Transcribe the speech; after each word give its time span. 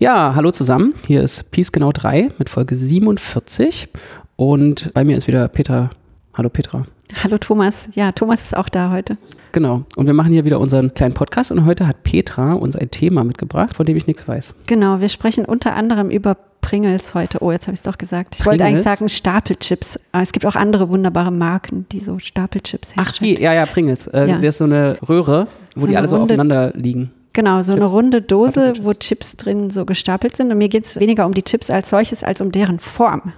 Ja, 0.00 0.32
hallo 0.34 0.50
zusammen. 0.50 0.94
Hier 1.06 1.22
ist 1.22 1.50
Peace 1.50 1.72
Genau 1.72 1.92
3 1.92 2.30
mit 2.38 2.48
Folge 2.48 2.74
47. 2.74 3.86
Und 4.36 4.94
bei 4.94 5.04
mir 5.04 5.14
ist 5.14 5.28
wieder 5.28 5.46
Petra. 5.48 5.90
Hallo 6.34 6.48
Petra. 6.48 6.86
Hallo 7.22 7.36
Thomas. 7.36 7.90
Ja, 7.92 8.10
Thomas 8.10 8.42
ist 8.44 8.56
auch 8.56 8.70
da 8.70 8.90
heute. 8.92 9.18
Genau. 9.52 9.82
Und 9.96 10.06
wir 10.06 10.14
machen 10.14 10.32
hier 10.32 10.46
wieder 10.46 10.58
unseren 10.58 10.94
kleinen 10.94 11.12
Podcast. 11.12 11.52
Und 11.52 11.66
heute 11.66 11.86
hat 11.86 12.02
Petra 12.02 12.54
uns 12.54 12.76
ein 12.76 12.90
Thema 12.90 13.24
mitgebracht, 13.24 13.74
von 13.74 13.84
dem 13.84 13.94
ich 13.94 14.06
nichts 14.06 14.26
weiß. 14.26 14.54
Genau, 14.64 15.00
wir 15.00 15.10
sprechen 15.10 15.44
unter 15.44 15.74
anderem 15.74 16.08
über 16.08 16.34
Pringles 16.62 17.12
heute. 17.12 17.42
Oh, 17.42 17.52
jetzt 17.52 17.66
habe 17.66 17.74
ich 17.74 17.80
es 17.80 17.84
doch 17.84 17.98
gesagt. 17.98 18.36
Ich 18.38 18.46
wollte 18.46 18.64
eigentlich 18.64 18.80
sagen 18.80 19.06
Stapelchips. 19.06 20.00
Aber 20.12 20.22
es 20.22 20.32
gibt 20.32 20.46
auch 20.46 20.56
andere 20.56 20.88
wunderbare 20.88 21.30
Marken, 21.30 21.84
die 21.92 22.00
so 22.00 22.18
Stapelchips 22.18 22.96
herstellen. 22.96 23.06
Ach, 23.06 23.18
die, 23.18 23.42
ja, 23.42 23.52
ja, 23.52 23.66
Pringles. 23.66 24.06
Äh, 24.06 24.28
ja. 24.28 24.34
Das 24.36 24.44
ist 24.44 24.58
so 24.58 24.64
eine 24.64 24.96
Röhre, 25.06 25.46
wo 25.74 25.82
so 25.82 25.86
die 25.88 25.98
alle 25.98 26.08
so 26.08 26.16
aufeinander 26.16 26.72
liegen. 26.74 27.10
Genau, 27.32 27.62
so 27.62 27.72
Chips. 27.72 27.82
eine 27.82 27.90
runde 27.90 28.22
Dose, 28.22 28.72
wo 28.82 28.92
Chips 28.92 29.36
drin 29.36 29.70
so 29.70 29.84
gestapelt 29.84 30.36
sind. 30.36 30.50
Und 30.50 30.58
mir 30.58 30.68
geht 30.68 30.84
es 30.84 30.98
weniger 30.98 31.26
um 31.26 31.32
die 31.32 31.42
Chips 31.42 31.70
als 31.70 31.90
solches, 31.90 32.24
als 32.24 32.40
um 32.40 32.50
deren 32.50 32.78
Form. 32.78 33.32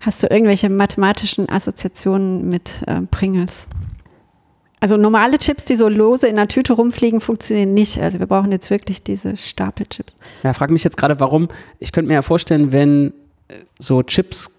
Hast 0.00 0.22
du 0.22 0.26
irgendwelche 0.26 0.68
mathematischen 0.68 1.48
Assoziationen 1.48 2.48
mit 2.48 2.82
äh, 2.86 3.02
Pringles? 3.02 3.68
Also 4.80 4.96
normale 4.96 5.38
Chips, 5.38 5.64
die 5.64 5.76
so 5.76 5.88
lose 5.88 6.26
in 6.26 6.34
der 6.34 6.48
Tüte 6.48 6.72
rumfliegen, 6.72 7.20
funktionieren 7.20 7.72
nicht. 7.72 7.98
Also 7.98 8.18
wir 8.18 8.26
brauchen 8.26 8.50
jetzt 8.50 8.68
wirklich 8.68 9.04
diese 9.04 9.36
Stapelchips. 9.36 10.16
Ja, 10.42 10.52
frag 10.54 10.70
mich 10.70 10.82
jetzt 10.82 10.96
gerade, 10.96 11.20
warum. 11.20 11.48
Ich 11.78 11.92
könnte 11.92 12.08
mir 12.08 12.14
ja 12.14 12.22
vorstellen, 12.22 12.72
wenn 12.72 13.12
äh, 13.46 13.58
so 13.78 14.02
Chips 14.02 14.50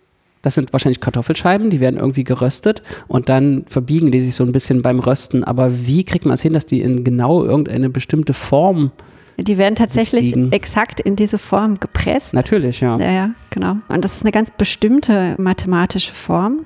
das 0.44 0.56
sind 0.56 0.72
wahrscheinlich 0.74 1.00
Kartoffelscheiben, 1.00 1.72
die 1.72 1.80
werden 1.80 2.00
irgendwie 2.00 2.24
geröstet 2.24 2.84
und 3.08 3.30
dann 3.30 3.64
verbiegen 3.68 4.12
die 4.12 4.20
sich 4.20 4.36
so 4.36 4.44
ein 4.44 4.52
bisschen 4.52 4.84
beim 4.84 5.00
Rösten. 5.00 5.44
Aber 5.44 5.88
wie 5.88 6.04
kriegt 6.04 6.26
man 6.26 6.36
es 6.36 6.44
hin, 6.44 6.54
dass 6.54 6.68
die 6.68 6.82
in 6.82 7.04
genau 7.04 7.44
irgendeine 7.44 7.90
bestimmte 7.90 8.34
Form 8.34 8.92
die 9.36 9.58
werden 9.58 9.74
tatsächlich 9.74 10.36
exakt 10.52 11.00
in 11.00 11.16
diese 11.16 11.40
Form 11.40 11.80
gepresst. 11.80 12.36
Natürlich, 12.36 12.82
ja. 12.82 13.00
Ja, 13.00 13.12
ja, 13.12 13.30
genau. 13.50 13.78
Und 13.88 14.06
das 14.06 14.18
ist 14.18 14.22
eine 14.22 14.32
ganz 14.32 14.52
bestimmte 14.52 15.34
mathematische 15.40 16.14
Form. 16.14 16.60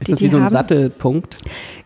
Ist 0.00 0.10
das 0.10 0.20
wie 0.22 0.28
so 0.28 0.38
ein 0.38 0.44
haben. 0.44 0.50
Sattelpunkt? 0.50 1.36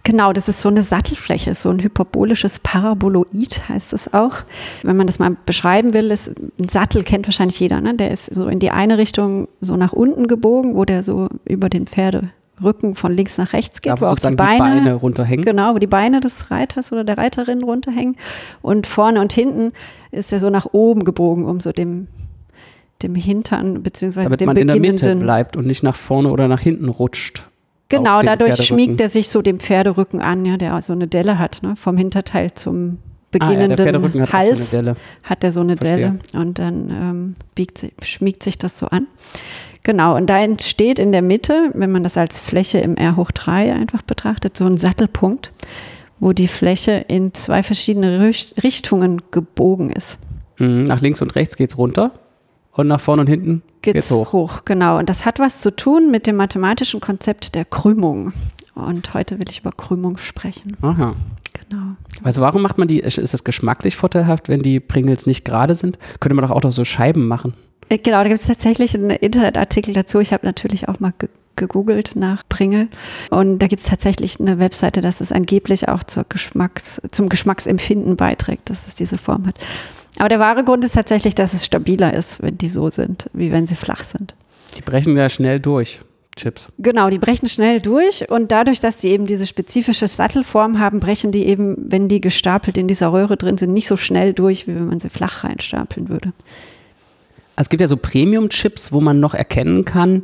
Genau, 0.08 0.32
das 0.32 0.48
ist 0.48 0.62
so 0.62 0.70
eine 0.70 0.80
Sattelfläche, 0.80 1.52
so 1.52 1.68
ein 1.68 1.82
hyperbolisches 1.82 2.60
Paraboloid 2.60 3.68
heißt 3.68 3.92
es 3.92 4.14
auch. 4.14 4.36
Wenn 4.82 4.96
man 4.96 5.06
das 5.06 5.18
mal 5.18 5.36
beschreiben 5.44 5.92
will, 5.92 6.10
ist 6.10 6.34
ein 6.58 6.70
Sattel 6.70 7.04
kennt 7.04 7.26
wahrscheinlich 7.26 7.60
jeder, 7.60 7.82
ne? 7.82 7.94
Der 7.94 8.10
ist 8.10 8.34
so 8.34 8.48
in 8.48 8.58
die 8.58 8.70
eine 8.70 8.96
Richtung 8.96 9.48
so 9.60 9.76
nach 9.76 9.92
unten 9.92 10.26
gebogen, 10.26 10.76
wo 10.76 10.86
der 10.86 11.02
so 11.02 11.28
über 11.44 11.68
den 11.68 11.86
Pferderücken 11.86 12.94
von 12.94 13.12
links 13.12 13.36
nach 13.36 13.52
rechts 13.52 13.82
geht, 13.82 13.90
ja, 13.90 14.00
wo, 14.00 14.06
wo 14.06 14.08
auch 14.08 14.16
die 14.16 14.34
Beine, 14.34 14.76
die 14.76 14.80
Beine 14.80 14.94
runterhängen. 14.94 15.44
Genau, 15.44 15.74
wo 15.74 15.78
die 15.78 15.86
Beine 15.86 16.20
des 16.20 16.50
Reiters 16.50 16.90
oder 16.90 17.04
der 17.04 17.18
Reiterin 17.18 17.62
runterhängen. 17.62 18.16
Und 18.62 18.86
vorne 18.86 19.20
und 19.20 19.34
hinten 19.34 19.72
ist 20.10 20.32
er 20.32 20.38
so 20.38 20.48
nach 20.48 20.68
oben 20.72 21.04
gebogen, 21.04 21.44
um 21.44 21.60
so 21.60 21.70
dem 21.70 22.08
dem 23.02 23.14
Hintern 23.14 23.82
beziehungsweise 23.82 24.24
Damit 24.24 24.40
dem 24.40 24.46
man 24.46 24.56
in 24.56 24.68
der 24.68 24.80
Mitte 24.80 25.16
bleibt 25.16 25.58
und 25.58 25.66
nicht 25.66 25.82
nach 25.82 25.96
vorne 25.96 26.30
oder 26.30 26.48
nach 26.48 26.60
hinten 26.60 26.88
rutscht. 26.88 27.44
Genau, 27.88 28.20
dadurch 28.20 28.56
schmiegt 28.56 29.00
er 29.00 29.08
sich 29.08 29.28
so 29.28 29.40
dem 29.40 29.60
Pferderücken 29.60 30.20
an, 30.20 30.44
ja, 30.44 30.56
der 30.56 30.80
so 30.82 30.92
eine 30.92 31.08
Delle 31.08 31.38
hat, 31.38 31.62
ne? 31.62 31.74
vom 31.74 31.96
Hinterteil 31.96 32.52
zum 32.52 32.98
beginnenden 33.30 33.80
ah, 33.80 34.08
ja, 34.14 34.22
hat 34.22 34.32
Hals 34.32 34.70
so 34.70 34.94
hat 35.22 35.44
er 35.44 35.52
so 35.52 35.60
eine 35.60 35.76
Verstehe. 35.76 36.18
Delle 36.32 36.42
und 36.42 36.58
dann 36.58 36.90
ähm, 36.90 37.36
biegt, 37.54 37.86
schmiegt 38.02 38.42
sich 38.42 38.58
das 38.58 38.78
so 38.78 38.86
an. 38.86 39.06
Genau, 39.82 40.16
und 40.16 40.26
da 40.26 40.38
entsteht 40.38 40.98
in 40.98 41.12
der 41.12 41.22
Mitte, 41.22 41.70
wenn 41.74 41.90
man 41.90 42.02
das 42.02 42.18
als 42.18 42.38
Fläche 42.38 42.78
im 42.78 42.96
R 42.96 43.16
hoch 43.16 43.30
3 43.30 43.72
einfach 43.72 44.02
betrachtet, 44.02 44.56
so 44.56 44.66
ein 44.66 44.76
Sattelpunkt, 44.76 45.52
wo 46.20 46.32
die 46.32 46.48
Fläche 46.48 47.04
in 47.08 47.32
zwei 47.32 47.62
verschiedene 47.62 48.20
Richtungen 48.62 49.22
gebogen 49.30 49.90
ist. 49.90 50.18
Mhm, 50.58 50.84
nach 50.84 51.00
links 51.00 51.22
und 51.22 51.34
rechts 51.36 51.56
geht 51.56 51.70
es 51.70 51.78
runter 51.78 52.12
und 52.72 52.86
nach 52.86 53.00
vorne 53.00 53.22
und 53.22 53.28
hinten 53.28 53.62
geht's, 53.82 53.94
geht's 53.94 54.10
hoch. 54.10 54.32
hoch. 54.32 54.64
Genau. 54.64 54.98
Und 54.98 55.08
das 55.08 55.24
hat 55.24 55.38
was 55.38 55.60
zu 55.60 55.74
tun 55.74 56.10
mit 56.10 56.26
dem 56.26 56.36
mathematischen 56.36 57.00
Konzept 57.00 57.54
der 57.54 57.64
Krümmung. 57.64 58.32
Und 58.74 59.14
heute 59.14 59.38
will 59.38 59.46
ich 59.48 59.60
über 59.60 59.72
Krümmung 59.72 60.16
sprechen. 60.16 60.76
Aha. 60.82 61.14
Genau. 61.68 61.96
Also 62.22 62.40
warum 62.40 62.62
macht 62.62 62.78
man 62.78 62.88
die, 62.88 63.00
ist 63.00 63.18
es 63.18 63.44
geschmacklich 63.44 63.96
vorteilhaft, 63.96 64.48
wenn 64.48 64.62
die 64.62 64.80
Pringles 64.80 65.26
nicht 65.26 65.44
gerade 65.44 65.74
sind? 65.74 65.98
Könnte 66.20 66.34
man 66.34 66.46
doch 66.46 66.54
auch 66.54 66.62
noch 66.62 66.72
so 66.72 66.84
Scheiben 66.84 67.26
machen. 67.26 67.54
Äh, 67.88 67.98
genau, 67.98 68.22
da 68.22 68.28
gibt 68.28 68.40
es 68.40 68.46
tatsächlich 68.46 68.94
einen 68.94 69.10
Internetartikel 69.10 69.94
dazu. 69.94 70.20
Ich 70.20 70.32
habe 70.32 70.46
natürlich 70.46 70.88
auch 70.88 71.00
mal 71.00 71.12
ge 71.18 71.28
gegoogelt 71.56 72.12
nach 72.14 72.44
Pringel. 72.48 72.86
Und 73.30 73.58
da 73.58 73.66
gibt 73.66 73.82
es 73.82 73.88
tatsächlich 73.88 74.38
eine 74.38 74.60
Webseite, 74.60 75.00
dass 75.00 75.20
es 75.20 75.32
angeblich 75.32 75.88
auch 75.88 76.04
zur 76.04 76.24
Geschmacks, 76.28 77.02
zum 77.10 77.28
Geschmacksempfinden 77.28 78.14
beiträgt, 78.16 78.70
dass 78.70 78.86
es 78.86 78.94
diese 78.94 79.18
Form 79.18 79.44
hat. 79.44 79.58
Aber 80.18 80.28
der 80.28 80.40
wahre 80.40 80.64
Grund 80.64 80.84
ist 80.84 80.92
tatsächlich, 80.92 81.34
dass 81.34 81.52
es 81.52 81.64
stabiler 81.64 82.12
ist, 82.14 82.42
wenn 82.42 82.58
die 82.58 82.68
so 82.68 82.90
sind, 82.90 83.30
wie 83.32 83.52
wenn 83.52 83.66
sie 83.66 83.76
flach 83.76 84.04
sind. 84.04 84.34
Die 84.76 84.82
brechen 84.82 85.16
ja 85.16 85.28
schnell 85.28 85.60
durch. 85.60 86.00
Chips. 86.36 86.68
Genau, 86.78 87.10
die 87.10 87.18
brechen 87.18 87.48
schnell 87.48 87.80
durch 87.80 88.30
und 88.30 88.52
dadurch, 88.52 88.78
dass 88.78 89.00
sie 89.00 89.08
eben 89.08 89.26
diese 89.26 89.44
spezifische 89.44 90.06
Sattelform 90.06 90.78
haben, 90.78 91.00
brechen 91.00 91.32
die 91.32 91.44
eben, 91.44 91.76
wenn 91.90 92.08
die 92.08 92.20
gestapelt 92.20 92.78
in 92.78 92.86
dieser 92.86 93.12
Röhre 93.12 93.36
drin 93.36 93.58
sind, 93.58 93.72
nicht 93.72 93.88
so 93.88 93.96
schnell 93.96 94.32
durch, 94.32 94.68
wie 94.68 94.74
wenn 94.74 94.86
man 94.86 95.00
sie 95.00 95.08
flach 95.08 95.42
reinstapeln 95.42 96.08
würde. 96.08 96.32
Es 97.56 97.68
gibt 97.68 97.80
ja 97.80 97.88
so 97.88 97.96
Premium-Chips, 97.96 98.92
wo 98.92 99.00
man 99.00 99.18
noch 99.18 99.34
erkennen 99.34 99.84
kann, 99.84 100.22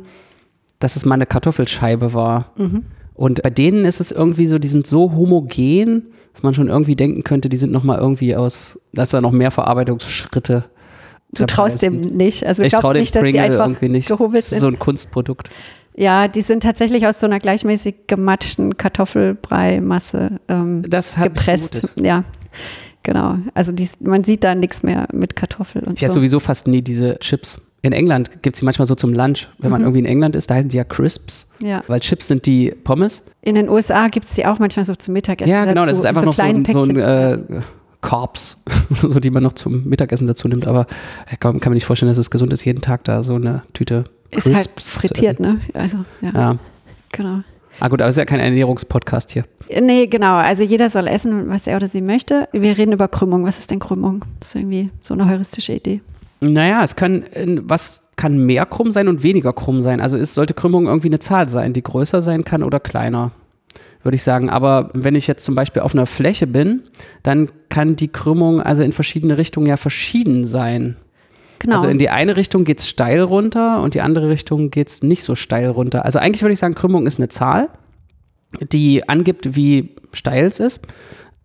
dass 0.79 0.95
es 0.95 1.03
mal 1.03 1.15
eine 1.15 1.25
Kartoffelscheibe 1.25 2.13
war. 2.13 2.51
Mhm. 2.55 2.85
Und 3.15 3.41
bei 3.41 3.49
denen 3.49 3.85
ist 3.85 3.99
es 3.99 4.11
irgendwie 4.11 4.47
so, 4.47 4.59
die 4.59 4.67
sind 4.67 4.85
so 4.85 5.13
homogen, 5.13 6.07
dass 6.33 6.43
man 6.43 6.53
schon 6.53 6.67
irgendwie 6.67 6.95
denken 6.95 7.23
könnte, 7.23 7.49
die 7.49 7.57
sind 7.57 7.71
noch 7.71 7.83
mal 7.83 7.97
irgendwie 7.97 8.35
aus, 8.35 8.79
dass 8.93 9.11
da 9.11 9.21
noch 9.21 9.31
mehr 9.31 9.51
Verarbeitungsschritte 9.51 10.65
Du 11.33 11.45
traust 11.45 11.81
dem 11.81 12.01
nicht. 12.01 12.45
Also 12.45 12.63
ich 12.63 12.71
glaubst 12.71 12.93
nicht, 12.93 13.15
dass 13.15 13.23
die 13.23 13.39
einfach 13.39 13.67
irgendwie 13.67 13.89
nicht. 13.89 14.07
gehobelt 14.07 14.43
sind. 14.43 14.51
Das 14.51 14.57
ist 14.57 14.61
so 14.61 14.67
ein 14.67 14.79
Kunstprodukt. 14.79 15.49
Ja, 15.95 16.27
die 16.27 16.41
sind 16.41 16.63
tatsächlich 16.63 17.07
aus 17.07 17.19
so 17.19 17.25
einer 17.25 17.39
gleichmäßig 17.39 18.07
gematschten 18.07 18.77
Kartoffelbrei-Masse 18.77 20.39
ähm, 20.49 20.83
das 20.87 21.15
gepresst. 21.15 21.89
Ja, 21.95 22.23
genau. 23.03 23.37
Also 23.53 23.71
die, 23.71 23.87
man 24.01 24.23
sieht 24.23 24.43
da 24.43 24.55
nichts 24.55 24.83
mehr 24.83 25.07
mit 25.13 25.35
Kartoffel 25.35 25.83
und 25.83 25.93
ich 25.93 25.99
so. 25.99 26.05
Ich 26.05 26.09
esse 26.09 26.13
sowieso 26.15 26.39
fast 26.39 26.67
nie 26.67 26.81
diese 26.81 27.17
Chips. 27.19 27.61
In 27.85 27.93
England 27.93 28.41
gibt 28.41 28.55
es 28.55 28.61
die 28.61 28.65
manchmal 28.65 28.87
so 28.87 28.95
zum 28.95 29.13
Lunch. 29.13 29.47
Wenn 29.59 29.69
man 29.69 29.81
mhm. 29.81 29.85
irgendwie 29.85 29.99
in 29.99 30.05
England 30.07 30.35
ist, 30.35 30.49
da 30.49 30.55
heißen 30.55 30.69
die 30.69 30.77
ja 30.77 30.83
Crisps. 30.83 31.51
Ja. 31.61 31.83
Weil 31.85 31.99
Chips 31.99 32.27
sind 32.27 32.47
die 32.47 32.71
Pommes. 32.83 33.23
In 33.41 33.53
den 33.53 33.69
USA 33.69 34.07
gibt 34.07 34.25
es 34.25 34.33
die 34.33 34.43
auch 34.47 34.57
manchmal 34.57 34.85
so 34.85 34.95
zum 34.95 35.13
Mittagessen. 35.13 35.51
Ja, 35.51 35.65
genau, 35.65 35.81
dazu, 35.81 35.89
das 35.89 35.99
ist 35.99 36.05
einfach 36.07 36.21
so 36.21 36.25
noch 36.25 36.33
so 36.33 36.41
ein, 36.41 36.65
so 36.65 36.81
ein 36.81 36.97
äh, 36.97 37.37
Carbs, 38.01 38.63
so 39.07 39.19
die 39.19 39.29
man 39.29 39.43
noch 39.43 39.53
zum 39.53 39.87
Mittagessen 39.87 40.25
dazu 40.25 40.47
nimmt. 40.47 40.65
Aber 40.65 40.87
ich 41.31 41.39
kann, 41.39 41.59
kann 41.59 41.73
mir 41.73 41.75
nicht 41.75 41.85
vorstellen, 41.85 42.09
dass 42.09 42.17
es 42.17 42.31
gesund 42.31 42.51
ist, 42.53 42.65
jeden 42.65 42.81
Tag 42.81 43.03
da 43.03 43.21
so 43.21 43.35
eine 43.35 43.61
Tüte 43.73 44.05
Crisps 44.31 44.47
Ist 44.47 44.55
halt 44.55 44.81
frittiert, 44.81 45.39
ne? 45.39 45.61
Also, 45.75 45.99
ja. 46.21 46.31
ja. 46.33 46.57
Genau. 47.11 47.41
Ah 47.79 47.89
gut, 47.89 48.01
aber 48.01 48.09
es 48.09 48.15
ist 48.15 48.19
ja 48.19 48.25
kein 48.25 48.39
Ernährungspodcast 48.39 49.31
hier. 49.31 49.43
Nee, 49.79 50.07
genau. 50.07 50.37
Also 50.37 50.63
jeder 50.63 50.89
soll 50.89 51.07
essen, 51.07 51.49
was 51.49 51.67
er 51.67 51.75
oder 51.75 51.87
sie 51.87 52.01
möchte. 52.01 52.47
Wir 52.51 52.79
reden 52.79 52.93
über 52.93 53.07
Krümmung. 53.07 53.45
Was 53.45 53.59
ist 53.59 53.69
denn 53.69 53.79
Krümmung? 53.79 54.25
Das 54.39 54.49
ist 54.49 54.55
irgendwie 54.55 54.89
so 55.01 55.13
eine 55.13 55.29
heuristische 55.29 55.73
Idee. 55.73 56.01
Naja, 56.53 56.83
es 56.83 56.95
kann, 56.95 57.25
was 57.63 58.09
kann 58.15 58.45
mehr 58.45 58.65
krumm 58.65 58.91
sein 58.91 59.07
und 59.07 59.23
weniger 59.23 59.53
krumm 59.53 59.81
sein? 59.81 60.01
Also 60.01 60.17
es 60.17 60.33
sollte 60.33 60.53
Krümmung 60.53 60.87
irgendwie 60.87 61.09
eine 61.09 61.19
Zahl 61.19 61.49
sein, 61.49 61.73
die 61.73 61.83
größer 61.83 62.21
sein 62.21 62.43
kann 62.43 62.63
oder 62.63 62.79
kleiner, 62.79 63.31
würde 64.03 64.15
ich 64.15 64.23
sagen. 64.23 64.49
Aber 64.49 64.89
wenn 64.93 65.15
ich 65.15 65.27
jetzt 65.27 65.43
zum 65.43 65.55
Beispiel 65.55 65.81
auf 65.81 65.93
einer 65.93 66.05
Fläche 66.05 66.47
bin, 66.47 66.83
dann 67.23 67.49
kann 67.69 67.95
die 67.95 68.07
Krümmung 68.07 68.61
also 68.61 68.83
in 68.83 68.93
verschiedene 68.93 69.37
Richtungen 69.37 69.67
ja 69.67 69.77
verschieden 69.77 70.45
sein. 70.45 70.95
Genau. 71.59 71.75
Also 71.75 71.87
in 71.87 71.99
die 71.99 72.09
eine 72.09 72.35
Richtung 72.35 72.63
geht 72.63 72.79
es 72.79 72.87
steil 72.87 73.21
runter 73.21 73.81
und 73.81 73.93
die 73.93 74.01
andere 74.01 74.29
Richtung 74.29 74.71
geht 74.71 74.89
es 74.89 75.03
nicht 75.03 75.23
so 75.23 75.35
steil 75.35 75.69
runter. 75.69 76.05
Also 76.05 76.19
eigentlich 76.19 76.41
würde 76.41 76.53
ich 76.53 76.59
sagen, 76.59 76.75
Krümmung 76.75 77.07
ist 77.07 77.19
eine 77.19 77.29
Zahl, 77.29 77.69
die 78.71 79.07
angibt, 79.07 79.55
wie 79.55 79.95
steil 80.11 80.45
es 80.45 80.59
ist. 80.59 80.85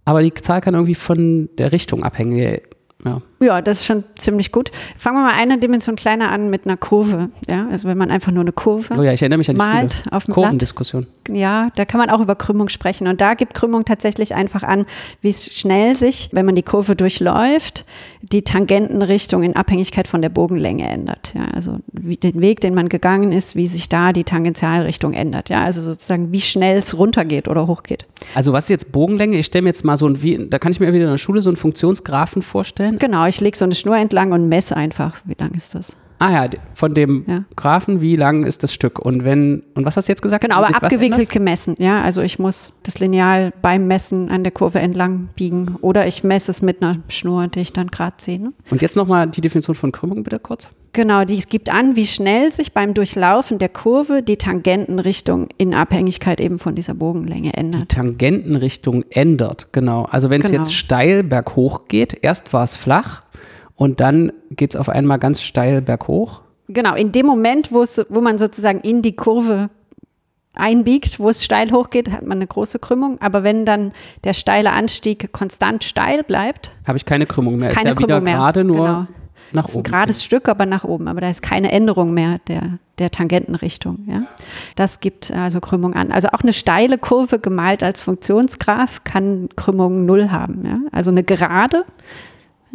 Aber 0.04 0.22
die 0.22 0.34
Zahl 0.34 0.60
kann 0.60 0.74
irgendwie 0.74 0.94
von 0.94 1.48
der 1.58 1.72
Richtung 1.72 2.02
abhängen. 2.02 2.60
Ja. 3.04 3.22
Ja, 3.42 3.62
das 3.62 3.78
ist 3.78 3.86
schon 3.86 4.04
ziemlich 4.16 4.52
gut. 4.52 4.70
Fangen 4.98 5.16
wir 5.18 5.24
mal 5.24 5.34
eine 5.34 5.58
Dimension 5.58 5.96
kleiner 5.96 6.30
an 6.30 6.50
mit 6.50 6.66
einer 6.66 6.76
Kurve. 6.76 7.30
Ja, 7.48 7.68
also 7.70 7.88
wenn 7.88 7.96
man 7.96 8.10
einfach 8.10 8.32
nur 8.32 8.42
eine 8.42 8.52
Kurve 8.52 8.94
oh 8.98 9.02
ja, 9.02 9.12
ich 9.12 9.22
erinnere 9.22 9.38
mich 9.38 9.48
an 9.48 9.54
die 9.56 9.58
malt 9.58 9.94
Schule. 9.94 10.12
auf 10.12 10.24
dem 10.26 10.34
Kurvendiskussion. 10.34 11.06
Ja, 11.28 11.70
da 11.76 11.84
kann 11.84 11.98
man 11.98 12.10
auch 12.10 12.20
über 12.20 12.34
Krümmung 12.34 12.68
sprechen. 12.68 13.06
Und 13.06 13.20
da 13.20 13.34
gibt 13.34 13.54
Krümmung 13.54 13.84
tatsächlich 13.84 14.34
einfach 14.34 14.62
an, 14.62 14.84
wie 15.22 15.28
es 15.28 15.54
schnell 15.54 15.96
sich, 15.96 16.28
wenn 16.32 16.44
man 16.44 16.54
die 16.54 16.62
Kurve 16.62 16.96
durchläuft, 16.96 17.84
die 18.20 18.42
Tangentenrichtung 18.42 19.42
in 19.42 19.56
Abhängigkeit 19.56 20.06
von 20.06 20.20
der 20.20 20.28
Bogenlänge 20.28 20.86
ändert. 20.86 21.32
Ja, 21.34 21.46
also 21.54 21.78
wie 21.92 22.16
den 22.16 22.40
Weg, 22.40 22.60
den 22.60 22.74
man 22.74 22.88
gegangen 22.88 23.32
ist, 23.32 23.56
wie 23.56 23.66
sich 23.66 23.88
da 23.88 24.12
die 24.12 24.24
Tangentialrichtung 24.24 25.14
ändert. 25.14 25.48
Ja, 25.48 25.64
also 25.64 25.80
sozusagen 25.80 26.32
wie 26.32 26.40
schnell 26.40 26.78
es 26.78 26.98
runtergeht 26.98 27.48
oder 27.48 27.66
hochgeht. 27.66 28.06
Also 28.34 28.52
was 28.52 28.64
ist 28.64 28.70
jetzt 28.70 28.92
Bogenlänge? 28.92 29.38
Ich 29.38 29.46
stelle 29.46 29.62
mir 29.62 29.70
jetzt 29.70 29.84
mal 29.84 29.96
so 29.96 30.06
ein, 30.06 30.22
wie, 30.22 30.48
da 30.48 30.58
kann 30.58 30.72
ich 30.72 30.80
mir 30.80 30.92
wieder 30.92 31.04
in 31.04 31.10
der 31.10 31.18
Schule 31.18 31.40
so 31.40 31.48
einen 31.48 31.56
Funktionsgraphen 31.56 32.42
vorstellen. 32.42 32.98
Genau, 32.98 33.26
ich 33.30 33.40
lege 33.40 33.56
so 33.56 33.64
eine 33.64 33.74
Schnur 33.74 33.96
entlang 33.96 34.32
und 34.32 34.48
messe 34.48 34.76
einfach, 34.76 35.16
wie 35.24 35.36
lang 35.38 35.52
ist 35.52 35.74
das. 35.74 35.96
Ah 36.18 36.30
ja, 36.32 36.50
von 36.74 36.92
dem 36.92 37.24
ja. 37.26 37.44
Graphen, 37.56 38.02
wie 38.02 38.14
lang 38.14 38.44
ist 38.44 38.62
das 38.62 38.74
Stück? 38.74 38.98
Und 38.98 39.24
wenn, 39.24 39.62
und 39.74 39.86
was 39.86 39.96
hast 39.96 40.06
du 40.06 40.12
jetzt 40.12 40.20
gesagt? 40.20 40.42
Genau, 40.42 40.56
aber 40.56 40.76
abgewickelt 40.76 41.30
gemessen, 41.30 41.76
ja. 41.78 42.02
Also 42.02 42.20
ich 42.20 42.38
muss 42.38 42.74
das 42.82 42.98
Lineal 42.98 43.54
beim 43.62 43.86
Messen 43.86 44.30
an 44.30 44.44
der 44.44 44.52
Kurve 44.52 44.80
entlang 44.80 45.30
biegen 45.34 45.76
oder 45.80 46.06
ich 46.06 46.22
messe 46.22 46.50
es 46.50 46.60
mit 46.60 46.82
einer 46.82 46.98
Schnur, 47.08 47.48
die 47.48 47.60
ich 47.60 47.72
dann 47.72 47.86
gerade 47.86 48.16
sehe. 48.18 48.38
Ne? 48.38 48.52
Und 48.70 48.82
jetzt 48.82 48.96
nochmal 48.96 49.28
die 49.28 49.40
Definition 49.40 49.74
von 49.74 49.92
Krümmung 49.92 50.22
bitte 50.22 50.38
kurz. 50.38 50.70
Genau, 50.92 51.24
die 51.24 51.38
gibt 51.38 51.70
an, 51.72 51.94
wie 51.94 52.06
schnell 52.06 52.52
sich 52.52 52.72
beim 52.72 52.94
Durchlaufen 52.94 53.58
der 53.58 53.68
Kurve 53.68 54.22
die 54.22 54.36
Tangentenrichtung 54.36 55.48
in 55.56 55.72
Abhängigkeit 55.72 56.40
eben 56.40 56.58
von 56.58 56.74
dieser 56.74 56.94
Bogenlänge 56.94 57.54
ändert. 57.54 57.82
Die 57.82 57.94
Tangentenrichtung 57.94 59.04
ändert, 59.10 59.72
genau. 59.72 60.04
Also 60.10 60.30
wenn 60.30 60.42
es 60.42 60.50
genau. 60.50 60.62
jetzt 60.62 60.74
steil 60.74 61.22
berghoch 61.22 61.86
geht, 61.86 62.18
erst 62.22 62.52
war 62.52 62.64
es 62.64 62.74
flach 62.74 63.22
und 63.76 64.00
dann 64.00 64.32
geht 64.50 64.74
es 64.74 64.80
auf 64.80 64.88
einmal 64.88 65.20
ganz 65.20 65.42
steil 65.42 65.80
berghoch. 65.80 66.42
Genau, 66.68 66.94
in 66.94 67.12
dem 67.12 67.26
Moment, 67.26 67.72
wo 67.72 68.20
man 68.20 68.38
sozusagen 68.38 68.80
in 68.80 69.02
die 69.02 69.14
Kurve 69.14 69.70
einbiegt, 70.54 71.20
wo 71.20 71.28
es 71.28 71.44
steil 71.44 71.70
hochgeht, 71.70 72.10
hat 72.10 72.26
man 72.26 72.38
eine 72.38 72.46
große 72.46 72.80
Krümmung. 72.80 73.20
Aber 73.20 73.44
wenn 73.44 73.64
dann 73.64 73.92
der 74.24 74.34
steile 74.34 74.72
Anstieg 74.72 75.32
konstant 75.32 75.84
steil 75.84 76.24
bleibt, 76.24 76.72
habe 76.84 76.98
ich 76.98 77.04
keine 77.04 77.26
Krümmung 77.26 77.56
mehr. 77.56 77.68
Ist 77.68 77.76
keine 77.76 77.90
ist 77.90 78.00
ja 78.00 78.06
Krümmung 78.06 78.22
wieder 78.22 78.36
gerade 78.36 78.64
nur 78.64 78.86
genau. 78.86 79.06
Nach 79.52 79.64
oben. 79.64 79.70
ist 79.70 79.76
ein 79.78 79.82
gerades 79.84 80.24
Stück, 80.24 80.48
aber 80.48 80.66
nach 80.66 80.84
oben. 80.84 81.08
Aber 81.08 81.20
da 81.20 81.28
ist 81.28 81.42
keine 81.42 81.72
Änderung 81.72 82.12
mehr 82.12 82.40
der, 82.48 82.78
der 82.98 83.10
Tangentenrichtung. 83.10 84.04
Ja. 84.06 84.22
Das 84.76 85.00
gibt 85.00 85.30
also 85.30 85.60
Krümmung 85.60 85.94
an. 85.94 86.12
Also 86.12 86.28
auch 86.28 86.42
eine 86.42 86.52
steile 86.52 86.98
Kurve 86.98 87.38
gemalt 87.38 87.82
als 87.82 88.00
Funktionsgraph 88.00 89.04
kann 89.04 89.48
Krümmung 89.56 90.06
null 90.06 90.30
haben. 90.30 90.64
Ja. 90.64 90.78
Also 90.92 91.10
eine 91.10 91.24
gerade 91.24 91.84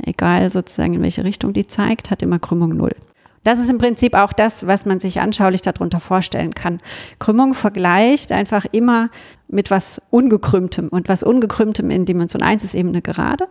egal 0.03 0.51
sozusagen 0.51 0.93
in 0.93 1.01
welche 1.01 1.23
Richtung 1.23 1.53
die 1.53 1.67
zeigt, 1.67 2.11
hat 2.11 2.21
immer 2.21 2.39
Krümmung 2.39 2.75
null. 2.75 2.95
Das 3.43 3.59
ist 3.59 3.69
im 3.69 3.77
Prinzip 3.77 4.15
auch 4.15 4.33
das, 4.33 4.65
was 4.65 4.87
man 4.87 4.99
sich 4.99 5.19
anschaulich 5.19 5.61
darunter 5.61 5.99
vorstellen 5.99 6.55
kann. 6.55 6.79
Krümmung 7.19 7.53
vergleicht 7.53 8.31
einfach 8.31 8.65
immer 8.71 9.09
mit 9.47 9.69
was 9.69 10.01
Ungekrümmtem. 10.09 10.87
Und 10.87 11.09
was 11.09 11.21
Ungekrümmtem 11.21 11.91
in 11.91 12.05
Dimension 12.05 12.41
1 12.41 12.63
ist 12.63 12.73
eben 12.73 12.89
eine 12.89 13.03
Gerade. 13.03 13.47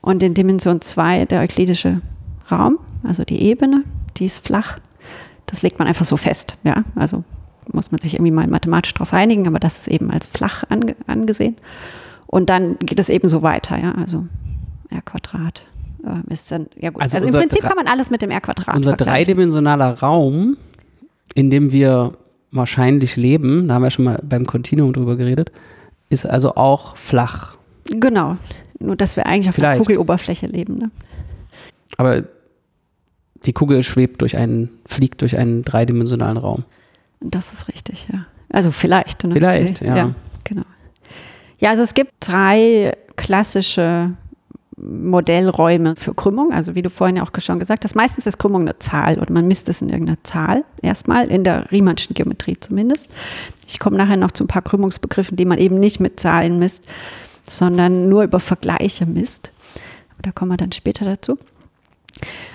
Und 0.00 0.22
in 0.22 0.34
Dimension 0.34 0.80
2 0.80 1.24
der 1.26 1.40
euklidische 1.40 2.00
Raum, 2.50 2.78
also 3.02 3.24
die 3.24 3.40
Ebene, 3.42 3.84
die 4.16 4.24
ist 4.24 4.44
flach. 4.44 4.78
Das 5.46 5.62
legt 5.62 5.78
man 5.78 5.88
einfach 5.88 6.04
so 6.04 6.16
fest. 6.16 6.56
Ja? 6.64 6.84
Also 6.94 7.24
muss 7.72 7.92
man 7.92 8.00
sich 8.00 8.14
irgendwie 8.14 8.32
mal 8.32 8.46
mathematisch 8.46 8.94
darauf 8.94 9.12
einigen, 9.12 9.46
aber 9.46 9.58
das 9.58 9.78
ist 9.78 9.88
eben 9.88 10.10
als 10.10 10.26
flach 10.26 10.64
ange 10.68 10.96
angesehen. 11.06 11.56
Und 12.26 12.50
dann 12.50 12.78
geht 12.78 12.98
es 12.98 13.08
eben 13.08 13.28
so 13.28 13.42
weiter. 13.42 13.78
Ja? 13.78 13.92
Also 13.92 14.26
R-Quadrat 14.90 15.64
äh, 16.04 16.32
ist 16.32 16.50
dann, 16.50 16.66
ja 16.76 16.90
gut. 16.90 17.02
Also, 17.02 17.18
also 17.18 17.28
im 17.28 17.34
Prinzip 17.34 17.62
kann 17.62 17.76
man 17.76 17.86
alles 17.86 18.10
mit 18.10 18.22
dem 18.22 18.30
R-Quadrat 18.30 18.76
Unser 18.76 18.96
dreidimensionaler 18.96 20.00
Raum, 20.00 20.56
in 21.34 21.50
dem 21.50 21.72
wir 21.72 22.12
wahrscheinlich 22.50 23.16
leben, 23.16 23.68
da 23.68 23.74
haben 23.74 23.82
wir 23.82 23.90
schon 23.90 24.04
mal 24.04 24.20
beim 24.22 24.46
Kontinuum 24.46 24.92
drüber 24.92 25.16
geredet, 25.16 25.50
ist 26.10 26.26
also 26.26 26.54
auch 26.54 26.96
flach. 26.96 27.54
Genau. 27.86 28.36
Nur, 28.78 28.96
dass 28.96 29.16
wir 29.16 29.26
eigentlich 29.26 29.48
auf 29.48 29.54
Vielleicht. 29.54 29.76
einer 29.76 29.84
Kugeloberfläche 29.84 30.46
leben. 30.46 30.74
Ne? 30.74 30.90
Aber 31.96 32.24
die 33.44 33.52
Kugel 33.52 33.82
schwebt 33.82 34.20
durch 34.22 34.36
einen, 34.36 34.70
fliegt 34.86 35.20
durch 35.20 35.36
einen 35.36 35.64
dreidimensionalen 35.64 36.36
Raum. 36.36 36.64
Das 37.20 37.52
ist 37.52 37.68
richtig, 37.68 38.08
ja. 38.12 38.26
Also 38.50 38.70
vielleicht. 38.70 39.24
Ne? 39.24 39.34
Vielleicht, 39.34 39.80
ja. 39.80 39.96
ja. 39.96 40.14
Genau. 40.44 40.62
Ja, 41.58 41.70
also 41.70 41.82
es 41.82 41.94
gibt 41.94 42.12
drei 42.20 42.96
klassische 43.16 44.12
Modellräume 44.76 45.94
für 45.96 46.14
Krümmung. 46.14 46.52
Also 46.52 46.74
wie 46.74 46.82
du 46.82 46.90
vorhin 46.90 47.16
ja 47.16 47.22
auch 47.22 47.30
schon 47.38 47.58
gesagt 47.58 47.84
hast, 47.84 47.94
meistens 47.94 48.26
ist 48.26 48.38
Krümmung 48.38 48.62
eine 48.62 48.78
Zahl 48.78 49.18
oder 49.18 49.32
man 49.32 49.46
misst 49.46 49.68
es 49.68 49.80
in 49.80 49.88
irgendeiner 49.88 50.22
Zahl. 50.24 50.64
Erstmal 50.82 51.30
in 51.30 51.44
der 51.44 51.70
Riemannschen 51.70 52.14
Geometrie 52.14 52.56
zumindest. 52.58 53.10
Ich 53.68 53.78
komme 53.78 53.96
nachher 53.96 54.16
noch 54.16 54.32
zu 54.32 54.44
ein 54.44 54.48
paar 54.48 54.62
Krümmungsbegriffen, 54.62 55.36
die 55.36 55.44
man 55.44 55.58
eben 55.58 55.78
nicht 55.78 56.00
mit 56.00 56.18
Zahlen 56.18 56.58
misst, 56.58 56.88
sondern 57.48 58.08
nur 58.08 58.24
über 58.24 58.40
Vergleiche 58.40 59.06
misst. 59.06 59.52
Da 60.20 60.32
kommen 60.32 60.52
wir 60.52 60.56
dann 60.56 60.72
später 60.72 61.04
dazu. 61.04 61.38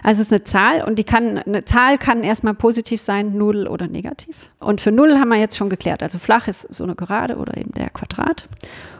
Also 0.04 0.22
es 0.22 0.28
ist 0.28 0.34
eine 0.34 0.44
Zahl 0.44 0.84
und 0.84 0.98
die 0.98 1.04
kann, 1.04 1.38
eine 1.38 1.66
Zahl 1.66 1.98
kann 1.98 2.24
erstmal 2.24 2.54
positiv 2.54 3.02
sein, 3.02 3.38
null 3.38 3.68
oder 3.68 3.88
negativ. 3.88 4.36
Und 4.60 4.82
für 4.82 4.92
null 4.92 5.20
haben 5.20 5.30
wir 5.30 5.38
jetzt 5.38 5.58
schon 5.58 5.70
geklärt. 5.70 6.04
Also 6.04 6.20
flach 6.20 6.48
ist 6.48 6.74
so 6.74 6.84
eine 6.84 6.96
Gerade 6.96 7.38
oder 7.38 7.58
eben 7.58 7.72
der 7.74 7.90
Quadrat. 7.90 8.48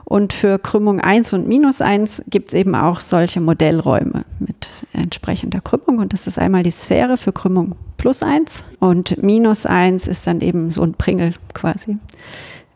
Und 0.04 0.32
für 0.32 0.58
Krümmung 0.58 1.02
1 1.02 1.34
und 1.34 1.50
minus 1.50 1.82
1 1.82 2.24
gibt 2.30 2.50
es 2.50 2.54
eben 2.54 2.76
auch 2.76 3.02
solche 3.02 3.42
Modellräume 3.42 4.24
mit 4.40 4.70
entsprechender 4.94 5.60
Krümmung. 5.60 6.00
Und 6.00 6.14
das 6.14 6.28
ist 6.28 6.40
einmal 6.40 6.64
die 6.64 6.72
Sphäre 6.72 7.18
für 7.18 7.34
Krümmung 7.34 7.76
plus 7.98 8.24
1 8.24 8.64
und 8.80 9.22
minus 9.22 9.66
1 9.66 10.08
ist 10.08 10.26
dann 10.26 10.40
eben 10.40 10.72
so 10.72 10.82
ein 10.84 10.94
Pringel 10.94 11.34
quasi. 11.54 11.98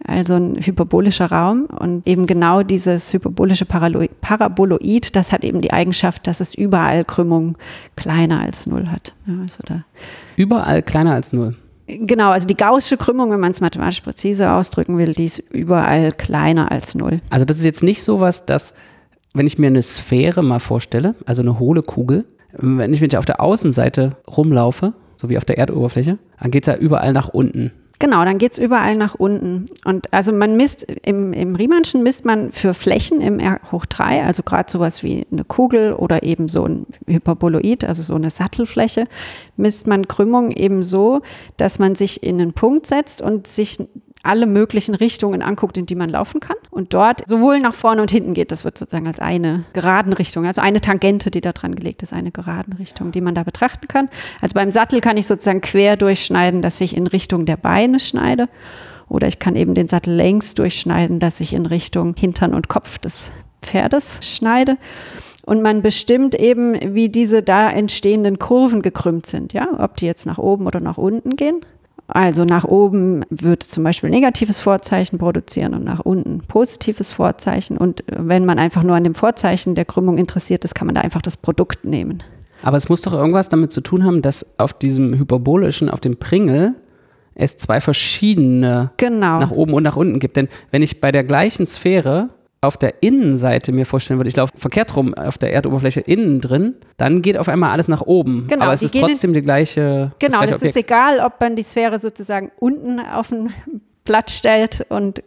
Also 0.06 0.36
ein 0.36 0.58
hyperbolischer 0.58 1.32
Raum 1.32 1.66
und 1.66 2.08
eben 2.08 2.26
genau 2.26 2.64
dieses 2.64 3.14
hyperbolische 3.14 3.66
Paraboloid, 3.66 5.16
das 5.16 5.32
hat 5.32 5.44
eben 5.44 5.62
die 5.62 5.72
Eigenschaft, 5.72 6.28
dass 6.28 6.40
es 6.40 6.54
überall 6.54 7.06
Krümmung 7.06 7.58
kleiner 7.96 8.40
als 8.40 8.66
null 8.68 8.88
hat. 8.88 9.14
Ja, 9.28 9.34
also 9.42 9.60
überall 10.36 10.82
kleiner 10.82 11.14
als 11.14 11.34
null. 11.34 11.56
Genau, 11.88 12.32
also 12.32 12.48
die 12.48 12.56
gaußsche 12.56 12.98
Krümmung, 12.98 13.32
wenn 13.32 13.40
man 13.40 13.52
es 13.52 13.62
mathematisch 13.62 14.02
präzise 14.02 14.52
ausdrücken 14.52 14.98
will, 14.98 15.14
die 15.14 15.26
ist 15.26 15.40
überall 15.52 16.12
kleiner 16.12 16.72
als 16.72 16.96
null. 16.96 17.20
Also 17.30 17.46
das 17.46 17.58
ist 17.58 17.66
jetzt 17.66 17.84
nicht 17.84 18.02
so 18.04 18.20
was, 18.20 18.46
dass, 18.46 18.76
wenn 19.34 19.48
ich 19.48 19.60
mir 19.60 19.68
eine 19.68 19.82
Sphäre 19.82 20.42
mal 20.42 20.60
vorstelle, 20.60 21.16
also 21.26 21.42
eine 21.42 21.60
hohle 21.60 21.84
Kugel, 21.84 22.26
wenn 22.54 22.94
ich 22.94 23.02
mit 23.02 23.16
auf 23.16 23.26
der 23.26 23.42
Außenseite 23.42 24.18
rumlaufe, 24.28 24.94
so 25.18 25.30
wie 25.30 25.38
auf 25.38 25.46
der 25.46 25.58
Erdoberfläche, 25.58 26.18
dann 26.40 26.52
geht 26.52 26.68
es 26.68 26.74
ja 26.74 26.80
überall 26.80 27.14
nach 27.14 27.30
unten. 27.30 27.72
Genau, 28.02 28.26
dann 28.26 28.40
geht 28.40 28.54
es 28.54 28.58
überall 28.58 28.96
nach 28.96 29.14
unten. 29.14 29.68
Und 29.86 30.12
also 30.12 30.34
man 30.34 30.58
misst, 30.58 30.92
im, 31.04 31.34
im 31.34 31.56
Riemannschen 31.56 32.02
misst 32.02 32.26
man 32.26 32.52
für 32.52 32.74
Flächen 32.74 33.22
im 33.22 33.38
R 33.38 33.60
hoch 33.72 33.86
3, 33.86 34.26
also 34.26 34.42
gerade 34.42 34.72
sowas 34.72 35.04
wie 35.04 35.28
eine 35.32 35.44
Kugel 35.44 35.94
oder 35.94 36.24
eben 36.24 36.50
so 36.50 36.66
ein 36.66 36.88
Hyperboloid, 37.06 37.86
also 37.86 38.02
so 38.02 38.16
eine 38.16 38.32
Sattelfläche, 38.32 39.08
misst 39.56 39.86
man 39.86 40.08
Krümmung 40.08 40.50
eben 40.50 40.82
so, 40.82 41.22
dass 41.58 41.78
man 41.78 41.94
sich 41.94 42.24
in 42.24 42.42
einen 42.42 42.54
Punkt 42.54 42.88
setzt 42.88 43.22
und 43.22 43.46
sich 43.46 43.78
alle 44.24 44.46
möglichen 44.46 44.94
Richtungen 44.96 45.42
anguckt, 45.42 45.78
in 45.78 45.86
die 45.86 45.96
man 45.96 46.10
laufen 46.10 46.40
kann. 46.40 46.58
Und 46.70 46.94
dort 46.94 47.28
sowohl 47.28 47.60
nach 47.60 47.74
vorne 47.74 48.02
und 48.02 48.12
hinten 48.12 48.34
geht. 48.34 48.52
Das 48.52 48.64
wird 48.64 48.78
sozusagen 48.78 49.08
als 49.08 49.20
eine 49.20 49.66
geraden 49.74 50.14
Richtung, 50.14 50.46
also 50.46 50.62
eine 50.62 50.80
Tangente, 50.80 51.32
die 51.32 51.42
da 51.42 51.52
dran 51.54 51.76
gelegt 51.76 52.04
ist, 52.04 52.14
eine 52.14 52.32
geraden 52.32 52.74
Richtung, 52.74 53.12
die 53.12 53.22
man 53.22 53.36
da 53.36 53.44
betrachten 53.44 53.88
kann. 53.88 54.10
Also 54.42 54.54
beim 54.54 54.72
Sattel 54.72 55.02
kann 55.02 55.18
ich 55.18 55.28
sozusagen 55.28 55.62
quer 55.62 55.98
durchschneiden, 55.98 56.62
dass 56.62 56.80
ich 56.82 56.96
in 56.96 57.08
Richtung 57.08 57.46
der 57.46 57.58
Beine 57.58 58.00
schneide. 58.00 58.48
Oder 59.10 59.28
ich 59.28 59.40
kann 59.40 59.56
eben 59.56 59.74
den 59.74 59.88
Sattel 59.88 60.14
längs 60.14 60.56
durchschneiden, 60.56 61.20
dass 61.20 61.42
ich 61.42 61.54
in 61.54 61.66
Richtung 61.66 62.16
Hintern 62.18 62.54
und 62.54 62.70
Kopf 62.70 62.98
des 62.98 63.32
Pferdes 63.62 64.20
schneide. 64.22 64.78
Und 65.46 65.62
man 65.62 65.82
bestimmt 65.82 66.36
eben, 66.36 66.96
wie 66.96 67.10
diese 67.10 67.42
da 67.42 67.70
entstehenden 67.70 68.40
Kurven 68.40 68.82
gekrümmt 68.82 69.26
sind, 69.26 69.54
ja, 69.54 69.68
ob 69.80 69.98
die 69.98 70.06
jetzt 70.06 70.26
nach 70.26 70.38
oben 70.38 70.68
oder 70.68 70.80
nach 70.80 70.98
unten 70.98 71.36
gehen. 71.36 71.62
Also 72.14 72.44
nach 72.44 72.66
oben 72.66 73.24
wird 73.30 73.64
zum 73.64 73.86
Beispiel 73.86 74.10
negatives 74.10 74.60
Vorzeichen 74.60 75.18
produzieren 75.18 75.74
und 75.74 75.86
nach 75.86 76.02
unten 76.02 76.40
positives 76.40 77.14
Vorzeichen. 77.14 77.78
Und 77.78 78.04
wenn 78.08 78.46
man 78.46 78.60
einfach 78.60 78.84
nur 78.84 78.96
an 78.96 79.06
dem 79.06 79.16
Vorzeichen 79.16 79.76
der 79.76 79.86
Krümmung 79.86 80.18
interessiert 80.18 80.66
ist, 80.66 80.76
kann 80.76 80.88
man 80.88 80.96
da 80.96 81.02
einfach 81.02 81.22
das 81.22 81.38
Produkt 81.38 81.86
nehmen. 81.86 82.22
Aber 82.64 82.76
es 82.76 82.90
muss 82.90 83.02
doch 83.02 83.14
irgendwas 83.14 83.48
damit 83.48 83.72
zu 83.72 83.80
tun 83.80 84.04
haben, 84.04 84.22
dass 84.22 84.60
auf 84.60 84.74
diesem 84.74 85.18
hyperbolischen, 85.18 85.90
auf 85.90 86.02
dem 86.02 86.18
Pringel, 86.18 86.76
es 87.34 87.58
zwei 87.58 87.80
verschiedene 87.80 88.92
genau. 88.98 89.40
nach 89.40 89.52
oben 89.52 89.74
und 89.74 89.84
nach 89.84 89.96
unten 89.96 90.20
gibt. 90.20 90.36
Denn 90.36 90.50
wenn 90.70 90.82
ich 90.82 91.00
bei 91.00 91.14
der 91.14 91.24
gleichen 91.24 91.66
Sphäre 91.66 92.30
auf 92.62 92.78
der 92.78 93.02
Innenseite 93.02 93.72
mir 93.72 93.88
vorstellen 93.88 94.20
würde, 94.20 94.30
ich 94.30 94.36
laufe 94.36 94.54
verkehrt 94.56 94.96
rum 94.96 95.16
auf 95.16 95.40
der 95.40 95.52
Erdoberfläche 95.52 96.00
innen 96.00 96.40
drin, 96.42 96.76
dann 96.98 97.24
geht 97.24 97.36
auf 97.38 97.50
einmal 97.50 97.72
alles 97.72 97.88
nach 97.88 98.02
oben. 98.02 98.46
Genau, 98.48 98.66
Aber 98.66 98.74
es 98.74 98.84
ist 98.84 98.96
trotzdem 98.96 99.34
die 99.34 99.42
gleiche. 99.42 100.12
Genau, 100.20 100.42
das, 100.42 100.52
das 100.52 100.62
ist 100.62 100.78
egal, 100.78 101.20
ob 101.20 101.40
man 101.40 101.56
die 101.56 101.64
Sphäre 101.64 101.98
sozusagen 101.98 102.52
unten 102.60 103.00
auf 103.00 103.32
ein 103.32 103.52
Blatt 104.04 104.32
stellt 104.32 104.86
und 104.90 105.24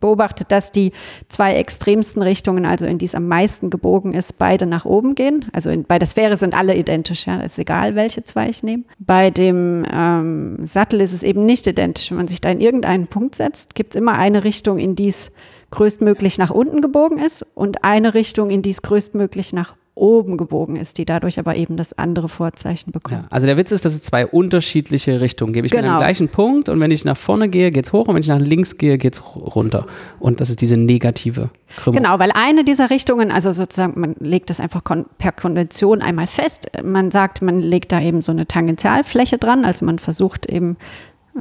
beobachtet, 0.00 0.50
dass 0.50 0.72
die 0.72 0.92
zwei 1.28 1.54
extremsten 1.54 2.22
Richtungen, 2.22 2.66
also 2.66 2.86
in 2.86 2.98
die 2.98 3.04
es 3.04 3.14
am 3.14 3.28
meisten 3.28 3.70
gebogen 3.70 4.12
ist, 4.12 4.38
beide 4.38 4.66
nach 4.66 4.84
oben 4.84 5.14
gehen. 5.14 5.46
Also 5.52 5.70
in, 5.70 5.84
bei 5.84 5.98
der 5.98 6.06
Sphäre 6.06 6.36
sind 6.36 6.54
alle 6.54 6.76
identisch, 6.76 7.26
ja, 7.26 7.40
ist 7.40 7.58
egal, 7.58 7.94
welche 7.94 8.24
zwei 8.24 8.48
ich 8.48 8.62
nehme. 8.62 8.84
Bei 8.98 9.30
dem 9.30 9.84
ähm, 9.90 10.66
Sattel 10.66 11.00
ist 11.00 11.12
es 11.12 11.22
eben 11.22 11.44
nicht 11.44 11.66
identisch. 11.66 12.10
Wenn 12.10 12.18
man 12.18 12.28
sich 12.28 12.40
da 12.40 12.50
in 12.50 12.60
irgendeinen 12.60 13.06
Punkt 13.06 13.36
setzt, 13.36 13.74
gibt 13.74 13.94
es 13.94 14.00
immer 14.00 14.14
eine 14.14 14.42
Richtung, 14.42 14.78
in 14.78 14.96
die 14.96 15.08
es 15.08 15.32
größtmöglich 15.70 16.38
nach 16.38 16.50
unten 16.50 16.80
gebogen 16.80 17.18
ist 17.18 17.42
und 17.54 17.84
eine 17.84 18.14
Richtung, 18.14 18.50
in 18.50 18.62
die 18.62 18.70
es 18.70 18.82
größtmöglich 18.82 19.52
nach 19.52 19.74
oben 19.98 20.36
gebogen 20.36 20.76
ist, 20.76 20.98
die 20.98 21.04
dadurch 21.04 21.38
aber 21.38 21.56
eben 21.56 21.76
das 21.76 21.98
andere 21.98 22.28
Vorzeichen 22.28 22.92
bekommt. 22.92 23.22
Ja, 23.22 23.26
also 23.30 23.46
der 23.46 23.56
Witz 23.56 23.72
ist, 23.72 23.84
dass 23.84 23.94
es 23.94 24.02
zwei 24.02 24.26
unterschiedliche 24.26 25.20
Richtungen 25.20 25.52
gibt. 25.52 25.66
Ich 25.66 25.72
genau. 25.72 25.82
bin 25.82 25.90
am 25.92 25.98
gleichen 25.98 26.28
Punkt 26.28 26.68
und 26.68 26.80
wenn 26.80 26.90
ich 26.90 27.04
nach 27.04 27.16
vorne 27.16 27.48
gehe, 27.48 27.70
geht 27.70 27.86
es 27.86 27.92
hoch 27.92 28.08
und 28.08 28.14
wenn 28.14 28.22
ich 28.22 28.28
nach 28.28 28.38
links 28.38 28.78
gehe, 28.78 28.96
geht 28.96 29.14
es 29.14 29.22
runter. 29.34 29.86
Und 30.20 30.40
das 30.40 30.50
ist 30.50 30.60
diese 30.60 30.76
negative 30.76 31.50
Krümmung. 31.76 32.02
Genau, 32.02 32.18
weil 32.18 32.30
eine 32.32 32.64
dieser 32.64 32.90
Richtungen, 32.90 33.30
also 33.30 33.52
sozusagen, 33.52 34.00
man 34.00 34.14
legt 34.20 34.50
das 34.50 34.60
einfach 34.60 34.82
per 35.18 35.32
Konvention 35.32 36.00
einmal 36.00 36.28
fest. 36.28 36.70
Man 36.82 37.10
sagt, 37.10 37.42
man 37.42 37.60
legt 37.60 37.92
da 37.92 38.00
eben 38.00 38.22
so 38.22 38.32
eine 38.32 38.46
Tangentialfläche 38.46 39.38
dran, 39.38 39.64
also 39.64 39.84
man 39.84 39.98
versucht 39.98 40.46
eben, 40.46 40.76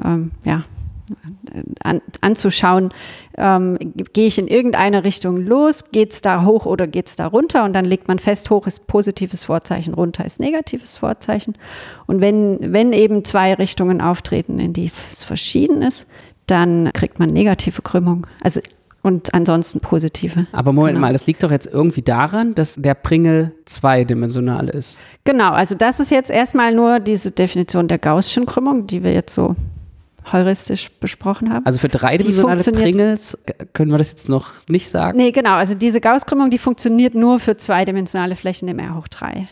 ähm, 0.03 0.31
ja, 0.43 0.63
an, 1.82 2.02
anzuschauen, 2.22 2.92
ähm, 3.38 3.78
gehe 4.14 4.28
ich 4.28 4.38
in 4.38 4.48
irgendeine 4.48 5.04
Richtung 5.04 5.38
los, 5.38 5.92
geht 5.92 6.14
es 6.14 6.22
da 6.22 6.44
hoch 6.44 6.66
oder 6.66 6.88
geht 6.88 7.08
es 7.08 7.16
da 7.16 7.28
runter 7.28 7.64
und 7.64 7.74
dann 7.74 7.86
legt 7.86 8.08
man 8.08 8.20
fest, 8.20 8.50
hoch 8.50 8.68
ist 8.68 8.88
positives 8.88 9.46
Vorzeichen, 9.46 9.94
runter 9.94 10.26
ist 10.26 10.40
negatives 10.40 10.98
Vorzeichen. 10.98 11.54
Und 12.06 12.22
wenn, 12.22 12.74
wenn 12.74 12.94
eben 12.94 13.24
zwei 13.24 13.54
Richtungen 13.54 14.02
auftreten, 14.02 14.60
in 14.60 14.74
die 14.74 14.92
es 15.12 15.24
verschieden 15.24 15.82
ist, 15.82 16.10
dann 16.48 16.92
kriegt 16.94 17.20
man 17.20 17.30
negative 17.30 17.82
Krümmung. 17.82 18.26
Also 18.42 18.62
und 19.04 19.34
ansonsten 19.34 19.80
positive. 19.80 20.48
Aber 20.52 20.74
Moment 20.74 20.96
genau. 20.96 21.08
mal, 21.08 21.14
das 21.14 21.28
liegt 21.28 21.42
doch 21.42 21.52
jetzt 21.52 21.66
irgendwie 21.66 22.02
daran, 22.02 22.56
dass 22.56 22.76
der 22.76 22.94
Pringel 22.94 23.54
zweidimensional 23.64 24.68
ist. 24.68 25.00
Genau, 25.24 25.52
also 25.52 25.76
das 25.76 26.02
ist 26.02 26.12
jetzt 26.12 26.30
erstmal 26.30 26.74
nur 26.74 27.00
diese 27.00 27.32
Definition 27.32 27.88
der 27.88 28.00
Gaußschen 28.00 28.46
Krümmung, 28.46 28.86
die 28.86 29.04
wir 29.04 29.14
jetzt 29.14 29.34
so 29.34 29.56
heuristisch 30.34 30.89
besprochen 31.00 31.51
haben. 31.51 31.65
Also 31.65 31.79
für 31.79 31.89
dreidimensionale 31.89 32.63
Pringles 32.63 33.38
können 33.74 33.91
wir 33.91 33.98
das 33.98 34.12
jetzt 34.12 34.29
noch 34.29 34.67
nicht 34.67 34.89
sagen? 34.89 35.17
Nee, 35.17 35.31
genau. 35.31 35.53
Also 35.53 35.74
diese 35.74 36.01
Gaußkrümmung, 36.01 36.50
die 36.50 36.57
funktioniert 36.57 37.15
nur 37.15 37.39
für 37.39 37.57
zweidimensionale 37.57 38.36
Flächen 38.36 38.67
im 38.67 38.79
R 38.79 38.96
hoch 38.96 39.07
3. 39.07 39.48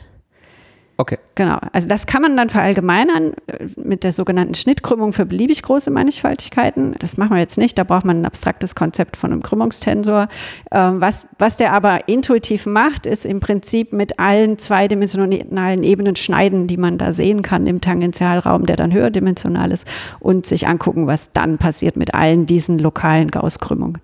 Okay. 0.97 1.17
Genau. 1.35 1.57
Also 1.73 1.89
das 1.89 2.07
kann 2.07 2.21
man 2.21 2.37
dann 2.37 2.49
verallgemeinern 2.49 3.33
äh, 3.47 3.67
mit 3.75 4.05
der 4.05 4.13
sogenannten 4.13 4.55
Schnittkrümmung 4.55 5.11
für 5.11 5.25
beliebig 5.25 5.61
große 5.61 5.91
Mannigfaltigkeiten. 5.91 6.95
Das 6.99 7.17
machen 7.17 7.31
wir 7.31 7.39
jetzt 7.39 7.57
nicht. 7.57 7.77
Da 7.77 7.83
braucht 7.83 8.05
man 8.05 8.21
ein 8.21 8.25
abstraktes 8.25 8.75
Konzept 8.75 9.17
von 9.17 9.33
einem 9.33 9.43
Krümmungstensor. 9.43 10.29
Ähm, 10.71 11.01
was, 11.01 11.27
was 11.37 11.57
der 11.57 11.73
aber 11.73 12.07
intuitiv 12.07 12.65
macht, 12.65 13.07
ist 13.07 13.25
im 13.25 13.41
Prinzip 13.41 13.91
mit 13.91 14.19
allen 14.19 14.57
zweidimensionalen 14.57 15.83
Ebenen 15.83 16.15
schneiden, 16.15 16.67
die 16.67 16.77
man 16.77 16.97
da 16.97 17.11
sehen 17.11 17.41
kann 17.41 17.67
im 17.67 17.81
Tangentialraum, 17.81 18.65
der 18.65 18.77
dann 18.77 18.93
höherdimensional 18.93 19.73
ist, 19.73 19.85
und 20.21 20.45
sich 20.45 20.65
angucken, 20.65 21.07
was 21.07 21.33
dann 21.33 21.57
passiert 21.57 21.97
mit 21.97 22.13
allen 22.13 22.45
diesen 22.45 22.79
lokalen 22.79 23.31
Gaußkrümmungen. 23.31 23.99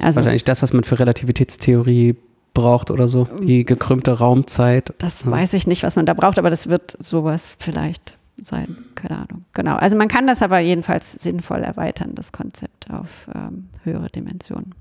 Also, 0.00 0.16
Wahrscheinlich 0.16 0.44
das, 0.44 0.60
was 0.60 0.72
man 0.72 0.82
für 0.82 0.98
Relativitätstheorie 0.98 2.16
braucht 2.56 2.90
oder 2.90 3.06
so, 3.06 3.28
die 3.42 3.64
gekrümmte 3.64 4.12
Raumzeit. 4.12 4.92
Das 4.98 5.24
ja. 5.24 5.30
weiß 5.30 5.52
ich 5.52 5.66
nicht, 5.66 5.82
was 5.82 5.94
man 5.94 6.06
da 6.06 6.14
braucht, 6.14 6.38
aber 6.38 6.48
das 6.48 6.68
wird 6.68 6.96
sowas 7.04 7.54
vielleicht 7.60 8.16
sein, 8.40 8.76
keine 8.94 9.16
Ahnung. 9.18 9.44
Genau, 9.52 9.76
also 9.76 9.96
man 9.96 10.08
kann 10.08 10.26
das 10.26 10.42
aber 10.42 10.58
jedenfalls 10.58 11.12
sinnvoll 11.12 11.58
erweitern, 11.58 12.12
das 12.14 12.32
Konzept 12.32 12.90
auf 12.90 13.28
ähm, 13.34 13.68
höhere 13.84 14.08
Dimensionen. 14.08 14.74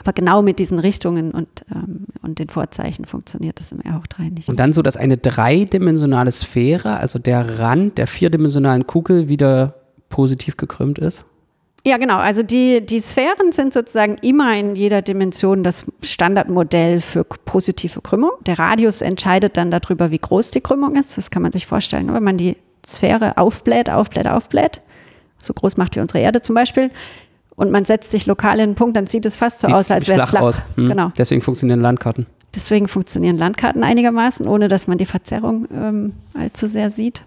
Aber 0.00 0.12
genau 0.12 0.42
mit 0.42 0.58
diesen 0.58 0.78
Richtungen 0.78 1.30
und, 1.30 1.48
ähm, 1.74 2.06
und 2.22 2.38
den 2.38 2.48
Vorzeichen 2.48 3.04
funktioniert 3.04 3.58
das 3.58 3.72
im 3.72 3.80
R 3.80 3.98
hoch 3.98 4.06
3 4.06 4.24
nicht. 4.30 4.48
Und 4.48 4.60
dann 4.60 4.72
so, 4.72 4.82
dass 4.82 4.96
eine 4.96 5.16
dreidimensionale 5.16 6.30
Sphäre, 6.30 6.98
also 6.98 7.18
der 7.18 7.58
Rand 7.58 7.98
der 7.98 8.06
vierdimensionalen 8.06 8.86
Kugel 8.86 9.28
wieder 9.28 9.76
positiv 10.08 10.56
gekrümmt 10.56 10.98
ist? 10.98 11.24
Ja, 11.84 11.96
genau. 11.96 12.18
Also 12.18 12.42
die, 12.42 12.84
die 12.84 13.00
Sphären 13.00 13.50
sind 13.50 13.72
sozusagen 13.72 14.16
immer 14.22 14.56
in 14.56 14.76
jeder 14.76 15.02
Dimension 15.02 15.64
das 15.64 15.84
Standardmodell 16.02 17.00
für 17.00 17.24
positive 17.24 18.00
Krümmung. 18.00 18.30
Der 18.46 18.58
Radius 18.58 19.02
entscheidet 19.02 19.56
dann 19.56 19.70
darüber, 19.70 20.10
wie 20.12 20.18
groß 20.18 20.52
die 20.52 20.60
Krümmung 20.60 20.94
ist. 20.94 21.18
Das 21.18 21.30
kann 21.30 21.42
man 21.42 21.50
sich 21.50 21.66
vorstellen. 21.66 22.12
Wenn 22.12 22.22
man 22.22 22.36
die 22.36 22.56
Sphäre 22.86 23.36
aufbläht, 23.36 23.90
aufbläht, 23.90 24.28
aufbläht, 24.28 24.80
so 25.38 25.52
groß 25.54 25.76
macht 25.76 25.96
wie 25.96 26.00
unsere 26.00 26.20
Erde 26.20 26.40
zum 26.40 26.54
Beispiel, 26.54 26.90
und 27.56 27.70
man 27.70 27.84
setzt 27.84 28.10
sich 28.10 28.26
lokal 28.26 28.56
in 28.56 28.62
einen 28.62 28.74
Punkt, 28.74 28.96
dann 28.96 29.06
sieht 29.06 29.26
es 29.26 29.36
fast 29.36 29.60
so 29.60 29.68
Sieht's 29.68 29.80
aus, 29.80 29.90
als 29.90 30.08
wäre 30.08 30.20
es 30.22 30.28
flach. 30.28 30.40
Aus. 30.40 30.62
Hm. 30.76 30.88
Genau. 30.88 31.12
Deswegen 31.18 31.42
funktionieren 31.42 31.80
Landkarten. 31.80 32.26
Deswegen 32.54 32.88
funktionieren 32.88 33.38
Landkarten 33.38 33.82
einigermaßen, 33.82 34.46
ohne 34.46 34.68
dass 34.68 34.86
man 34.86 34.98
die 34.98 35.06
Verzerrung 35.06 35.68
ähm, 35.74 36.14
allzu 36.34 36.66
sehr 36.66 36.90
sieht. 36.90 37.24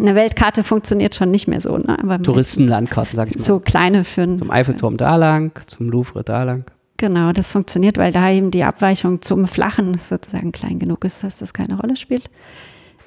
Eine 0.00 0.14
Weltkarte 0.14 0.62
funktioniert 0.64 1.14
schon 1.14 1.30
nicht 1.30 1.48
mehr 1.48 1.60
so. 1.60 1.76
Ne? 1.76 2.20
Touristenlandkarten, 2.22 3.16
sag 3.16 3.30
ich 3.30 3.38
mal. 3.38 3.44
So 3.44 3.60
kleine 3.60 4.04
für 4.04 4.22
einen. 4.22 4.38
Zum 4.38 4.50
Eiffelturm 4.50 4.96
da 4.96 5.16
lang, 5.16 5.52
zum 5.66 5.90
Louvre 5.90 6.24
da 6.24 6.42
lang. 6.42 6.64
Genau, 6.96 7.32
das 7.32 7.52
funktioniert, 7.52 7.96
weil 7.96 8.12
da 8.12 8.30
eben 8.30 8.50
die 8.50 8.62
Abweichung 8.62 9.22
zum 9.22 9.46
Flachen 9.46 9.96
sozusagen 9.96 10.52
klein 10.52 10.78
genug 10.78 11.04
ist, 11.04 11.24
dass 11.24 11.38
das 11.38 11.54
keine 11.54 11.78
Rolle 11.78 11.96
spielt. 11.96 12.26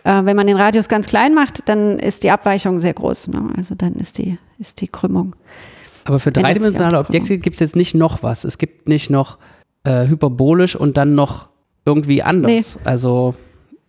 Äh, 0.03 0.25
wenn 0.25 0.35
man 0.35 0.47
den 0.47 0.57
Radius 0.57 0.89
ganz 0.89 1.07
klein 1.07 1.35
macht, 1.35 1.69
dann 1.69 1.99
ist 1.99 2.23
die 2.23 2.31
Abweichung 2.31 2.79
sehr 2.79 2.93
groß. 2.93 3.29
Ne? 3.29 3.53
Also 3.55 3.75
dann 3.75 3.93
ist 3.93 4.17
die, 4.17 4.37
ist 4.57 4.81
die 4.81 4.87
Krümmung. 4.87 5.35
Aber 6.05 6.19
für 6.19 6.31
dreidimensionale 6.31 6.97
Objekte 6.97 7.37
gibt 7.37 7.55
es 7.55 7.59
jetzt 7.59 7.75
nicht 7.75 7.95
noch 7.95 8.23
was. 8.23 8.43
Es 8.43 8.57
gibt 8.57 8.89
nicht 8.89 9.09
noch 9.09 9.37
äh, 9.83 10.07
hyperbolisch 10.07 10.75
und 10.75 10.97
dann 10.97 11.15
noch 11.15 11.49
irgendwie 11.85 12.23
anders. 12.23 12.75
Nee. 12.75 12.81
Also 12.83 13.35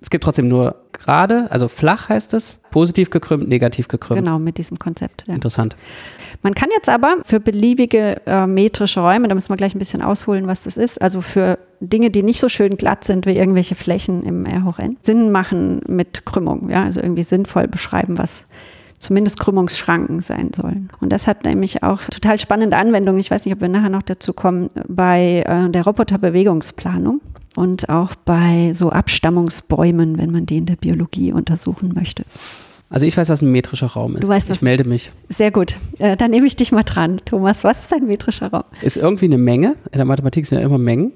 es 0.04 0.10
gibt 0.10 0.22
trotzdem 0.22 0.48
nur 0.48 0.76
gerade, 0.92 1.50
also 1.50 1.66
flach 1.66 2.10
heißt 2.10 2.34
es, 2.34 2.60
positiv 2.70 3.08
gekrümmt, 3.08 3.48
negativ 3.48 3.88
gekrümmt. 3.88 4.22
Genau, 4.22 4.38
mit 4.38 4.58
diesem 4.58 4.78
Konzept. 4.78 5.24
Ja. 5.26 5.32
Interessant. 5.32 5.76
Man 6.42 6.52
kann 6.52 6.68
jetzt 6.76 6.90
aber 6.90 7.16
für 7.24 7.40
beliebige 7.40 8.20
äh, 8.26 8.46
metrische 8.46 9.00
Räume, 9.00 9.28
da 9.28 9.34
müssen 9.34 9.48
wir 9.48 9.56
gleich 9.56 9.74
ein 9.74 9.78
bisschen 9.78 10.02
ausholen, 10.02 10.46
was 10.46 10.64
das 10.64 10.76
ist, 10.76 11.00
also 11.00 11.22
für 11.22 11.58
Dinge, 11.80 12.10
die 12.10 12.22
nicht 12.22 12.38
so 12.38 12.50
schön 12.50 12.76
glatt 12.76 13.04
sind 13.04 13.24
wie 13.24 13.34
irgendwelche 13.34 13.76
Flächen 13.76 14.24
im 14.24 14.44
R 14.44 14.66
hoch 14.66 14.78
n, 14.78 14.98
Sinn 15.00 15.32
machen 15.32 15.80
mit 15.88 16.26
Krümmung, 16.26 16.68
ja, 16.68 16.84
also 16.84 17.00
irgendwie 17.00 17.22
sinnvoll 17.22 17.66
beschreiben, 17.66 18.18
was 18.18 18.44
zumindest 18.98 19.40
Krümmungsschranken 19.40 20.20
sein 20.20 20.50
sollen. 20.54 20.90
Und 21.00 21.14
das 21.14 21.26
hat 21.26 21.44
nämlich 21.44 21.82
auch 21.82 22.02
total 22.02 22.38
spannende 22.38 22.76
Anwendungen. 22.76 23.20
Ich 23.20 23.30
weiß 23.30 23.46
nicht, 23.46 23.54
ob 23.54 23.62
wir 23.62 23.68
nachher 23.68 23.90
noch 23.90 24.02
dazu 24.02 24.34
kommen, 24.34 24.68
bei 24.86 25.44
äh, 25.46 25.70
der 25.70 25.84
Roboterbewegungsplanung 25.84 27.22
und 27.56 27.88
auch 27.88 28.14
bei 28.14 28.72
so 28.74 28.90
Abstammungsbäumen, 28.90 30.18
wenn 30.18 30.30
man 30.30 30.46
die 30.46 30.58
in 30.58 30.66
der 30.66 30.76
Biologie 30.76 31.32
untersuchen 31.32 31.92
möchte. 31.94 32.24
Also 32.90 33.06
ich 33.06 33.16
weiß, 33.16 33.28
was 33.28 33.42
ein 33.42 33.50
metrischer 33.50 33.88
Raum 33.88 34.14
ist. 34.14 34.22
Du 34.22 34.28
weißt 34.28 34.50
ich 34.50 34.62
melde 34.62 34.84
mich. 34.88 35.10
Sehr 35.28 35.50
gut. 35.50 35.78
Äh, 35.98 36.16
dann 36.16 36.30
nehme 36.30 36.46
ich 36.46 36.54
dich 36.54 36.70
mal 36.70 36.84
dran. 36.84 37.20
Thomas, 37.24 37.64
was 37.64 37.80
ist 37.80 37.94
ein 37.94 38.06
metrischer 38.06 38.48
Raum? 38.48 38.64
Ist 38.82 38.96
irgendwie 38.96 39.24
eine 39.24 39.38
Menge, 39.38 39.76
in 39.90 39.98
der 39.98 40.04
Mathematik 40.04 40.46
sind 40.46 40.58
ja 40.58 40.64
immer 40.64 40.78
Mengen, 40.78 41.12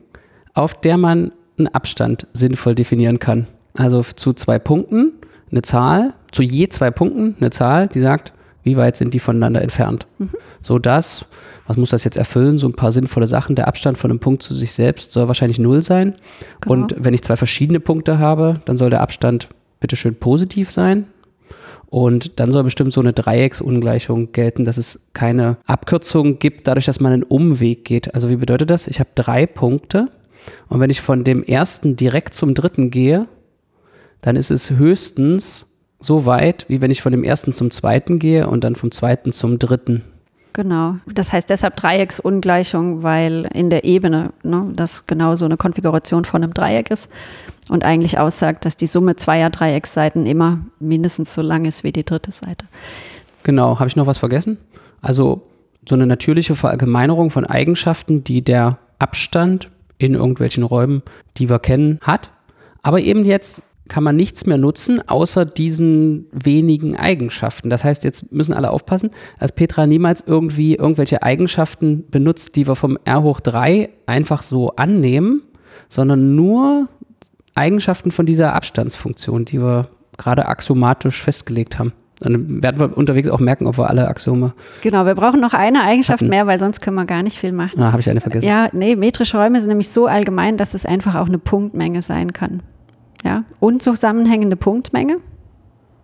auf 0.54 0.74
der 0.74 0.96
man 0.96 1.32
einen 1.56 1.68
Abstand 1.68 2.26
sinnvoll 2.32 2.74
definieren 2.74 3.18
kann. 3.18 3.46
Also 3.74 4.02
zu 4.02 4.32
zwei 4.32 4.58
Punkten 4.58 5.12
eine 5.50 5.62
Zahl, 5.62 6.14
zu 6.32 6.42
je 6.42 6.68
zwei 6.68 6.90
Punkten 6.90 7.36
eine 7.38 7.50
Zahl, 7.50 7.88
die 7.88 8.00
sagt, 8.00 8.32
wie 8.68 8.76
weit 8.76 8.96
sind 8.96 9.14
die 9.14 9.18
voneinander 9.18 9.62
entfernt. 9.62 10.06
Mhm. 10.18 10.30
So 10.60 10.78
dass 10.78 11.26
was 11.68 11.76
muss 11.76 11.90
das 11.90 12.04
jetzt 12.04 12.16
erfüllen? 12.16 12.56
So 12.56 12.66
ein 12.66 12.72
paar 12.72 12.92
sinnvolle 12.92 13.26
Sachen. 13.26 13.54
Der 13.54 13.68
Abstand 13.68 13.98
von 13.98 14.10
einem 14.10 14.20
Punkt 14.20 14.42
zu 14.42 14.54
sich 14.54 14.72
selbst 14.72 15.12
soll 15.12 15.28
wahrscheinlich 15.28 15.58
null 15.58 15.82
sein. 15.82 16.14
Genau. 16.62 16.72
Und 16.72 16.94
wenn 16.98 17.12
ich 17.12 17.22
zwei 17.22 17.36
verschiedene 17.36 17.78
Punkte 17.78 18.18
habe, 18.18 18.62
dann 18.64 18.78
soll 18.78 18.88
der 18.88 19.02
Abstand 19.02 19.50
bitteschön 19.78 20.14
positiv 20.14 20.70
sein. 20.70 21.08
Und 21.90 22.40
dann 22.40 22.52
soll 22.52 22.64
bestimmt 22.64 22.94
so 22.94 23.02
eine 23.02 23.12
Dreiecksungleichung 23.12 24.32
gelten, 24.32 24.64
dass 24.64 24.78
es 24.78 25.08
keine 25.12 25.58
Abkürzung 25.66 26.38
gibt, 26.38 26.66
dadurch, 26.66 26.86
dass 26.86 27.00
man 27.00 27.12
einen 27.12 27.22
Umweg 27.22 27.84
geht. 27.84 28.14
Also 28.14 28.30
wie 28.30 28.36
bedeutet 28.36 28.70
das? 28.70 28.88
Ich 28.88 28.98
habe 28.98 29.10
drei 29.14 29.44
Punkte 29.44 30.06
und 30.68 30.80
wenn 30.80 30.90
ich 30.90 31.02
von 31.02 31.22
dem 31.22 31.42
ersten 31.42 31.96
direkt 31.96 32.32
zum 32.32 32.54
dritten 32.54 32.90
gehe, 32.90 33.26
dann 34.22 34.36
ist 34.36 34.50
es 34.50 34.70
höchstens 34.70 35.66
so 36.00 36.26
weit, 36.26 36.66
wie 36.68 36.80
wenn 36.80 36.90
ich 36.90 37.02
von 37.02 37.12
dem 37.12 37.24
ersten 37.24 37.52
zum 37.52 37.70
zweiten 37.70 38.18
gehe 38.18 38.48
und 38.48 38.64
dann 38.64 38.76
vom 38.76 38.90
zweiten 38.90 39.32
zum 39.32 39.58
dritten. 39.58 40.04
Genau. 40.52 40.96
Das 41.06 41.32
heißt 41.32 41.50
deshalb 41.50 41.76
Dreiecksungleichung, 41.76 43.02
weil 43.02 43.48
in 43.54 43.70
der 43.70 43.84
Ebene 43.84 44.32
ne, 44.42 44.72
das 44.74 45.06
genau 45.06 45.36
so 45.36 45.44
eine 45.44 45.56
Konfiguration 45.56 46.24
von 46.24 46.42
einem 46.42 46.52
Dreieck 46.52 46.90
ist 46.90 47.10
und 47.68 47.84
eigentlich 47.84 48.18
aussagt, 48.18 48.64
dass 48.64 48.76
die 48.76 48.86
Summe 48.86 49.16
zweier 49.16 49.50
Dreiecksseiten 49.50 50.26
immer 50.26 50.58
mindestens 50.80 51.32
so 51.34 51.42
lang 51.42 51.64
ist 51.64 51.84
wie 51.84 51.92
die 51.92 52.04
dritte 52.04 52.32
Seite. 52.32 52.66
Genau. 53.44 53.78
Habe 53.78 53.88
ich 53.88 53.96
noch 53.96 54.06
was 54.06 54.18
vergessen? 54.18 54.58
Also 55.00 55.42
so 55.88 55.94
eine 55.94 56.06
natürliche 56.06 56.56
Verallgemeinerung 56.56 57.30
von 57.30 57.46
Eigenschaften, 57.46 58.24
die 58.24 58.42
der 58.42 58.78
Abstand 58.98 59.70
in 59.98 60.14
irgendwelchen 60.14 60.64
Räumen, 60.64 61.02
die 61.36 61.48
wir 61.48 61.60
kennen, 61.60 62.00
hat. 62.02 62.32
Aber 62.82 63.00
eben 63.00 63.24
jetzt 63.24 63.64
kann 63.88 64.04
man 64.04 64.16
nichts 64.16 64.46
mehr 64.46 64.58
nutzen, 64.58 65.06
außer 65.06 65.44
diesen 65.44 66.26
wenigen 66.32 66.96
Eigenschaften. 66.96 67.70
Das 67.70 67.84
heißt, 67.84 68.04
jetzt 68.04 68.32
müssen 68.32 68.52
alle 68.52 68.70
aufpassen, 68.70 69.10
dass 69.38 69.52
Petra 69.52 69.86
niemals 69.86 70.24
irgendwie 70.26 70.74
irgendwelche 70.74 71.22
Eigenschaften 71.22 72.04
benutzt, 72.10 72.56
die 72.56 72.66
wir 72.66 72.76
vom 72.76 72.98
R 73.04 73.22
hoch 73.22 73.40
3 73.40 73.88
einfach 74.06 74.42
so 74.42 74.70
annehmen, 74.76 75.42
sondern 75.88 76.34
nur 76.34 76.88
Eigenschaften 77.54 78.10
von 78.10 78.26
dieser 78.26 78.54
Abstandsfunktion, 78.54 79.44
die 79.44 79.60
wir 79.60 79.88
gerade 80.16 80.46
axiomatisch 80.46 81.22
festgelegt 81.22 81.78
haben. 81.78 81.92
Dann 82.20 82.62
werden 82.62 82.80
wir 82.80 82.96
unterwegs 82.96 83.28
auch 83.28 83.38
merken, 83.38 83.66
ob 83.66 83.78
wir 83.78 83.88
alle 83.88 84.08
Axiome. 84.08 84.52
Genau, 84.82 85.06
wir 85.06 85.14
brauchen 85.14 85.40
noch 85.40 85.54
eine 85.54 85.82
Eigenschaft 85.82 86.20
hatten. 86.20 86.30
mehr, 86.30 86.46
weil 86.48 86.58
sonst 86.58 86.80
können 86.80 86.96
wir 86.96 87.04
gar 87.04 87.22
nicht 87.22 87.38
viel 87.38 87.52
machen. 87.52 87.80
Ah, 87.80 87.92
habe 87.92 88.00
ich 88.00 88.10
eine 88.10 88.20
vergessen. 88.20 88.46
Ja, 88.46 88.68
nee, 88.72 88.96
metrische 88.96 89.36
Räume 89.36 89.60
sind 89.60 89.68
nämlich 89.68 89.88
so 89.88 90.06
allgemein, 90.06 90.56
dass 90.56 90.74
es 90.74 90.84
einfach 90.84 91.14
auch 91.14 91.28
eine 91.28 91.38
Punktmenge 91.38 92.02
sein 92.02 92.32
kann. 92.32 92.62
Ja, 93.24 93.44
unzusammenhängende 93.60 94.56
Punktmenge. 94.56 95.18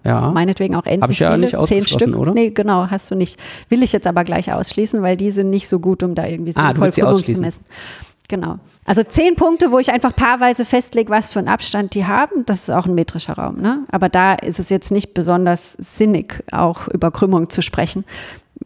Ja. 0.04 0.30
Meinetwegen 0.32 0.76
auch 0.76 0.84
endlich 0.84 1.02
Hab 1.02 1.10
ich 1.10 1.18
ja 1.18 1.30
viele, 1.30 1.46
nicht 1.46 1.62
zehn 1.64 1.86
Stück. 1.86 2.14
Oder? 2.14 2.34
Nee, 2.34 2.50
genau, 2.50 2.88
hast 2.90 3.10
du 3.10 3.14
nicht. 3.14 3.38
Will 3.70 3.82
ich 3.82 3.92
jetzt 3.92 4.06
aber 4.06 4.24
gleich 4.24 4.52
ausschließen, 4.52 5.00
weil 5.00 5.16
die 5.16 5.30
sind 5.30 5.48
nicht 5.48 5.66
so 5.66 5.80
gut, 5.80 6.02
um 6.02 6.14
da 6.14 6.26
irgendwie 6.26 6.52
ah, 6.56 6.68
sinnvoll 6.68 6.90
Krümmung 6.90 7.26
zu 7.26 7.40
messen. 7.40 7.64
Genau. 8.28 8.58
Also 8.84 9.02
zehn 9.02 9.36
Punkte, 9.36 9.70
wo 9.70 9.78
ich 9.78 9.92
einfach 9.92 10.14
paarweise 10.14 10.64
festlege, 10.64 11.10
was 11.10 11.32
für 11.32 11.38
einen 11.38 11.48
Abstand 11.48 11.94
die 11.94 12.06
haben. 12.06 12.44
Das 12.46 12.68
ist 12.68 12.70
auch 12.70 12.86
ein 12.86 12.94
metrischer 12.94 13.34
Raum. 13.34 13.60
Ne? 13.60 13.84
Aber 13.90 14.08
da 14.08 14.34
ist 14.34 14.58
es 14.58 14.70
jetzt 14.70 14.92
nicht 14.92 15.14
besonders 15.14 15.72
sinnig, 15.72 16.42
auch 16.52 16.88
über 16.88 17.10
Krümmung 17.10 17.50
zu 17.50 17.62
sprechen, 17.62 18.04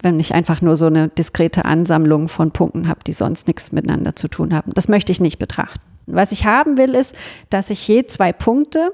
wenn 0.00 0.18
ich 0.20 0.34
einfach 0.34 0.60
nur 0.62 0.76
so 0.76 0.86
eine 0.86 1.08
diskrete 1.08 1.64
Ansammlung 1.64 2.28
von 2.28 2.52
Punkten 2.52 2.88
habe, 2.88 3.00
die 3.06 3.12
sonst 3.12 3.46
nichts 3.46 3.72
miteinander 3.72 4.14
zu 4.14 4.28
tun 4.28 4.54
haben. 4.54 4.72
Das 4.74 4.88
möchte 4.88 5.12
ich 5.12 5.20
nicht 5.20 5.38
betrachten. 5.38 5.80
Was 6.14 6.32
ich 6.32 6.46
haben 6.46 6.78
will, 6.78 6.94
ist, 6.94 7.16
dass 7.50 7.70
ich 7.70 7.86
je 7.86 8.04
zwei 8.04 8.32
Punkte 8.32 8.92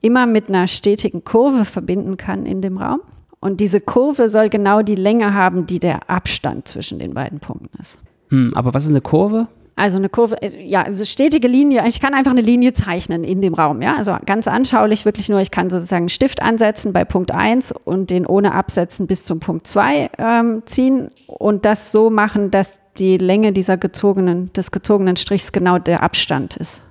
immer 0.00 0.26
mit 0.26 0.48
einer 0.48 0.66
stetigen 0.66 1.24
Kurve 1.24 1.64
verbinden 1.64 2.16
kann 2.16 2.46
in 2.46 2.62
dem 2.62 2.78
Raum. 2.78 3.00
Und 3.40 3.60
diese 3.60 3.80
Kurve 3.80 4.28
soll 4.28 4.48
genau 4.48 4.82
die 4.82 4.96
Länge 4.96 5.34
haben, 5.34 5.66
die 5.66 5.78
der 5.78 6.10
Abstand 6.10 6.66
zwischen 6.66 6.98
den 6.98 7.14
beiden 7.14 7.38
Punkten 7.38 7.78
ist. 7.78 8.00
Hm, 8.30 8.52
aber 8.54 8.74
was 8.74 8.84
ist 8.84 8.90
eine 8.90 9.00
Kurve? 9.00 9.46
Also 9.78 9.98
eine 9.98 10.08
Kurve, 10.08 10.42
äh, 10.42 10.60
ja, 10.60 10.82
also 10.82 11.04
stetige 11.04 11.46
Linie. 11.46 11.84
Ich 11.86 12.00
kann 12.00 12.12
einfach 12.12 12.32
eine 12.32 12.40
Linie 12.40 12.72
zeichnen 12.74 13.22
in 13.22 13.40
dem 13.40 13.54
Raum, 13.54 13.80
ja. 13.80 13.94
Also 13.96 14.16
ganz 14.26 14.48
anschaulich 14.48 15.04
wirklich 15.04 15.28
nur, 15.28 15.40
ich 15.40 15.52
kann 15.52 15.70
sozusagen 15.70 16.02
einen 16.02 16.08
Stift 16.08 16.42
ansetzen 16.42 16.92
bei 16.92 17.04
Punkt 17.04 17.30
1 17.30 17.70
und 17.70 18.10
den 18.10 18.26
ohne 18.26 18.54
Absetzen 18.54 19.06
bis 19.06 19.24
zum 19.24 19.38
Punkt 19.38 19.68
2 19.68 20.10
ähm, 20.18 20.62
ziehen 20.66 21.10
und 21.28 21.64
das 21.64 21.92
so 21.92 22.10
machen, 22.10 22.50
dass 22.50 22.80
die 22.98 23.18
Länge 23.18 23.52
dieser 23.52 23.76
gezogenen, 23.76 24.52
des 24.52 24.70
gezogenen 24.70 25.16
Strichs 25.16 25.52
genau 25.52 25.78
der 25.78 26.02
Abstand 26.02 26.56
ist 26.56 26.82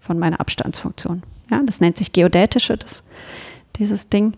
von 0.00 0.18
meiner 0.18 0.40
Abstandsfunktion. 0.40 1.22
Ja, 1.50 1.60
das 1.64 1.80
nennt 1.80 1.96
sich 1.96 2.12
geodätische, 2.12 2.76
das, 2.76 3.02
dieses 3.76 4.08
Ding. 4.08 4.34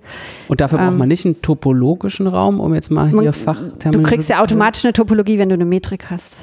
Und 0.49 0.61
dafür 0.61 0.78
ähm, 0.78 0.87
braucht 0.87 0.99
man 0.99 1.09
nicht 1.09 1.25
einen 1.25 1.40
topologischen 1.43 2.26
Raum, 2.26 2.61
um 2.61 2.75
jetzt 2.75 2.90
mal 2.90 3.09
hier 3.09 3.33
Fachterminologie. 3.33 3.93
Du 3.93 4.02
kriegst 4.02 4.28
ja 4.28 4.43
automatisch 4.43 4.85
eine 4.85 4.93
Topologie, 4.93 5.38
wenn 5.38 5.49
du 5.49 5.54
eine 5.54 5.64
Metrik 5.64 6.11
hast. 6.11 6.40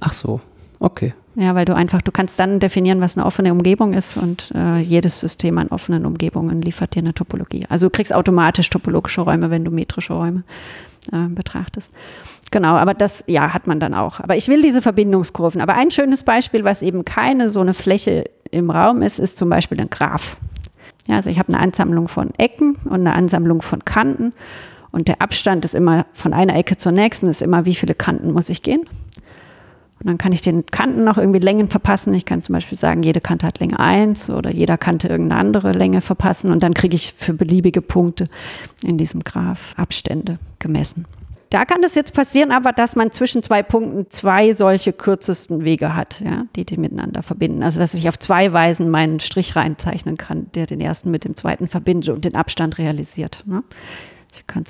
Ach 0.00 0.12
so, 0.12 0.40
okay. 0.78 1.14
Ja, 1.36 1.54
weil 1.54 1.64
du 1.64 1.74
einfach, 1.74 2.02
du 2.02 2.10
kannst 2.10 2.40
dann 2.40 2.58
definieren, 2.58 3.00
was 3.00 3.16
eine 3.16 3.24
offene 3.24 3.52
Umgebung 3.52 3.92
ist 3.92 4.16
und 4.16 4.52
äh, 4.54 4.80
jedes 4.80 5.20
System 5.20 5.58
an 5.58 5.68
offenen 5.68 6.04
Umgebungen 6.04 6.60
liefert 6.60 6.94
dir 6.94 7.00
eine 7.00 7.14
Topologie. 7.14 7.64
Also 7.68 7.86
du 7.86 7.90
kriegst 7.90 8.12
automatisch 8.12 8.68
topologische 8.68 9.20
Räume, 9.20 9.50
wenn 9.50 9.64
du 9.64 9.70
metrische 9.70 10.12
Räume 10.12 10.42
äh, 11.12 11.28
betrachtest. 11.28 11.92
Genau, 12.50 12.74
aber 12.74 12.94
das, 12.94 13.24
ja, 13.28 13.54
hat 13.54 13.66
man 13.66 13.78
dann 13.78 13.94
auch. 13.94 14.20
Aber 14.20 14.36
ich 14.36 14.48
will 14.48 14.62
diese 14.62 14.82
Verbindungskurven. 14.82 15.60
Aber 15.60 15.74
ein 15.74 15.90
schönes 15.90 16.24
Beispiel, 16.24 16.64
was 16.64 16.82
eben 16.82 17.04
keine 17.04 17.48
so 17.48 17.60
eine 17.60 17.74
Fläche 17.74 18.24
im 18.50 18.70
Raum 18.70 19.02
ist, 19.02 19.20
ist 19.20 19.38
zum 19.38 19.48
Beispiel 19.48 19.80
ein 19.80 19.90
Graph. 19.90 20.36
Ja, 21.08 21.16
also 21.16 21.30
ich 21.30 21.38
habe 21.38 21.52
eine 21.52 21.62
Ansammlung 21.62 22.08
von 22.08 22.30
Ecken 22.38 22.76
und 22.84 23.00
eine 23.00 23.14
Ansammlung 23.14 23.62
von 23.62 23.84
Kanten. 23.84 24.32
Und 24.90 25.06
der 25.06 25.22
Abstand 25.22 25.64
ist 25.64 25.76
immer 25.76 26.06
von 26.12 26.32
einer 26.32 26.56
Ecke 26.56 26.76
zur 26.76 26.90
nächsten, 26.90 27.28
ist 27.28 27.42
immer, 27.42 27.64
wie 27.64 27.74
viele 27.74 27.94
Kanten 27.94 28.32
muss 28.32 28.48
ich 28.48 28.62
gehen. 28.62 28.80
Und 30.00 30.08
dann 30.08 30.18
kann 30.18 30.32
ich 30.32 30.40
den 30.40 30.66
Kanten 30.66 31.04
noch 31.04 31.18
irgendwie 31.18 31.40
Längen 31.40 31.68
verpassen. 31.68 32.14
Ich 32.14 32.24
kann 32.24 32.42
zum 32.42 32.54
Beispiel 32.54 32.78
sagen, 32.78 33.02
jede 33.02 33.20
Kante 33.20 33.46
hat 33.46 33.60
Länge 33.60 33.78
1 33.78 34.30
oder 34.30 34.50
jeder 34.50 34.78
Kante 34.78 35.08
irgendeine 35.08 35.40
andere 35.40 35.72
Länge 35.72 36.00
verpassen. 36.00 36.50
Und 36.50 36.62
dann 36.62 36.74
kriege 36.74 36.96
ich 36.96 37.12
für 37.12 37.34
beliebige 37.34 37.82
Punkte 37.82 38.26
in 38.82 38.98
diesem 38.98 39.22
Graph 39.22 39.74
Abstände 39.76 40.38
gemessen. 40.58 41.04
Da 41.50 41.64
kann 41.64 41.82
es 41.82 41.96
jetzt 41.96 42.14
passieren, 42.14 42.52
aber 42.52 42.72
dass 42.72 42.94
man 42.94 43.10
zwischen 43.10 43.42
zwei 43.42 43.64
Punkten 43.64 44.08
zwei 44.08 44.52
solche 44.52 44.92
kürzesten 44.92 45.64
Wege 45.64 45.96
hat, 45.96 46.20
ja, 46.20 46.44
die 46.54 46.64
die 46.64 46.76
miteinander 46.76 47.24
verbinden. 47.24 47.64
Also 47.64 47.80
dass 47.80 47.92
ich 47.92 48.08
auf 48.08 48.20
zwei 48.20 48.52
Weisen 48.52 48.88
meinen 48.88 49.18
Strich 49.18 49.56
reinzeichnen 49.56 50.16
kann, 50.16 50.46
der 50.54 50.66
den 50.66 50.80
ersten 50.80 51.10
mit 51.10 51.24
dem 51.24 51.34
zweiten 51.34 51.66
verbindet 51.66 52.10
und 52.10 52.24
den 52.24 52.36
Abstand 52.36 52.78
realisiert. 52.78 53.42
Ne? 53.46 53.64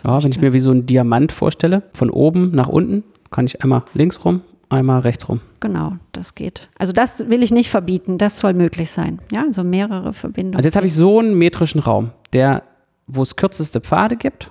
ja, 0.05 0.23
wenn 0.23 0.31
ich 0.31 0.41
mir 0.41 0.55
wie 0.55 0.61
so 0.61 0.71
ein 0.71 0.87
Diamant 0.87 1.33
vorstelle, 1.33 1.83
von 1.93 2.09
oben 2.09 2.53
nach 2.53 2.69
unten, 2.69 3.05
kann 3.31 3.45
ich 3.45 3.63
einmal 3.63 3.83
links 3.93 4.25
rum, 4.25 4.41
einmal 4.71 5.01
rechts 5.01 5.29
rum. 5.29 5.43
Genau, 5.61 5.97
das 6.13 6.35
geht. 6.35 6.71
Also 6.79 6.95
das 6.95 7.29
will 7.29 7.43
ich 7.43 7.51
nicht 7.51 7.69
verbieten, 7.69 8.17
das 8.17 8.39
soll 8.39 8.55
möglich 8.55 8.91
sein. 8.91 9.21
Ja, 9.33 9.43
also 9.43 9.65
mehrere 9.65 10.15
Verbindungen. 10.15 10.57
Also 10.57 10.67
jetzt 10.67 10.77
habe 10.77 10.87
ich 10.87 10.95
so 10.95 11.19
einen 11.19 11.35
metrischen 11.35 11.83
Raum, 11.83 12.13
der, 12.33 12.63
wo 13.07 13.21
es 13.21 13.37
kürzeste 13.37 13.83
Pfade 13.83 14.17
gibt 14.17 14.51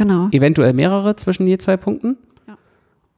Genau. 0.00 0.28
Eventuell 0.32 0.72
mehrere 0.72 1.14
zwischen 1.16 1.46
je 1.46 1.58
zwei 1.58 1.76
Punkten. 1.76 2.16
Ja. 2.48 2.56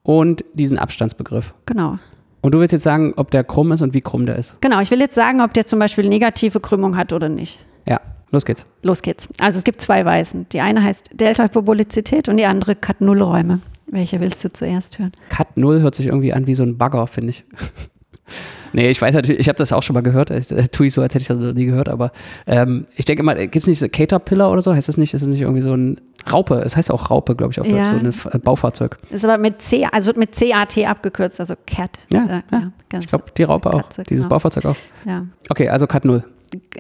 Und 0.03 0.45
diesen 0.53 0.79
Abstandsbegriff. 0.79 1.55
Genau. 1.65 1.99
Und 2.41 2.57
du 2.57 2.59
willst 2.59 2.73
jetzt 2.73 2.83
sagen, 2.83 3.15
ob 3.17 3.31
der 3.31 3.45
krumm 3.45 3.71
ist 3.71 3.83
und 3.83 3.95
wie 3.95 4.01
krumm 4.01 4.27
der 4.27 4.35
ist. 4.35 4.61
Genau, 4.61 4.81
ich 4.81 4.91
will 4.91 4.99
jetzt 4.99 5.15
sagen, 5.15 5.41
ob 5.43 5.55
der 5.55 5.65
zum 5.65 5.79
Beispiel 5.79 6.09
negative 6.09 6.59
Krümmung 6.59 6.97
hat 6.97 7.13
oder 7.13 7.29
nicht. 7.29 7.61
Ja, 7.87 8.01
los 8.33 8.45
geht's. 8.45 8.67
Los 8.83 9.01
geht's. 9.03 9.29
Also 9.39 9.59
es 9.59 9.65
gibt 9.65 9.81
zwei 9.81 10.05
Weisen. 10.05 10.49
Die 10.51 10.61
eine 10.61 10.83
heißt 10.83 11.11
Delta-Hyperbolizität 11.21 12.29
und 12.29 12.37
die 12.37 12.47
andere 12.47 12.75
Cut-Null-Räume. 12.75 13.61
Welche 13.87 14.19
willst 14.19 14.45
du 14.45 14.53
zuerst 14.53 14.99
hören? 14.99 15.13
Cut-Null 15.29 15.83
hört 15.83 15.95
sich 15.95 16.09
irgendwie 16.09 16.33
an 16.33 16.49
wie 16.49 16.55
so 16.55 16.65
ein 16.65 16.79
Bagger, 16.79 17.07
finde 17.07 17.31
ich. 17.31 17.45
Nee, 18.73 18.91
ich 18.91 19.01
weiß 19.01 19.15
natürlich, 19.15 19.41
ich 19.41 19.49
habe 19.49 19.57
das 19.57 19.73
auch 19.73 19.83
schon 19.83 19.95
mal 19.95 20.03
gehört. 20.03 20.31
Das 20.31 20.49
tue 20.71 20.87
ich 20.87 20.95
so, 20.95 21.03
als 21.03 21.15
hätte 21.15 21.23
ich 21.23 21.29
das 21.29 21.39
noch 21.39 21.53
nie 21.53 21.67
gehört. 21.67 21.89
Aber 21.89 22.13
ähm, 22.47 22.87
ich 22.97 23.05
denke 23.05 23.23
mal, 23.23 23.37
gibt 23.37 23.57
es 23.57 23.67
nicht 23.67 23.79
so 23.79 23.89
Caterpillar 23.89 24.51
oder 24.51 24.63
so? 24.63 24.75
Heißt 24.75 24.89
das 24.89 24.97
nicht? 24.97 25.15
Ist 25.15 25.23
das 25.23 25.29
nicht 25.29 25.43
irgendwie 25.43 25.61
so 25.61 25.75
ein 25.75 26.01
Raupe? 26.31 26.63
Es 26.65 26.77
heißt 26.77 26.91
auch 26.91 27.11
Raupe, 27.11 27.35
glaube 27.35 27.53
ich, 27.53 27.61
auf 27.61 27.67
Deutsch, 27.67 27.89
so 27.89 27.95
ein 27.95 28.35
äh, 28.35 28.39
Baufahrzeug. 28.39 28.99
Ist 29.11 29.25
aber 29.25 29.39
mit 29.39 29.61
C, 29.61 29.87
also 29.91 30.07
wird 30.07 30.17
mit 30.17 30.33
CAT 30.33 30.79
abgekürzt, 30.79 31.41
also 31.41 31.55
Cat. 31.67 31.99
Ja, 32.13 32.25
äh, 32.25 32.43
ja. 32.53 32.73
ja 32.93 32.99
ich 32.99 33.09
glaube, 33.09 33.25
die 33.37 33.43
Raupe 33.43 33.71
Katze, 33.71 34.03
auch. 34.03 34.07
Dieses 34.07 34.25
genau. 34.25 34.35
Baufahrzeug 34.35 34.67
auch. 34.67 34.77
Ja. 35.05 35.27
Okay, 35.49 35.69
also 35.69 35.87
Cat 35.87 36.05
0 36.05 36.25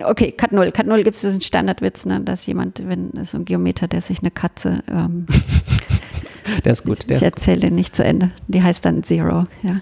okay, 0.04 0.32
Cat 0.32 0.52
0. 0.52 0.70
Cat 0.72 0.86
0 0.86 1.02
gibt 1.02 1.14
es 1.14 1.22
diesen 1.22 1.40
Standardwitz, 1.40 2.06
ne, 2.06 2.20
dass 2.20 2.46
jemand, 2.46 2.86
wenn 2.86 3.24
so 3.24 3.38
ein 3.38 3.44
Geometer, 3.44 3.88
der 3.88 4.00
sich 4.00 4.20
eine 4.20 4.30
Katze 4.30 4.82
ähm, 4.88 5.26
Der 6.64 6.72
ist 6.72 6.84
gut. 6.84 7.08
Der 7.08 7.16
ich 7.16 7.22
erzähle 7.22 7.60
den 7.60 7.74
nicht 7.74 7.94
zu 7.94 8.04
Ende. 8.04 8.30
Die 8.48 8.62
heißt 8.62 8.84
dann 8.84 9.02
Zero. 9.02 9.46
Ja. 9.62 9.80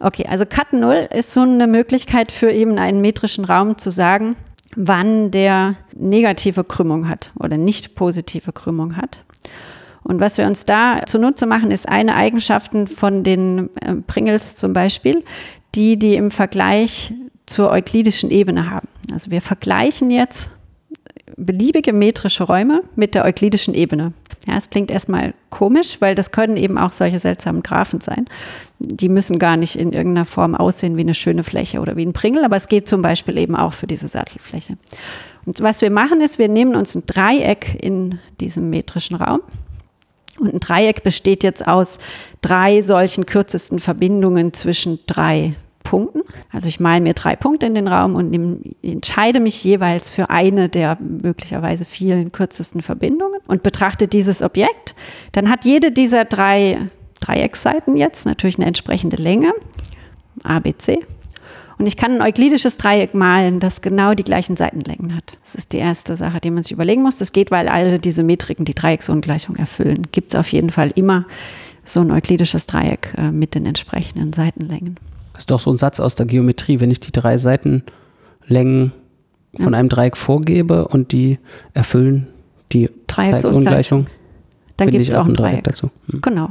Okay, 0.00 0.26
also 0.28 0.44
Cut 0.46 0.72
0 0.72 1.08
ist 1.14 1.32
so 1.32 1.40
eine 1.40 1.66
Möglichkeit 1.66 2.32
für 2.32 2.50
eben 2.50 2.78
einen 2.78 3.00
metrischen 3.00 3.44
Raum 3.44 3.78
zu 3.78 3.90
sagen, 3.90 4.36
wann 4.74 5.30
der 5.30 5.76
negative 5.94 6.64
Krümmung 6.64 7.08
hat 7.08 7.32
oder 7.38 7.56
nicht 7.56 7.94
positive 7.94 8.52
Krümmung 8.52 8.96
hat. 8.96 9.22
Und 10.02 10.20
was 10.20 10.38
wir 10.38 10.46
uns 10.46 10.64
da 10.64 11.02
zunutze 11.06 11.46
machen, 11.46 11.70
ist 11.70 11.88
eine 11.88 12.16
Eigenschaften 12.16 12.86
von 12.86 13.22
den 13.22 13.70
äh, 13.80 13.94
Pringles 14.06 14.56
zum 14.56 14.72
Beispiel, 14.72 15.22
die 15.74 15.96
die 15.96 16.14
im 16.14 16.30
Vergleich 16.30 17.12
zur 17.46 17.70
euklidischen 17.70 18.30
Ebene 18.30 18.70
haben. 18.70 18.88
Also 19.12 19.30
wir 19.30 19.40
vergleichen 19.40 20.10
jetzt 20.10 20.50
beliebige 21.36 21.92
metrische 21.92 22.44
Räume 22.44 22.82
mit 22.96 23.14
der 23.14 23.24
euklidischen 23.24 23.74
Ebene. 23.74 24.12
Ja, 24.46 24.56
es 24.56 24.70
klingt 24.70 24.90
erstmal 24.90 25.34
komisch, 25.50 26.00
weil 26.00 26.14
das 26.14 26.32
können 26.32 26.56
eben 26.56 26.78
auch 26.78 26.92
solche 26.92 27.18
seltsamen 27.18 27.62
Graphen 27.62 28.00
sein. 28.00 28.26
Die 28.78 29.08
müssen 29.08 29.38
gar 29.38 29.56
nicht 29.56 29.76
in 29.76 29.92
irgendeiner 29.92 30.24
Form 30.24 30.54
aussehen 30.54 30.96
wie 30.96 31.02
eine 31.02 31.14
schöne 31.14 31.44
Fläche 31.44 31.80
oder 31.80 31.96
wie 31.96 32.04
ein 32.04 32.12
Pringel, 32.12 32.44
aber 32.44 32.56
es 32.56 32.68
geht 32.68 32.88
zum 32.88 33.02
Beispiel 33.02 33.38
eben 33.38 33.54
auch 33.54 33.72
für 33.72 33.86
diese 33.86 34.08
Sattelfläche. 34.08 34.76
Und 35.46 35.60
was 35.60 35.80
wir 35.80 35.90
machen 35.90 36.20
ist, 36.20 36.38
wir 36.38 36.48
nehmen 36.48 36.74
uns 36.74 36.94
ein 36.94 37.04
Dreieck 37.06 37.76
in 37.80 38.18
diesem 38.40 38.70
metrischen 38.70 39.16
Raum. 39.16 39.40
Und 40.38 40.54
ein 40.54 40.60
Dreieck 40.60 41.02
besteht 41.02 41.44
jetzt 41.44 41.66
aus 41.66 41.98
drei 42.40 42.80
solchen 42.80 43.26
kürzesten 43.26 43.78
Verbindungen 43.78 44.52
zwischen 44.52 44.98
drei 45.06 45.54
Punkten. 45.82 46.20
Also 46.52 46.68
ich 46.68 46.80
male 46.80 47.00
mir 47.00 47.14
drei 47.14 47.36
Punkte 47.36 47.66
in 47.66 47.74
den 47.74 47.88
Raum 47.88 48.14
und 48.14 48.30
nehm, 48.30 48.60
entscheide 48.82 49.40
mich 49.40 49.62
jeweils 49.64 50.10
für 50.10 50.30
eine 50.30 50.68
der 50.68 50.98
möglicherweise 51.00 51.84
vielen 51.84 52.32
kürzesten 52.32 52.82
Verbindungen 52.82 53.40
und 53.46 53.62
betrachte 53.62 54.08
dieses 54.08 54.42
Objekt. 54.42 54.94
Dann 55.32 55.50
hat 55.50 55.64
jede 55.64 55.92
dieser 55.92 56.24
drei 56.24 56.78
Dreiecksseiten 57.20 57.96
jetzt 57.96 58.26
natürlich 58.26 58.58
eine 58.58 58.66
entsprechende 58.66 59.16
Länge, 59.16 59.52
A, 60.42 60.58
B, 60.58 60.74
C. 60.76 61.00
Und 61.78 61.86
ich 61.86 61.96
kann 61.96 62.12
ein 62.12 62.22
euklidisches 62.22 62.76
Dreieck 62.76 63.14
malen, 63.14 63.58
das 63.58 63.80
genau 63.80 64.14
die 64.14 64.22
gleichen 64.22 64.56
Seitenlängen 64.56 65.16
hat. 65.16 65.36
Das 65.42 65.54
ist 65.54 65.72
die 65.72 65.78
erste 65.78 66.16
Sache, 66.16 66.40
die 66.40 66.50
man 66.50 66.62
sich 66.62 66.72
überlegen 66.72 67.02
muss. 67.02 67.18
Das 67.18 67.32
geht, 67.32 67.50
weil 67.50 67.68
alle 67.68 67.98
diese 67.98 68.22
Metriken 68.22 68.64
die 68.64 68.74
Dreiecksungleichung 68.74 69.56
erfüllen. 69.56 70.06
Gibt 70.12 70.30
es 70.30 70.38
auf 70.38 70.52
jeden 70.52 70.70
Fall 70.70 70.92
immer 70.94 71.26
so 71.84 72.00
ein 72.00 72.10
euklidisches 72.10 72.66
Dreieck 72.66 73.14
äh, 73.16 73.30
mit 73.30 73.54
den 73.54 73.66
entsprechenden 73.66 74.32
Seitenlängen. 74.32 74.96
Ist 75.42 75.50
doch 75.50 75.58
so 75.58 75.72
ein 75.72 75.76
Satz 75.76 75.98
aus 75.98 76.14
der 76.14 76.26
Geometrie. 76.26 76.78
Wenn 76.78 76.92
ich 76.92 77.00
die 77.00 77.10
drei 77.10 77.36
Seitenlängen 77.36 78.92
von 79.56 79.72
ja. 79.72 79.78
einem 79.80 79.88
Dreieck 79.88 80.16
vorgebe 80.16 80.86
und 80.86 81.10
die 81.10 81.40
erfüllen 81.74 82.28
die 82.70 82.88
Dreiecksungleichung, 83.08 84.06
dann 84.76 84.90
gibt 84.92 85.04
es 85.04 85.14
auch 85.14 85.26
ein 85.26 85.34
Dreieck, 85.34 85.54
Dreieck 85.54 85.64
dazu. 85.64 85.90
Hm. 86.08 86.20
Genau. 86.20 86.50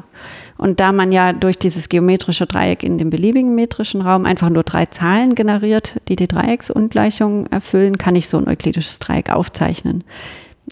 Und 0.58 0.82
da 0.82 0.92
man 0.92 1.14
ja 1.14 1.32
durch 1.32 1.58
dieses 1.58 1.88
geometrische 1.88 2.48
Dreieck 2.48 2.84
in 2.84 2.98
dem 2.98 3.10
beliebigen 3.10 3.56
metrischen 3.56 4.02
Raum 4.02 4.26
einfach 4.26 4.50
nur 4.50 4.64
drei 4.64 4.86
Zahlen 4.88 5.36
generiert, 5.36 6.02
die 6.10 6.18
die 6.18 6.28
Dreiecksungleichung 6.28 7.46
erfüllen, 7.46 7.98
kann 7.98 8.18
ich 8.18 8.28
so 8.28 8.40
ein 8.40 8.50
euklidisches 8.50 9.00
Dreieck 9.00 9.30
aufzeichnen. 9.30 10.04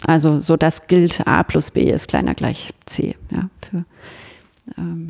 Also 0.06 0.40
so 0.40 0.58
das 0.58 0.88
gilt 0.88 1.26
a 1.26 1.42
plus 1.42 1.70
b 1.70 1.90
ist 1.90 2.08
kleiner 2.08 2.34
gleich 2.34 2.74
c, 2.84 3.16
ja, 3.30 3.48
für, 3.62 3.84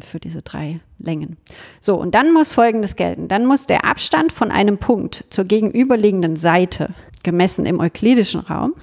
für 0.04 0.20
diese 0.20 0.42
drei 0.42 0.80
Längen. 0.98 1.36
So, 1.80 1.96
und 1.96 2.14
dann 2.14 2.32
muss 2.32 2.52
Folgendes 2.52 2.96
gelten. 2.96 3.28
Dann 3.28 3.46
muss 3.46 3.66
der 3.66 3.84
Abstand 3.84 4.32
von 4.32 4.50
einem 4.50 4.78
Punkt 4.78 5.24
zur 5.30 5.44
gegenüberliegenden 5.44 6.36
Seite, 6.36 6.90
gemessen 7.22 7.66
im 7.66 7.80
euklidischen 7.80 8.40
Raum, 8.40 8.74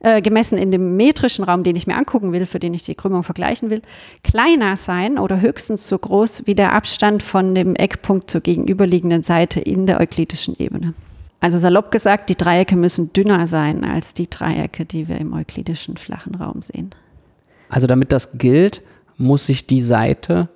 äh, 0.00 0.22
gemessen 0.22 0.58
in 0.58 0.70
dem 0.70 0.96
metrischen 0.96 1.44
Raum, 1.44 1.64
den 1.64 1.74
ich 1.74 1.86
mir 1.86 1.96
angucken 1.96 2.32
will, 2.32 2.46
für 2.46 2.60
den 2.60 2.72
ich 2.72 2.84
die 2.84 2.94
Krümmung 2.94 3.24
vergleichen 3.24 3.68
will, 3.68 3.82
kleiner 4.22 4.76
sein 4.76 5.18
oder 5.18 5.40
höchstens 5.40 5.88
so 5.88 5.98
groß 5.98 6.46
wie 6.46 6.54
der 6.54 6.72
Abstand 6.72 7.22
von 7.22 7.54
dem 7.54 7.74
Eckpunkt 7.74 8.30
zur 8.30 8.40
gegenüberliegenden 8.40 9.22
Seite 9.22 9.60
in 9.60 9.86
der 9.86 10.00
euklidischen 10.00 10.54
Ebene. 10.58 10.94
Also 11.40 11.58
salopp 11.58 11.90
gesagt, 11.90 12.30
die 12.30 12.36
Dreiecke 12.36 12.76
müssen 12.76 13.12
dünner 13.12 13.46
sein 13.46 13.84
als 13.84 14.14
die 14.14 14.28
Dreiecke, 14.28 14.84
die 14.84 15.08
wir 15.08 15.18
im 15.18 15.32
euklidischen 15.32 15.96
flachen 15.96 16.34
Raum 16.34 16.62
sehen. 16.62 16.90
Also 17.68 17.86
damit 17.86 18.12
das 18.12 18.38
gilt, 18.38 18.82
muss 19.18 19.46
sich 19.46 19.66
die 19.66 19.82
Seite 19.82 20.48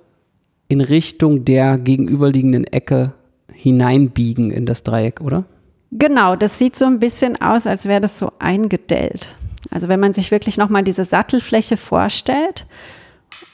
in 0.67 0.81
Richtung 0.81 1.45
der 1.45 1.77
gegenüberliegenden 1.77 2.63
Ecke 2.65 3.13
hineinbiegen 3.51 4.51
in 4.51 4.65
das 4.65 4.83
Dreieck, 4.83 5.21
oder? 5.21 5.45
Genau, 5.91 6.35
das 6.35 6.57
sieht 6.57 6.75
so 6.75 6.85
ein 6.85 6.99
bisschen 6.99 7.39
aus, 7.39 7.67
als 7.67 7.85
wäre 7.85 8.01
das 8.01 8.17
so 8.17 8.31
eingedellt. 8.39 9.35
Also 9.69 9.87
wenn 9.87 9.99
man 9.99 10.13
sich 10.13 10.31
wirklich 10.31 10.57
nochmal 10.57 10.83
diese 10.83 11.05
Sattelfläche 11.05 11.77
vorstellt 11.77 12.65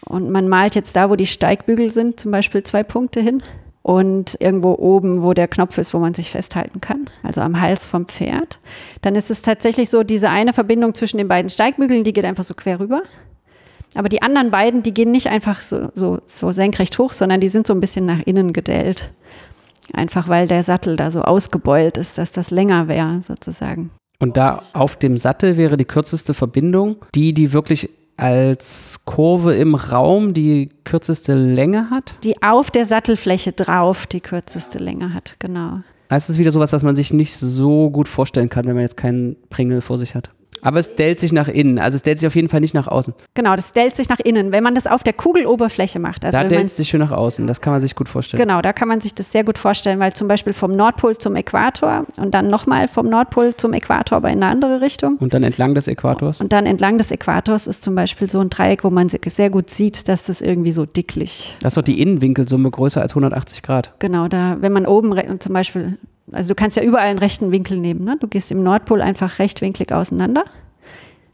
und 0.05 0.29
man 0.31 0.47
malt 0.47 0.75
jetzt 0.75 0.95
da, 0.95 1.09
wo 1.09 1.15
die 1.15 1.25
Steigbügel 1.25 1.91
sind, 1.91 2.19
zum 2.19 2.31
Beispiel 2.31 2.63
zwei 2.63 2.83
Punkte 2.83 3.19
hin 3.19 3.43
und 3.81 4.37
irgendwo 4.39 4.73
oben, 4.75 5.21
wo 5.23 5.33
der 5.33 5.47
Knopf 5.47 5.77
ist, 5.77 5.93
wo 5.93 5.99
man 5.99 6.13
sich 6.13 6.29
festhalten 6.29 6.81
kann, 6.81 7.09
also 7.23 7.41
am 7.41 7.59
Hals 7.59 7.87
vom 7.87 8.05
Pferd, 8.05 8.59
dann 9.01 9.15
ist 9.15 9.31
es 9.31 9.41
tatsächlich 9.41 9.89
so, 9.89 10.03
diese 10.03 10.29
eine 10.29 10.53
Verbindung 10.53 10.93
zwischen 10.93 11.17
den 11.17 11.27
beiden 11.27 11.49
Steigbügeln, 11.49 12.03
die 12.03 12.13
geht 12.13 12.25
einfach 12.25 12.43
so 12.43 12.53
quer 12.53 12.79
rüber. 12.79 13.01
Aber 13.95 14.09
die 14.09 14.21
anderen 14.21 14.51
beiden, 14.51 14.83
die 14.83 14.93
gehen 14.93 15.11
nicht 15.11 15.27
einfach 15.27 15.61
so, 15.61 15.89
so, 15.93 16.19
so 16.25 16.51
senkrecht 16.51 16.97
hoch, 16.99 17.11
sondern 17.11 17.41
die 17.41 17.49
sind 17.49 17.67
so 17.67 17.73
ein 17.73 17.79
bisschen 17.79 18.05
nach 18.05 18.19
innen 18.25 18.53
gedellt. 18.53 19.11
Einfach 19.93 20.27
weil 20.27 20.47
der 20.47 20.63
Sattel 20.63 20.95
da 20.95 21.09
so 21.09 21.23
ausgebeult 21.23 21.97
ist, 21.97 22.17
dass 22.17 22.31
das 22.31 22.51
länger 22.51 22.87
wäre, 22.87 23.21
sozusagen. 23.21 23.89
Und 24.19 24.37
da 24.37 24.61
auf 24.73 24.95
dem 24.95 25.17
Sattel 25.17 25.57
wäre 25.57 25.77
die 25.77 25.85
kürzeste 25.85 26.33
Verbindung, 26.33 26.97
die, 27.15 27.33
die 27.33 27.53
wirklich 27.53 27.89
als 28.17 29.01
Kurve 29.05 29.55
im 29.55 29.75
Raum 29.75 30.33
die 30.33 30.69
kürzeste 30.83 31.35
Länge 31.35 31.89
hat? 31.89 32.13
Die 32.23 32.41
auf 32.43 32.69
der 32.69 32.85
Sattelfläche 32.85 33.53
drauf 33.53 34.07
die 34.07 34.19
kürzeste 34.19 34.77
Länge 34.77 35.13
hat, 35.13 35.37
genau. 35.39 35.79
Das 36.09 36.29
ist 36.29 36.37
wieder 36.37 36.51
sowas, 36.51 36.73
was 36.73 36.83
man 36.83 36.95
sich 36.95 37.13
nicht 37.13 37.33
so 37.33 37.89
gut 37.89 38.07
vorstellen 38.07 38.49
kann, 38.49 38.65
wenn 38.65 38.73
man 38.73 38.81
jetzt 38.81 38.97
keinen 38.97 39.37
Pringel 39.49 39.79
vor 39.79 39.97
sich 39.97 40.15
hat. 40.15 40.31
Aber 40.61 40.79
es 40.79 40.95
dellt 40.95 41.19
sich 41.19 41.31
nach 41.31 41.47
innen. 41.47 41.79
Also 41.79 41.95
es 41.95 42.03
dellt 42.03 42.19
sich 42.19 42.27
auf 42.27 42.35
jeden 42.35 42.49
Fall 42.49 42.59
nicht 42.59 42.73
nach 42.73 42.87
außen. 42.87 43.13
Genau, 43.33 43.55
das 43.55 43.73
dellt 43.73 43.95
sich 43.95 44.09
nach 44.09 44.19
innen. 44.19 44.51
Wenn 44.51 44.63
man 44.63 44.75
das 44.75 44.87
auf 44.87 45.03
der 45.03 45.13
Kugeloberfläche 45.13 45.99
macht. 45.99 46.25
Also 46.25 46.37
da 46.37 46.43
dellt 46.43 46.65
es 46.65 46.77
sich 46.77 46.89
schön 46.89 46.99
nach 46.99 47.11
außen. 47.11 47.47
Das 47.47 47.61
kann 47.61 47.71
man 47.71 47.79
sich 47.79 47.95
gut 47.95 48.09
vorstellen. 48.09 48.41
Genau, 48.41 48.61
da 48.61 48.73
kann 48.73 48.87
man 48.87 49.01
sich 49.01 49.13
das 49.13 49.31
sehr 49.31 49.43
gut 49.43 49.57
vorstellen, 49.57 49.99
weil 49.99 50.13
zum 50.13 50.27
Beispiel 50.27 50.53
vom 50.53 50.71
Nordpol 50.71 51.17
zum 51.17 51.35
Äquator 51.35 52.05
und 52.17 52.33
dann 52.33 52.49
nochmal 52.49 52.87
vom 52.87 53.07
Nordpol 53.07 53.55
zum 53.55 53.73
Äquator, 53.73 54.17
aber 54.17 54.29
in 54.29 54.43
eine 54.43 54.51
andere 54.51 54.81
Richtung. 54.81 55.17
Und 55.17 55.33
dann 55.33 55.43
entlang 55.43 55.75
des 55.75 55.87
Äquators. 55.87 56.41
Und 56.41 56.53
dann 56.53 56.65
entlang 56.65 56.97
des 56.97 57.11
Äquators 57.11 57.67
ist 57.67 57.83
zum 57.83 57.95
Beispiel 57.95 58.29
so 58.29 58.39
ein 58.39 58.49
Dreieck, 58.49 58.83
wo 58.83 58.89
man 58.89 59.09
sehr 59.09 59.49
gut 59.49 59.69
sieht, 59.69 60.07
dass 60.07 60.23
das 60.23 60.41
irgendwie 60.41 60.71
so 60.71 60.85
dicklich. 60.85 61.55
Das 61.61 61.71
ist 61.71 61.77
doch 61.77 61.83
die 61.83 62.01
Innenwinkelsumme 62.01 62.69
größer 62.69 63.01
als 63.01 63.11
180 63.11 63.63
Grad. 63.63 63.93
Genau, 63.99 64.27
da, 64.27 64.57
wenn 64.61 64.71
man 64.71 64.85
oben 64.85 65.39
zum 65.39 65.53
Beispiel 65.53 65.97
also 66.31 66.49
du 66.49 66.55
kannst 66.55 66.77
ja 66.77 66.83
überall 66.83 67.07
einen 67.07 67.19
rechten 67.19 67.51
Winkel 67.51 67.77
nehmen. 67.77 68.03
Ne? 68.03 68.17
Du 68.19 68.27
gehst 68.27 68.51
im 68.51 68.63
Nordpol 68.63 69.01
einfach 69.01 69.39
rechtwinklig 69.39 69.91
auseinander. 69.91 70.45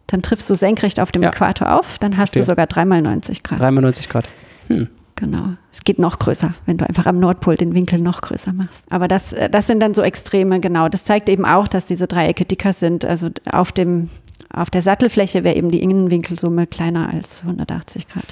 Dann 0.08 0.22
triffst 0.22 0.50
du 0.50 0.56
senkrecht 0.56 1.00
auf 1.00 1.12
dem 1.12 1.24
ja. 1.24 1.30
Äquator 1.30 1.78
auf, 1.78 1.98
dann 1.98 2.18
hast 2.18 2.32
Verstehe. 2.32 2.42
du 2.42 2.46
sogar 2.46 2.68
dreimal 2.68 3.02
90 3.02 3.44
Grad. 3.44 3.60
Dreimal 3.60 3.82
90 3.82 4.10
Grad. 4.10 4.30
Hm. 4.68 4.88
Genau. 5.16 5.52
Es 5.72 5.84
geht 5.86 5.98
noch 5.98 6.20
größer, 6.20 6.54
wenn 6.66 6.78
du 6.78 6.86
einfach 6.86 7.06
am 7.06 7.20
Nordpol 7.20 7.56
den 7.56 7.74
Winkel 7.74 8.00
noch 8.00 8.22
größer 8.22 8.52
machst. 8.52 8.84
Aber 8.90 9.08
das, 9.08 9.32
äh, 9.32 9.50
das 9.50 9.66
sind 9.66 9.80
dann 9.80 9.94
so 9.94 10.02
Extreme, 10.02 10.60
genau. 10.60 10.90
Das 10.90 11.06
zeigt 11.06 11.30
eben 11.30 11.46
auch, 11.46 11.68
dass 11.68 11.86
diese 11.86 12.06
Dreiecke 12.06 12.44
dicker 12.44 12.74
sind. 12.74 13.06
Also 13.06 13.30
auf, 13.50 13.72
dem, 13.72 14.10
auf 14.54 14.70
der 14.70 14.82
Sattelfläche 14.82 15.44
wäre 15.46 15.56
eben 15.56 15.72
die 15.72 15.82
Innenwinkelsumme 15.82 16.68
kleiner 16.68 17.10
als 17.10 17.42
180 17.44 18.08
Grad. 18.08 18.26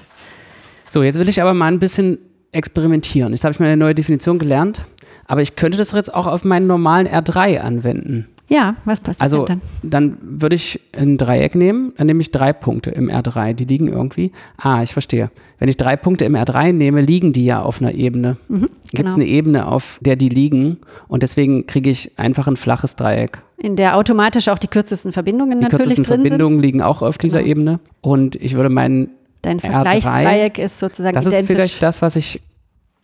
So, 0.88 1.04
jetzt 1.04 1.18
will 1.18 1.30
ich 1.30 1.42
aber 1.42 1.54
mal 1.54 1.72
ein 1.72 1.80
bisschen 1.80 2.20
experimentieren. 2.52 3.32
Jetzt 3.32 3.46
habe 3.46 3.54
ich 3.54 3.60
mal 3.60 3.68
eine 3.68 3.78
neue 3.78 3.96
Definition 3.96 4.38
gelernt, 4.38 4.82
aber 5.28 5.42
ich 5.42 5.56
könnte 5.56 5.78
das 5.78 5.92
jetzt 5.92 6.14
auch 6.14 6.28
auf 6.28 6.44
meinen 6.44 6.68
normalen 6.68 7.08
R3 7.08 7.60
anwenden. 7.60 8.28
Ja, 8.50 8.76
was 8.86 9.00
passiert 9.00 9.24
also, 9.24 9.46
dann? 9.46 9.62
Dann 9.84 10.18
würde 10.22 10.56
ich 10.56 10.80
ein 10.96 11.18
Dreieck 11.18 11.56
nehmen, 11.56 11.94
dann 11.98 12.08
nehme 12.08 12.22
ich 12.22 12.30
drei 12.30 12.52
Punkte 12.52 12.92
im 12.92 13.10
R3, 13.10 13.54
die 13.54 13.64
liegen 13.64 13.88
irgendwie. 13.88 14.32
Ah, 14.58 14.84
ich 14.84 14.92
verstehe. 14.92 15.32
Wenn 15.60 15.70
ich 15.70 15.78
drei 15.78 15.96
Punkte 15.96 16.26
im 16.26 16.36
R3 16.36 16.74
nehme, 16.74 17.02
liegen 17.02 17.32
die 17.32 17.46
ja 17.46 17.62
auf 17.62 17.82
einer 17.82 17.94
Ebene. 17.94 18.38
Mhm, 18.50 18.60
Gibt 18.60 18.70
es 18.84 18.92
genau. 18.92 19.16
eine 19.16 19.26
Ebene, 19.26 19.68
auf 19.68 19.98
der 20.02 20.18
die 20.18 20.30
liegen 20.30 20.78
und 21.08 21.24
deswegen 21.24 21.68
kriege 21.68 21.90
ich 21.90 22.20
einfach 22.20 22.48
ein 22.48 22.58
flaches 22.58 22.96
Dreieck. 22.96 23.42
In 23.58 23.78
der 23.78 23.96
automatisch 23.98 24.50
auch 24.50 24.60
die 24.60 24.68
kürzesten 24.68 25.14
Verbindungen 25.14 25.60
die 25.60 25.64
natürlich 25.64 25.96
kürzesten 25.96 26.04
drin 26.04 26.22
Verbindungen 26.28 26.56
sind. 26.56 26.62
liegen 26.62 26.82
auch 26.82 27.02
auf 27.02 27.18
dieser 27.18 27.40
genau. 27.40 27.52
Ebene 27.52 27.80
und 28.02 28.36
ich 28.36 28.56
würde 28.56 28.70
meinen 28.70 29.10
Dein 29.42 29.60
Vergleichsdreieck 29.60 30.58
ist 30.58 30.80
sozusagen 30.80 31.16
Das 31.16 31.26
identisch. 31.26 31.42
ist 31.42 31.48
vielleicht 31.48 31.84
das, 31.84 32.02
was 32.02 32.16
ich 32.18 32.42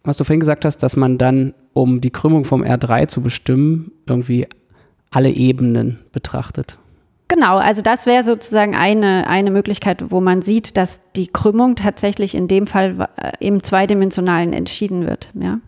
was 0.04 0.18
du 0.18 0.24
vorhin 0.24 0.40
gesagt 0.40 0.66
hast, 0.66 0.78
dass 0.78 0.96
man 0.96 1.18
dann, 1.18 1.54
um 1.74 2.02
die 2.02 2.12
Krümmung 2.12 2.46
vom 2.46 2.64
R3 2.64 3.08
zu 3.08 3.22
bestimmen, 3.22 3.92
irgendwie 4.06 4.48
alle 5.12 5.30
Ebenen 5.30 6.00
betrachtet. 6.12 6.78
Genau, 7.30 7.58
also 7.58 7.84
das 7.84 8.08
wäre 8.08 8.24
sozusagen 8.24 8.76
eine, 8.76 9.28
eine 9.28 9.52
Möglichkeit, 9.52 10.10
wo 10.10 10.20
man 10.20 10.42
sieht, 10.42 10.78
dass 10.78 11.00
die 11.16 11.28
Krümmung 11.28 11.76
tatsächlich 11.76 12.34
in 12.34 12.48
dem 12.48 12.66
Fall 12.66 13.08
äh, 13.18 13.34
im 13.40 13.62
Zweidimensionalen 13.62 14.52
entschieden 14.52 15.06
wird. 15.06 15.30
Ja. 15.40 15.60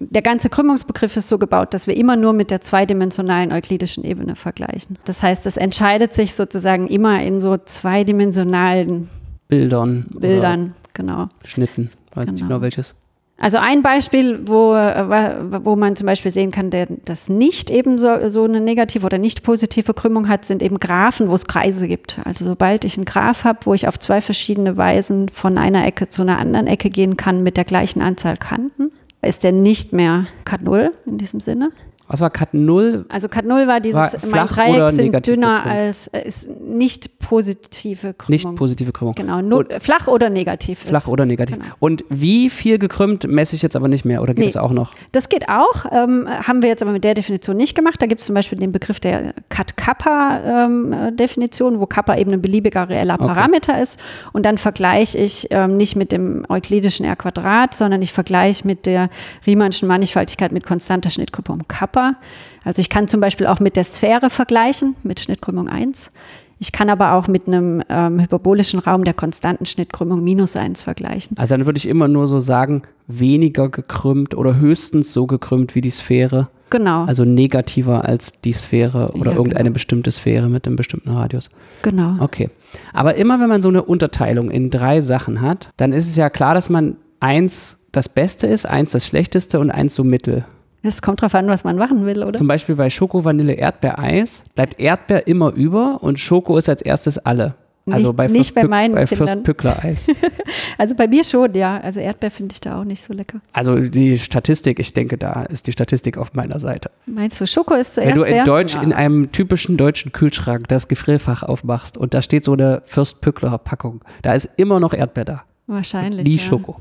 Der 0.00 0.22
ganze 0.22 0.48
Krümmungsbegriff 0.48 1.14
ist 1.18 1.28
so 1.28 1.36
gebaut, 1.36 1.74
dass 1.74 1.86
wir 1.86 1.98
immer 1.98 2.16
nur 2.16 2.32
mit 2.32 2.50
der 2.50 2.62
zweidimensionalen 2.62 3.52
euklidischen 3.52 4.04
Ebene 4.04 4.36
vergleichen. 4.36 4.96
Das 5.04 5.22
heißt, 5.22 5.46
es 5.46 5.58
entscheidet 5.58 6.14
sich 6.14 6.34
sozusagen 6.34 6.88
immer 6.88 7.22
in 7.22 7.42
so 7.42 7.58
zweidimensionalen 7.58 9.10
Bildern. 9.48 10.06
Bildern, 10.18 10.74
genau. 10.94 11.28
Schnitten, 11.44 11.90
weiß 12.14 12.24
genau. 12.24 12.32
nicht 12.32 12.48
genau 12.48 12.60
welches. 12.62 12.94
Also 13.42 13.58
ein 13.58 13.82
Beispiel, 13.82 14.38
wo, 14.46 14.70
wo 14.70 15.74
man 15.74 15.96
zum 15.96 16.06
Beispiel 16.06 16.30
sehen 16.30 16.52
kann, 16.52 16.70
der 16.70 16.86
das 17.04 17.28
nicht 17.28 17.72
eben 17.72 17.98
so, 17.98 18.28
so 18.28 18.44
eine 18.44 18.60
negative 18.60 19.04
oder 19.04 19.18
nicht 19.18 19.42
positive 19.42 19.94
Krümmung 19.94 20.28
hat, 20.28 20.44
sind 20.44 20.62
eben 20.62 20.78
Graphen, 20.78 21.28
wo 21.28 21.34
es 21.34 21.48
Kreise 21.48 21.88
gibt. 21.88 22.20
Also 22.24 22.44
sobald 22.44 22.84
ich 22.84 22.96
einen 22.96 23.04
Graph 23.04 23.42
habe, 23.42 23.58
wo 23.64 23.74
ich 23.74 23.88
auf 23.88 23.98
zwei 23.98 24.20
verschiedene 24.20 24.76
Weisen 24.76 25.28
von 25.28 25.58
einer 25.58 25.84
Ecke 25.84 26.08
zu 26.08 26.22
einer 26.22 26.38
anderen 26.38 26.68
Ecke 26.68 26.88
gehen 26.88 27.16
kann 27.16 27.42
mit 27.42 27.56
der 27.56 27.64
gleichen 27.64 28.00
Anzahl 28.00 28.36
Kanten, 28.36 28.92
ist 29.22 29.42
der 29.42 29.50
nicht 29.50 29.92
mehr 29.92 30.26
Cut 30.44 30.62
0 30.62 30.92
in 31.04 31.18
diesem 31.18 31.40
Sinne. 31.40 31.72
Was 32.12 32.20
war 32.20 32.28
Cut 32.28 32.52
0? 32.52 33.06
Also 33.08 33.28
Cut 33.28 33.46
0 33.46 33.66
war 33.66 33.80
dieses, 33.80 33.96
war 33.96 34.10
mein 34.30 34.46
Dreieck 34.46 34.90
sind 34.90 35.26
dünner 35.26 35.64
als, 35.64 36.08
äh, 36.08 36.26
ist 36.26 36.60
nicht 36.60 37.20
positive 37.20 38.12
Krümmung. 38.12 38.28
Nicht 38.28 38.54
positive 38.54 38.92
Krümmung. 38.92 39.14
Genau, 39.14 39.40
nur, 39.40 39.64
flach 39.80 40.08
oder 40.08 40.28
negativ. 40.28 40.80
Flach 40.80 41.04
ist. 41.04 41.08
oder 41.08 41.24
negativ. 41.24 41.58
Genau. 41.58 41.72
Und 41.80 42.04
wie 42.10 42.50
viel 42.50 42.78
gekrümmt 42.78 43.26
messe 43.26 43.56
ich 43.56 43.62
jetzt 43.62 43.76
aber 43.76 43.88
nicht 43.88 44.04
mehr 44.04 44.20
oder 44.20 44.34
geht 44.34 44.44
nee, 44.44 44.50
es 44.50 44.58
auch 44.58 44.72
noch? 44.72 44.92
Das 45.12 45.30
geht 45.30 45.48
auch, 45.48 45.86
ähm, 45.90 46.28
haben 46.28 46.60
wir 46.60 46.68
jetzt 46.68 46.82
aber 46.82 46.92
mit 46.92 47.02
der 47.02 47.14
Definition 47.14 47.56
nicht 47.56 47.74
gemacht. 47.74 48.02
Da 48.02 48.06
gibt 48.06 48.20
es 48.20 48.26
zum 48.26 48.34
Beispiel 48.34 48.58
den 48.58 48.72
Begriff 48.72 49.00
der 49.00 49.32
Cut-Kappa-Definition, 49.48 51.72
ähm, 51.72 51.80
wo 51.80 51.86
Kappa 51.86 52.16
eben 52.16 52.32
ein 52.32 52.42
beliebiger 52.42 52.90
reeller 52.90 53.14
okay. 53.14 53.28
Parameter 53.28 53.80
ist. 53.80 53.98
Und 54.34 54.44
dann 54.44 54.58
vergleiche 54.58 55.16
ich 55.16 55.46
ähm, 55.48 55.78
nicht 55.78 55.96
mit 55.96 56.12
dem 56.12 56.44
euklidischen 56.50 57.06
R-Quadrat, 57.06 57.74
sondern 57.74 58.02
ich 58.02 58.12
vergleiche 58.12 58.66
mit 58.66 58.84
der 58.84 59.08
Riemannschen 59.46 59.88
Mannigfaltigkeit 59.88 60.52
mit 60.52 60.66
konstanter 60.66 61.08
Schnittgruppe 61.08 61.52
um 61.52 61.66
Kappa. 61.68 62.01
Körper. 62.02 62.16
Also 62.64 62.80
ich 62.80 62.88
kann 62.88 63.08
zum 63.08 63.20
Beispiel 63.20 63.46
auch 63.46 63.60
mit 63.60 63.76
der 63.76 63.84
Sphäre 63.84 64.30
vergleichen, 64.30 64.94
mit 65.02 65.20
Schnittkrümmung 65.20 65.68
1. 65.68 66.12
Ich 66.58 66.70
kann 66.70 66.90
aber 66.90 67.14
auch 67.14 67.26
mit 67.26 67.48
einem 67.48 67.82
ähm, 67.88 68.20
hyperbolischen 68.20 68.78
Raum 68.78 69.02
der 69.02 69.14
konstanten 69.14 69.66
Schnittkrümmung 69.66 70.22
minus 70.22 70.54
1 70.54 70.82
vergleichen. 70.82 71.36
Also 71.36 71.56
dann 71.56 71.66
würde 71.66 71.78
ich 71.78 71.88
immer 71.88 72.06
nur 72.06 72.28
so 72.28 72.38
sagen, 72.38 72.82
weniger 73.08 73.68
gekrümmt 73.68 74.36
oder 74.36 74.58
höchstens 74.60 75.12
so 75.12 75.26
gekrümmt 75.26 75.74
wie 75.74 75.80
die 75.80 75.90
Sphäre. 75.90 76.48
Genau. 76.70 77.04
Also 77.04 77.24
negativer 77.24 78.04
als 78.04 78.40
die 78.40 78.52
Sphäre 78.52 79.12
oder 79.14 79.32
ja, 79.32 79.36
irgendeine 79.36 79.64
genau. 79.64 79.74
bestimmte 79.74 80.12
Sphäre 80.12 80.48
mit 80.48 80.66
einem 80.66 80.76
bestimmten 80.76 81.10
Radius. 81.10 81.50
Genau. 81.82 82.14
Okay. 82.20 82.48
Aber 82.92 83.16
immer 83.16 83.40
wenn 83.40 83.48
man 83.48 83.60
so 83.60 83.68
eine 83.68 83.82
Unterteilung 83.82 84.48
in 84.48 84.70
drei 84.70 85.00
Sachen 85.00 85.40
hat, 85.40 85.70
dann 85.76 85.92
ist 85.92 86.06
es 86.06 86.16
ja 86.16 86.30
klar, 86.30 86.54
dass 86.54 86.70
man 86.70 86.96
eins 87.18 87.80
das 87.90 88.08
Beste 88.08 88.46
ist, 88.46 88.66
eins 88.66 88.92
das 88.92 89.04
Schlechteste 89.04 89.58
und 89.58 89.70
eins 89.70 89.96
so 89.96 90.04
mittel. 90.04 90.44
Es 90.82 91.00
kommt 91.00 91.22
drauf 91.22 91.34
an, 91.34 91.46
was 91.48 91.64
man 91.64 91.76
machen 91.76 92.06
will, 92.06 92.24
oder? 92.24 92.34
Zum 92.34 92.48
Beispiel 92.48 92.74
bei 92.74 92.90
Schoko, 92.90 93.24
Vanille, 93.24 93.54
Erdbeereis 93.54 94.44
bleibt 94.54 94.80
Erdbeer 94.80 95.26
immer 95.26 95.52
über 95.52 96.02
und 96.02 96.18
Schoko 96.18 96.56
ist 96.58 96.68
als 96.68 96.82
erstes 96.82 97.18
alle. 97.18 97.54
Also 97.86 98.08
nicht, 98.08 98.16
bei 98.16 98.26
nicht 98.28 98.54
bei 98.54 98.64
meinen 98.64 98.94
bei 98.94 99.04
Kindern. 99.06 99.28
Fürstpückler-Eis. 99.28 100.06
also 100.78 100.94
bei 100.94 101.08
mir 101.08 101.24
schon, 101.24 101.52
ja. 101.54 101.80
Also 101.80 101.98
Erdbeer 101.98 102.30
finde 102.30 102.52
ich 102.52 102.60
da 102.60 102.80
auch 102.80 102.84
nicht 102.84 103.02
so 103.02 103.12
lecker. 103.12 103.40
Also 103.52 103.76
die 103.80 104.18
Statistik, 104.18 104.78
ich 104.78 104.92
denke, 104.92 105.18
da 105.18 105.42
ist 105.44 105.66
die 105.66 105.72
Statistik 105.72 106.16
auf 106.16 106.32
meiner 106.34 106.60
Seite. 106.60 106.90
Meinst 107.06 107.40
du, 107.40 107.46
Schoko 107.46 107.74
ist 107.74 107.94
zuerst 107.94 108.10
Wenn 108.10 108.16
du 108.16 108.22
in? 108.22 108.44
Deutsch 108.44 108.74
ja. 108.74 108.82
in 108.82 108.92
einem 108.92 109.32
typischen 109.32 109.76
deutschen 109.76 110.12
Kühlschrank 110.12 110.68
das 110.68 110.86
Gefrierfach 110.86 111.42
aufmachst 111.42 111.96
und 111.96 112.14
da 112.14 112.22
steht 112.22 112.44
so 112.44 112.52
eine 112.52 112.82
Fürstpückler-Packung, 112.86 114.02
da 114.22 114.34
ist 114.34 114.48
immer 114.56 114.78
noch 114.78 114.94
Erdbeer 114.94 115.24
da. 115.24 115.42
Wahrscheinlich. 115.66 116.24
Nie 116.24 116.36
ja. 116.36 116.42
Schoko. 116.42 116.80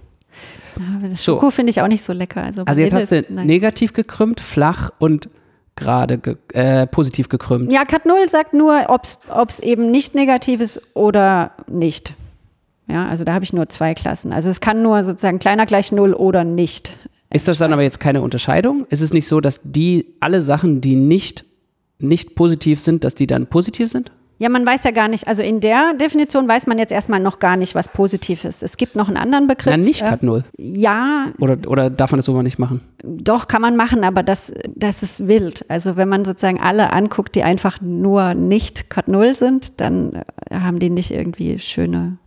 Ja, 0.80 1.08
das 1.08 1.24
So. 1.24 1.34
Schoko 1.34 1.50
finde 1.50 1.72
ich 1.72 1.82
auch 1.82 1.88
nicht 1.88 2.04
so 2.04 2.13
lecker. 2.13 2.44
Also, 2.44 2.63
Also 2.65 2.82
jetzt 2.82 2.94
hast 2.94 3.12
du 3.12 3.26
nein. 3.30 3.46
negativ 3.48 3.94
gekrümmt, 3.94 4.39
flach 4.39 4.91
und 5.00 5.30
gerade 5.76 6.17
ge 6.17 6.36
äh, 6.54 6.88
positiv 6.88 7.30
gekrümmt. 7.30 7.72
Ja, 7.72 7.86
Cat 7.86 8.06
0 8.06 8.30
sagt 8.30 8.54
nur, 8.54 8.86
ob 8.89 9.50
es 9.50 9.60
eben 9.60 9.91
nicht 9.91 10.15
negativ 10.15 10.62
ist 10.62 10.82
oder 10.96 11.52
nicht. 11.67 12.13
Ja, 12.88 13.08
also 13.08 13.24
da 13.24 13.34
habe 13.34 13.46
ich 13.46 13.54
nur 13.54 13.70
zwei 13.70 13.94
Klassen. 13.94 14.34
Also 14.34 14.50
es 14.50 14.60
kann 14.60 14.82
nur 14.82 15.04
sozusagen 15.04 15.39
kleiner 15.39 15.65
gleich 15.65 15.91
0 15.91 16.13
oder 16.13 16.44
nicht. 16.44 16.94
Ist 17.30 17.48
das 17.48 17.60
dann 17.60 17.72
aber 17.72 17.84
jetzt 17.84 18.00
keine 18.00 18.22
Unterscheidung? 18.22 18.86
Ist 18.89 19.02
es 19.02 19.13
nicht 19.13 19.28
so, 19.28 19.39
dass 19.39 19.62
die 19.63 20.06
alle 20.20 20.41
Sachen, 20.41 20.82
die 20.82 20.96
nicht, 20.98 21.46
nicht 22.00 22.36
positiv 22.36 22.82
sind, 22.82 23.06
dass 23.06 23.15
die 23.15 23.28
dann 23.28 23.48
positiv 23.48 23.89
sind? 23.89 24.12
Ja, 24.41 24.49
man 24.49 24.65
weiß 24.65 24.86
ja 24.86 24.89
gar 24.89 25.08
nicht, 25.08 25.27
also 25.27 25.43
in 25.43 25.60
der 25.60 25.93
Definition 25.93 26.47
weiß 26.47 26.65
man 26.65 26.80
jetzt 26.80 26.91
erstmal 26.91 27.19
noch 27.19 27.38
gar 27.38 27.58
nicht, 27.58 27.75
was 27.75 27.89
positiv 27.89 28.43
ist. 28.43 28.63
Es 28.63 28.75
gibt 28.75 28.95
noch 28.95 29.08
einen 29.08 29.17
anderen 29.17 29.45
Begriff. 29.45 29.69
Na, 29.69 29.77
nicht 29.77 30.01
äh, 30.01 30.10
Cut 30.10 30.23
0. 30.23 30.43
Ja, 30.58 31.27
Oder, 31.38 31.58
oder 31.67 31.91
darf 31.91 32.12
man 32.12 32.17
das 32.17 32.25
so 32.25 32.34
mal 32.34 32.41
nicht 32.41 32.58
machen? 32.58 32.82
doch 33.04 33.47
kann 33.47 33.62
man 33.62 33.75
machen, 33.75 34.04
aber 34.04 34.23
das, 34.23 34.51
das 34.75 35.04
ist 35.04 35.27
wild. 35.27 35.63
Also 35.69 35.95
wenn 35.95 36.10
man 36.10 36.25
sozusagen 36.25 36.60
alle 36.60 36.91
anguckt, 36.91 37.36
die 37.36 37.43
einfach 37.43 37.82
nur 37.82 38.34
nicht 38.34 38.89
Cut 38.89 39.08
0 39.08 39.36
sind, 39.36 39.80
dann 39.80 40.23
äh, 40.49 40.56
haben 40.56 40.80
die 40.80 40.89
nicht 40.89 41.12
irgendwie 41.12 41.60
schöne. 41.60 42.17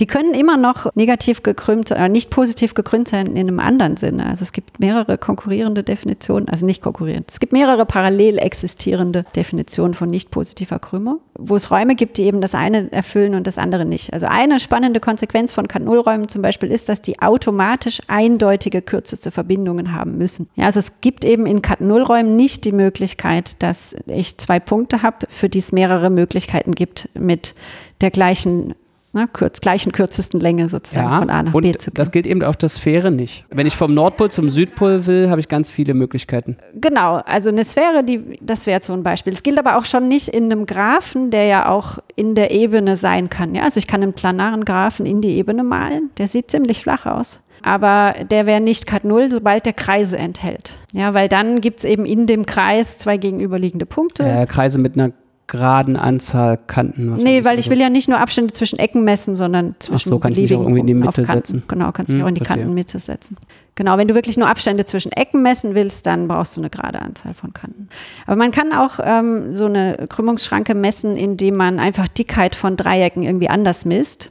Die 0.00 0.06
können 0.06 0.34
immer 0.34 0.56
noch 0.56 0.94
negativ 0.94 1.42
gekrümmt, 1.42 1.90
äh, 1.90 2.08
nicht 2.08 2.30
positiv 2.30 2.74
gekrümmt 2.74 3.08
sein 3.08 3.26
in 3.26 3.38
einem 3.38 3.60
anderen 3.60 3.96
Sinne. 3.96 4.26
Also 4.26 4.42
es 4.42 4.52
gibt 4.52 4.80
mehrere 4.80 5.18
konkurrierende 5.18 5.82
Definitionen, 5.82 6.48
also 6.48 6.66
nicht 6.66 6.82
konkurrierend. 6.82 7.30
Es 7.30 7.40
gibt 7.40 7.52
mehrere 7.52 7.86
parallel 7.86 8.38
existierende 8.38 9.24
Definitionen 9.34 9.94
von 9.94 10.08
nicht 10.08 10.30
positiver 10.30 10.78
Krümmung, 10.78 11.20
wo 11.34 11.56
es 11.56 11.70
Räume 11.70 11.94
gibt, 11.94 12.18
die 12.18 12.24
eben 12.24 12.40
das 12.40 12.54
eine 12.54 12.92
erfüllen 12.92 13.34
und 13.34 13.46
das 13.46 13.58
andere 13.58 13.84
nicht. 13.84 14.12
Also 14.12 14.26
eine 14.26 14.60
spannende 14.60 15.00
Konsequenz 15.00 15.52
von 15.52 15.68
Kat-Null-Räumen 15.68 16.28
zum 16.28 16.42
Beispiel 16.42 16.70
ist, 16.70 16.88
dass 16.88 17.02
die 17.02 17.20
automatisch 17.20 18.00
eindeutige 18.08 18.82
kürzeste 18.82 19.30
Verbindungen 19.30 19.92
haben 19.92 20.18
müssen. 20.18 20.48
Ja, 20.56 20.66
also 20.66 20.78
es 20.78 21.00
gibt 21.00 21.24
eben 21.24 21.46
in 21.46 21.62
Kat-Null-Räumen 21.62 22.36
nicht 22.36 22.64
die 22.64 22.72
Möglichkeit, 22.72 23.62
dass 23.62 23.96
ich 24.06 24.38
zwei 24.38 24.60
Punkte 24.60 25.02
habe, 25.02 25.26
für 25.28 25.48
die 25.48 25.58
es 25.58 25.72
mehrere 25.72 26.10
Möglichkeiten 26.10 26.72
gibt 26.72 27.08
mit 27.14 27.54
der 28.00 28.10
gleichen 28.10 28.74
ne, 29.16 29.28
kürz, 29.32 29.60
gleichen 29.60 29.92
kürzesten 29.92 30.40
Länge 30.40 30.68
sozusagen 30.68 31.18
von 31.18 31.30
A 31.30 31.42
nach 31.42 31.52
B 31.52 31.72
zu 31.72 31.90
gehen. 31.90 31.94
das 31.96 32.12
gilt 32.12 32.26
eben 32.26 32.42
auf 32.42 32.56
der 32.56 32.68
Sphäre 32.68 33.10
nicht. 33.10 33.44
Wenn 33.50 33.66
ich 33.66 33.76
vom 33.76 33.94
Nordpol 33.94 34.30
zum 34.30 34.48
Südpol 34.48 35.06
will, 35.06 35.30
habe 35.30 35.40
ich 35.40 35.48
ganz 35.48 35.70
viele 35.70 35.94
Möglichkeiten. 35.94 36.56
Genau, 36.74 37.16
also 37.16 37.48
eine 37.48 37.64
Sphäre, 37.64 38.04
die, 38.04 38.38
das 38.40 38.66
wäre 38.66 38.82
so 38.82 38.92
ein 38.92 39.02
Beispiel. 39.02 39.32
Es 39.32 39.42
gilt 39.42 39.58
aber 39.58 39.76
auch 39.76 39.84
schon 39.84 40.08
nicht 40.08 40.28
in 40.28 40.44
einem 40.44 40.66
Graphen, 40.66 41.30
der 41.30 41.44
ja 41.46 41.68
auch 41.68 41.98
in 42.14 42.34
der 42.34 42.50
Ebene 42.50 42.96
sein 42.96 43.30
kann. 43.30 43.54
Ja? 43.54 43.62
Also 43.62 43.78
ich 43.78 43.86
kann 43.86 44.02
einen 44.02 44.12
planaren 44.12 44.64
Graphen 44.64 45.06
in 45.06 45.20
die 45.20 45.36
Ebene 45.36 45.64
malen, 45.64 46.10
der 46.18 46.28
sieht 46.28 46.50
ziemlich 46.50 46.80
flach 46.80 47.06
aus. 47.06 47.40
Aber 47.62 48.14
der 48.30 48.46
wäre 48.46 48.60
nicht 48.60 48.86
Kat 48.86 49.04
0, 49.04 49.30
sobald 49.30 49.66
der 49.66 49.72
Kreise 49.72 50.18
enthält. 50.18 50.78
Ja, 50.92 51.14
weil 51.14 51.28
dann 51.28 51.60
gibt 51.60 51.80
es 51.80 51.84
eben 51.84 52.06
in 52.06 52.26
dem 52.26 52.46
Kreis 52.46 52.98
zwei 52.98 53.16
gegenüberliegende 53.16 53.86
Punkte. 53.86 54.22
Äh, 54.22 54.46
Kreise 54.46 54.78
mit 54.78 54.94
einer 54.94 55.12
geraden 55.48 55.96
Anzahl 55.96 56.58
Kanten. 56.66 57.16
Nee, 57.16 57.44
weil 57.44 57.58
ich 57.58 57.70
will 57.70 57.78
ja 57.80 57.88
nicht 57.88 58.08
nur 58.08 58.18
Abstände 58.18 58.52
zwischen 58.52 58.78
Ecken 58.78 59.04
messen, 59.04 59.34
sondern 59.34 59.74
zwischen 59.78 60.08
so, 60.08 60.18
kann 60.18 60.32
ich 60.32 60.38
mich 60.38 60.54
auch 60.54 60.60
irgendwie 60.62 60.80
in 60.80 60.86
die 60.86 60.94
Mitte 60.94 61.24
setzen. 61.24 61.62
Genau, 61.68 61.92
kannst 61.92 62.10
dich 62.12 62.18
Hm, 62.18 62.24
auch 62.24 62.28
in 62.28 62.34
die 62.34 62.40
verstehe. 62.40 62.62
Kantenmitte 62.64 62.98
setzen. 62.98 63.36
Genau, 63.76 63.98
wenn 63.98 64.08
du 64.08 64.14
wirklich 64.14 64.38
nur 64.38 64.48
Abstände 64.48 64.84
zwischen 64.86 65.12
Ecken 65.12 65.42
messen 65.42 65.74
willst, 65.74 66.06
dann 66.06 66.28
brauchst 66.28 66.56
du 66.56 66.62
eine 66.62 66.70
gerade 66.70 67.00
Anzahl 67.00 67.34
von 67.34 67.52
Kanten. 67.52 67.88
Aber 68.26 68.36
man 68.36 68.50
kann 68.50 68.72
auch 68.72 68.98
ähm, 69.02 69.52
so 69.52 69.66
eine 69.66 70.06
Krümmungsschranke 70.08 70.74
messen, 70.74 71.16
indem 71.16 71.56
man 71.56 71.78
einfach 71.78 72.08
Dickheit 72.08 72.54
von 72.54 72.76
Dreiecken 72.76 73.22
irgendwie 73.22 73.48
anders 73.50 73.84
misst. 73.84 74.30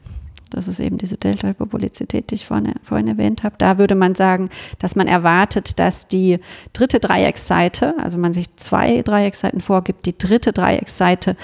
Das 0.56 0.70
ist 0.70 0.80
eben 0.80 0.98
diese 0.98 1.18
Delta-Hyperbolizität, 1.18 2.32
die 2.32 2.36
ich 2.36 2.46
vorhin, 2.46 2.74
vorhin 2.82 3.10
erwähnt 3.10 3.44
habe. 3.44 3.56
Da 3.58 3.78
würde 3.78 3.94
man 3.94 4.16
sagen, 4.16 4.50
dass 4.80 4.96
man 4.96 5.08
erwartet, 5.08 5.80
dass 5.80 6.08
die 6.08 6.40
dritte 6.72 7.02
Dreiecksseite, 7.02 7.94
also 7.98 8.18
man 8.18 8.32
sich 8.32 8.56
zwei 8.56 9.02
Dreiecksseiten 9.02 9.60
vorgibt, 9.60 10.06
die 10.06 10.18
dritte 10.18 10.54
Dreiecksseite 10.54 11.36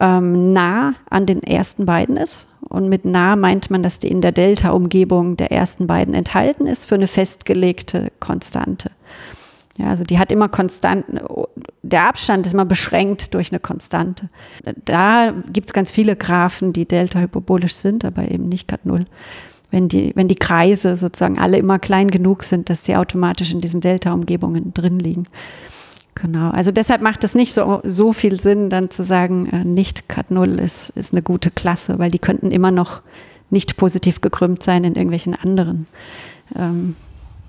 ähm, 0.00 0.52
nah 0.52 0.94
an 1.08 1.24
den 1.24 1.42
ersten 1.42 1.86
beiden 1.86 2.16
ist. 2.16 2.48
Und 2.68 2.88
mit 2.88 3.04
nah 3.04 3.36
meint 3.36 3.70
man, 3.70 3.84
dass 3.84 4.00
die 4.00 4.08
in 4.08 4.20
der 4.20 4.32
Delta-Umgebung 4.32 5.36
der 5.36 5.52
ersten 5.52 5.86
beiden 5.86 6.14
enthalten 6.14 6.66
ist 6.66 6.86
für 6.86 6.96
eine 6.96 7.06
festgelegte 7.06 8.10
Konstante. 8.18 8.90
Ja, 9.78 9.86
also 9.86 10.02
die 10.02 10.18
hat 10.18 10.32
immer 10.32 10.48
Konstanten, 10.48 11.20
der 11.82 12.08
Abstand 12.08 12.44
ist 12.46 12.52
immer 12.52 12.64
beschränkt 12.64 13.32
durch 13.32 13.52
eine 13.52 13.60
Konstante. 13.60 14.28
Da 14.84 15.32
gibt 15.52 15.68
es 15.68 15.72
ganz 15.72 15.92
viele 15.92 16.16
Graphen, 16.16 16.72
die 16.72 16.84
delta-hyperbolisch 16.84 17.74
sind, 17.74 18.04
aber 18.04 18.28
eben 18.30 18.48
nicht 18.48 18.66
Kat 18.66 18.84
0. 18.84 19.04
Wenn 19.70 19.88
die, 19.88 20.12
wenn 20.16 20.26
die 20.26 20.34
Kreise 20.34 20.96
sozusagen 20.96 21.38
alle 21.38 21.58
immer 21.58 21.78
klein 21.78 22.10
genug 22.10 22.42
sind, 22.42 22.70
dass 22.70 22.84
sie 22.84 22.96
automatisch 22.96 23.52
in 23.52 23.60
diesen 23.60 23.80
Delta-Umgebungen 23.80 24.74
drin 24.74 24.98
liegen. 24.98 25.26
Genau, 26.16 26.50
also 26.50 26.72
deshalb 26.72 27.00
macht 27.00 27.22
es 27.22 27.36
nicht 27.36 27.54
so, 27.54 27.80
so 27.84 28.12
viel 28.12 28.40
Sinn, 28.40 28.70
dann 28.70 28.90
zu 28.90 29.04
sagen, 29.04 29.48
äh, 29.50 29.64
nicht 29.64 30.08
Kat 30.08 30.32
0 30.32 30.58
ist, 30.58 30.90
ist 30.90 31.14
eine 31.14 31.22
gute 31.22 31.52
Klasse, 31.52 32.00
weil 32.00 32.10
die 32.10 32.18
könnten 32.18 32.50
immer 32.50 32.72
noch 32.72 33.02
nicht 33.50 33.76
positiv 33.76 34.20
gekrümmt 34.20 34.64
sein 34.64 34.82
in 34.82 34.94
irgendwelchen 34.94 35.36
anderen 35.36 35.86
ähm, 36.56 36.96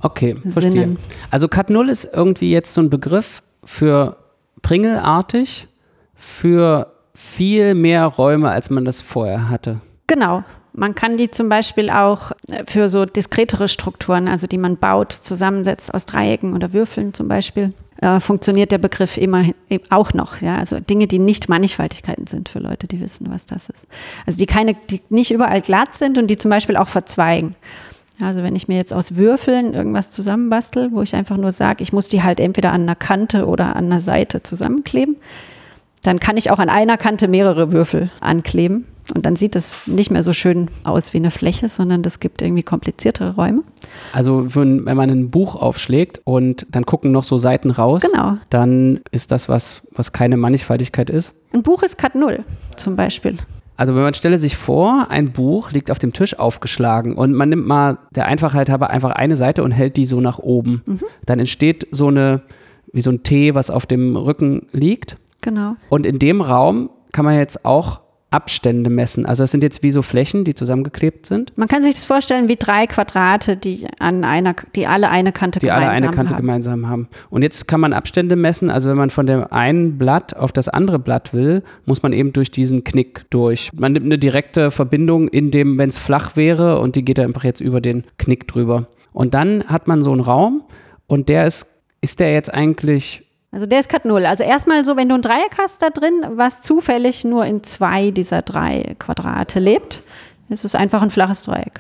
Okay, 0.02 0.36
verstehe. 0.48 0.72
Sinnen. 0.72 0.98
Also 1.32 1.48
Cut 1.48 1.70
0 1.70 1.90
ist 1.90 2.10
irgendwie 2.14 2.52
jetzt 2.52 2.74
so 2.74 2.82
ein 2.82 2.90
Begriff 2.90 3.42
für 3.64 4.18
Pringelartig, 4.62 5.68
für 6.16 6.92
viel 7.14 7.76
mehr 7.76 8.06
Räume, 8.06 8.50
als 8.50 8.70
man 8.70 8.86
das 8.86 9.02
vorher 9.02 9.50
hatte. 9.50 9.82
Genau. 10.08 10.44
Man 10.74 10.96
kann 10.96 11.18
die 11.18 11.32
zum 11.32 11.50
Beispiel 11.50 11.90
auch 11.90 12.32
äh, 12.50 12.64
für 12.66 12.90
so 12.90 13.06
diskretere 13.06 13.68
Strukturen, 13.68 14.28
also 14.28 14.48
die 14.48 14.58
man 14.58 14.78
baut, 14.78 15.12
zusammensetzt 15.12 15.94
aus 15.94 16.06
Dreiecken 16.06 16.54
oder 16.54 16.74
Würfeln 16.74 17.14
zum 17.14 17.28
Beispiel, 17.28 17.74
äh, 18.02 18.20
funktioniert 18.20 18.72
der 18.72 18.78
Begriff 18.78 19.18
immer 19.18 19.46
auch 19.90 20.14
noch. 20.14 20.42
Ja? 20.42 20.58
Also 20.58 20.80
Dinge, 20.80 21.08
die 21.08 21.20
nicht 21.20 21.50
Mannigfaltigkeiten 21.50 22.28
sind 22.28 22.48
für 22.48 22.60
Leute, 22.60 22.88
die 22.88 23.02
wissen, 23.02 23.30
was 23.30 23.46
das 23.46 23.70
ist. 23.70 23.88
Also 24.26 24.38
die 24.38 24.46
keine, 24.46 24.76
die 24.90 25.02
nicht 25.10 25.32
überall 25.32 25.62
glatt 25.62 25.96
sind 25.96 26.18
und 26.18 26.28
die 26.28 26.38
zum 26.38 26.50
Beispiel 26.50 26.78
auch 26.78 26.88
verzweigen. 26.88 27.56
Also 28.22 28.44
wenn 28.44 28.56
ich 28.56 28.68
mir 28.68 28.76
jetzt 28.76 28.94
aus 28.94 29.16
Würfeln 29.16 29.74
irgendwas 29.74 30.12
zusammenbastel, 30.12 30.92
wo 30.92 31.02
ich 31.02 31.16
einfach 31.16 31.38
nur 31.38 31.52
sage, 31.52 31.82
ich 31.84 31.94
muss 31.94 32.10
die 32.10 32.22
halt 32.24 32.40
entweder 32.40 32.72
an 32.74 32.82
einer 32.82 32.96
Kante 32.96 33.46
oder 33.46 33.76
an 33.76 33.86
einer 33.86 34.02
Seite 34.02 34.44
zusammenkleben, 34.44 35.16
dann 36.04 36.20
kann 36.20 36.38
ich 36.38 36.52
auch 36.52 36.60
an 36.60 36.70
einer 36.70 36.98
Kante 36.98 37.28
mehrere 37.28 37.72
Würfel 37.72 38.10
ankleben. 38.20 38.86
Und 39.16 39.26
dann 39.26 39.36
sieht 39.36 39.56
es 39.56 39.88
nicht 39.88 40.12
mehr 40.12 40.22
so 40.22 40.34
schön 40.34 40.70
aus 40.84 41.14
wie 41.14 41.18
eine 41.18 41.32
Fläche, 41.32 41.68
sondern 41.68 42.04
das 42.04 42.20
gibt 42.20 42.44
irgendwie 42.44 42.62
kompliziertere 42.62 43.34
Räume. 43.36 43.64
Also 44.14 44.56
wenn, 44.56 44.84
man 44.84 45.10
ein 45.10 45.32
Buch 45.32 45.56
aufschlägt 45.56 46.22
und 46.26 46.68
dann 46.70 46.86
gucken 46.86 47.12
noch 47.12 47.24
so 47.24 47.40
Seiten 47.40 47.72
raus, 47.72 48.04
Genau. 48.04 48.38
dann 48.52 49.00
ist 49.12 49.32
das 49.32 49.50
was, 49.50 49.82
was 49.94 50.14
keine 50.14 50.38
Mannigfaltigkeit 50.38 51.10
ist. 51.10 51.34
Ein 51.54 51.64
Buch 51.64 51.82
ist 51.82 51.98
Cut 51.98 52.14
0 52.14 52.44
zum 52.76 52.96
Beispiel. 52.96 53.38
Also 53.80 53.96
wenn 53.96 54.04
man 54.04 54.14
stelle 54.14 54.38
sich 54.38 54.58
vor, 54.58 55.08
ein 55.10 55.32
Buch 55.32 55.72
liegt 55.72 55.90
auf 55.90 56.00
dem 56.00 56.12
Tisch 56.12 56.38
aufgeschlagen 56.38 57.16
und 57.16 57.32
man 57.32 57.48
nimmt 57.48 57.66
mal 57.66 57.98
der 58.14 58.26
Einfachheit 58.26 58.70
halber 58.70 58.90
einfach 58.90 59.12
eine 59.12 59.38
Seite 59.38 59.64
und 59.64 59.72
hält 59.72 59.96
die 59.96 60.06
so 60.06 60.20
nach 60.20 60.38
oben. 60.38 60.84
Dann 61.26 61.40
entsteht 61.40 61.88
so 61.90 62.08
eine, 62.08 62.42
wie 62.92 63.00
so 63.00 63.10
ein 63.10 63.24
T, 63.24 63.56
was 63.56 63.70
auf 63.70 63.86
dem 63.86 64.18
Rücken 64.18 64.68
liegt. 64.74 65.16
Genau. 65.40 65.78
Und 65.88 66.06
in 66.06 66.20
dem 66.20 66.42
Raum 66.42 66.90
kann 67.14 67.24
man 67.24 67.38
jetzt 67.38 67.64
auch 67.64 68.02
Abstände 68.32 68.90
messen. 68.90 69.26
Also 69.26 69.44
das 69.44 69.52
sind 69.52 69.64
jetzt 69.64 69.82
wie 69.82 69.90
so 69.90 70.02
Flächen, 70.02 70.44
die 70.44 70.54
zusammengeklebt 70.54 71.26
sind, 71.26 71.58
Man 71.58 71.68
kann 71.68 71.82
sich 71.82 71.96
das 71.96 72.06
vorstellen 72.06 72.48
wie 72.48 72.58
drei 72.58 72.86
Quadrate, 72.86 73.58
die 73.58 73.88
an 74.00 74.24
einer, 74.24 74.56
die 74.76 74.86
alle 74.86 75.10
eine 75.10 75.32
Kante 75.32 75.60
die 75.60 75.66
gemeinsam 75.66 75.90
alle 75.90 75.98
eine 75.98 76.16
Kante 76.16 76.36
haben. 76.36 76.42
gemeinsam 76.42 76.88
haben. 76.88 77.08
Und 77.32 77.42
jetzt 77.42 77.68
kann 77.68 77.80
man 77.80 77.94
Abstände 77.94 78.36
messen. 78.36 78.70
Also 78.70 78.90
wenn 78.90 78.98
man 78.98 79.10
von 79.10 79.26
dem 79.26 79.46
einen 79.52 79.98
Blatt 79.98 80.36
auf 80.36 80.52
das 80.52 80.70
andere 80.70 81.00
Blatt 81.00 81.34
will, 81.34 81.64
muss 81.86 82.04
man 82.04 82.14
eben 82.14 82.32
durch 82.32 82.52
diesen 82.52 82.84
Knick 82.84 83.26
durch. 83.32 83.72
Man 83.74 83.94
nimmt 83.94 84.06
eine 84.06 84.20
direkte 84.20 84.70
Verbindung 84.70 85.28
in 85.28 85.50
dem, 85.50 85.80
wenn 85.80 85.90
es 85.90 85.98
flach 85.98 86.36
wäre 86.36 86.80
und 86.80 86.96
die 86.96 87.04
geht 87.04 87.20
einfach 87.20 87.44
jetzt 87.44 87.62
über 87.62 87.82
den 87.82 88.04
Knick 88.18 88.48
drüber. 88.48 88.88
Und 89.12 89.34
dann 89.34 89.64
hat 89.66 89.88
man 89.88 90.04
so 90.04 90.12
einen 90.12 90.22
Raum 90.22 90.64
und 91.08 91.30
der 91.30 91.48
ist, 91.48 91.82
ist 92.02 92.20
der 92.20 92.34
jetzt 92.34 92.54
eigentlich 92.54 93.29
Also 93.52 93.66
der 93.66 93.80
ist 93.80 93.90
Cut 93.90 94.06
0. 94.06 94.26
Also 94.26 94.44
erstmal 94.44 94.86
so, 94.86 94.96
wenn 94.96 95.10
du 95.10 95.16
ein 95.16 95.22
Dreieck 95.22 95.58
hast 95.58 95.82
da 95.82 95.90
drin, 95.90 96.14
was 96.36 96.62
zufällig 96.62 97.24
nur 97.26 97.46
in 97.46 97.64
zwei 97.64 98.12
dieser 98.12 98.42
drei 98.44 98.96
Quadrate 99.00 99.60
lebt, 99.60 100.04
ist 100.50 100.66
es 100.66 100.76
einfach 100.76 101.02
ein 101.02 101.10
flaches 101.10 101.44
Dreieck. 101.44 101.80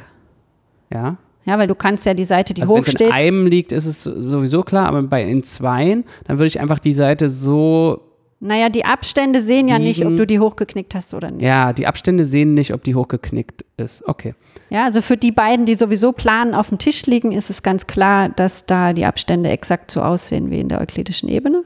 ja, 0.91 1.17
Ja, 1.45 1.57
weil 1.59 1.67
du 1.67 1.75
kannst 1.75 2.05
ja 2.05 2.13
die 2.13 2.23
Seite, 2.23 2.53
die 2.53 2.61
Also 2.61 2.73
wenn 2.73 2.81
hoch 2.81 2.87
es 2.87 2.93
in 2.93 2.97
steht. 2.97 3.11
einem 3.11 3.45
liegt, 3.47 3.71
ist 3.71 3.85
es 3.85 4.03
sowieso 4.03 4.63
klar, 4.63 4.87
aber 4.87 5.03
bei 5.03 5.23
in 5.23 5.43
zweien, 5.43 6.05
dann 6.25 6.37
würde 6.39 6.47
ich 6.47 6.59
einfach 6.59 6.79
die 6.79 6.93
Seite 6.93 7.29
so 7.29 8.01
Naja, 8.39 8.69
die 8.69 8.85
Abstände 8.85 9.39
sehen 9.39 9.67
ja 9.67 9.77
nicht, 9.77 10.05
ob 10.05 10.15
du 10.17 10.25
die 10.25 10.39
hochgeknickt 10.39 10.95
hast 10.95 11.13
oder 11.13 11.29
nicht. 11.29 11.43
Ja, 11.43 11.73
die 11.73 11.85
Abstände 11.87 12.25
sehen 12.25 12.53
nicht, 12.55 12.73
ob 12.73 12.83
die 12.83 12.95
hochgeknickt 12.95 13.63
ist. 13.77 14.07
Okay. 14.07 14.33
Ja, 14.69 14.83
also 14.85 15.01
für 15.01 15.17
die 15.17 15.31
beiden, 15.31 15.65
die 15.65 15.73
sowieso 15.73 16.11
planen 16.11 16.53
auf 16.53 16.69
dem 16.69 16.77
Tisch 16.77 17.05
liegen, 17.05 17.31
ist 17.31 17.49
es 17.49 17.63
ganz 17.63 17.87
klar, 17.87 18.29
dass 18.29 18.65
da 18.65 18.93
die 18.93 19.05
Abstände 19.05 19.49
exakt 19.49 19.91
so 19.91 20.01
aussehen 20.01 20.51
wie 20.51 20.59
in 20.59 20.69
der 20.69 20.79
euklidischen 20.79 21.29
Ebene. 21.29 21.63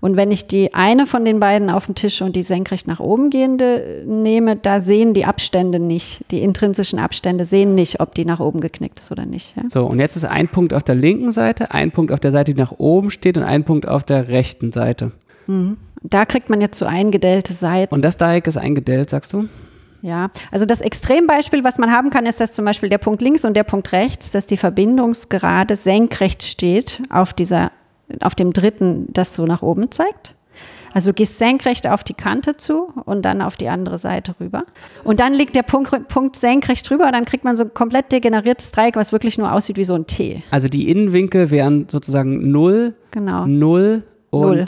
Und 0.00 0.16
wenn 0.16 0.32
ich 0.32 0.48
die 0.48 0.74
eine 0.74 1.06
von 1.06 1.24
den 1.24 1.38
beiden 1.38 1.70
auf 1.70 1.86
dem 1.86 1.94
Tisch 1.94 2.22
und 2.22 2.34
die 2.34 2.42
senkrecht 2.42 2.88
nach 2.88 2.98
oben 2.98 3.30
gehende 3.30 4.02
nehme, 4.04 4.56
da 4.56 4.80
sehen 4.80 5.14
die 5.14 5.24
Abstände 5.24 5.78
nicht, 5.78 6.24
die 6.32 6.42
intrinsischen 6.42 6.98
Abstände 6.98 7.44
sehen 7.44 7.76
nicht, 7.76 8.00
ob 8.00 8.12
die 8.16 8.24
nach 8.24 8.40
oben 8.40 8.60
geknickt 8.60 8.98
ist 8.98 9.12
oder 9.12 9.26
nicht. 9.26 9.56
Ja? 9.56 9.62
So, 9.68 9.84
und 9.84 10.00
jetzt 10.00 10.16
ist 10.16 10.24
ein 10.24 10.48
Punkt 10.48 10.74
auf 10.74 10.82
der 10.82 10.96
linken 10.96 11.30
Seite, 11.30 11.70
ein 11.70 11.92
Punkt 11.92 12.10
auf 12.10 12.18
der 12.18 12.32
Seite, 12.32 12.52
die 12.52 12.60
nach 12.60 12.72
oben 12.78 13.12
steht 13.12 13.38
und 13.38 13.44
ein 13.44 13.62
Punkt 13.62 13.86
auf 13.86 14.02
der 14.02 14.26
rechten 14.26 14.72
Seite. 14.72 15.12
Mhm. 15.46 15.76
Da 16.02 16.24
kriegt 16.24 16.50
man 16.50 16.60
jetzt 16.60 16.80
so 16.80 16.86
eingedellte 16.86 17.52
Seiten. 17.52 17.94
Und 17.94 18.02
das 18.02 18.16
Dreieck 18.16 18.48
ist 18.48 18.56
eingedellt, 18.56 19.08
sagst 19.08 19.32
du? 19.32 19.44
Ja, 20.02 20.30
also 20.50 20.66
das 20.66 20.80
Extrembeispiel, 20.80 21.62
was 21.62 21.78
man 21.78 21.92
haben 21.92 22.10
kann, 22.10 22.26
ist, 22.26 22.40
dass 22.40 22.52
zum 22.52 22.64
Beispiel 22.64 22.88
der 22.88 22.98
Punkt 22.98 23.22
links 23.22 23.44
und 23.44 23.54
der 23.54 23.62
Punkt 23.62 23.92
rechts, 23.92 24.30
dass 24.30 24.46
die 24.46 24.56
Verbindungsgerade 24.56 25.76
senkrecht 25.76 26.42
steht 26.42 27.00
auf 27.08 27.32
dieser 27.32 27.70
auf 28.20 28.34
dem 28.34 28.52
dritten 28.52 29.06
das 29.12 29.36
so 29.36 29.46
nach 29.46 29.62
oben 29.62 29.90
zeigt. 29.90 30.34
Also 30.92 31.10
du 31.10 31.14
gehst 31.14 31.38
senkrecht 31.38 31.88
auf 31.88 32.04
die 32.04 32.12
Kante 32.12 32.54
zu 32.54 32.92
und 33.06 33.22
dann 33.22 33.40
auf 33.40 33.56
die 33.56 33.68
andere 33.68 33.96
Seite 33.96 34.34
rüber. 34.38 34.64
Und 35.04 35.20
dann 35.20 35.32
liegt 35.32 35.56
der 35.56 35.62
Punkt, 35.62 36.08
Punkt 36.08 36.36
senkrecht 36.36 36.88
drüber, 36.88 37.10
dann 37.10 37.24
kriegt 37.24 37.44
man 37.44 37.56
so 37.56 37.64
ein 37.64 37.72
komplett 37.72 38.12
degeneriertes 38.12 38.72
Dreieck, 38.72 38.96
was 38.96 39.10
wirklich 39.12 39.38
nur 39.38 39.52
aussieht 39.52 39.78
wie 39.78 39.84
so 39.84 39.94
ein 39.94 40.06
T. 40.06 40.42
Also 40.50 40.68
die 40.68 40.90
Innenwinkel 40.90 41.50
wären 41.50 41.86
sozusagen 41.88 42.50
0, 42.50 42.94
genau. 43.10 43.46
0 43.46 44.02
und 44.30 44.40
null. 44.42 44.64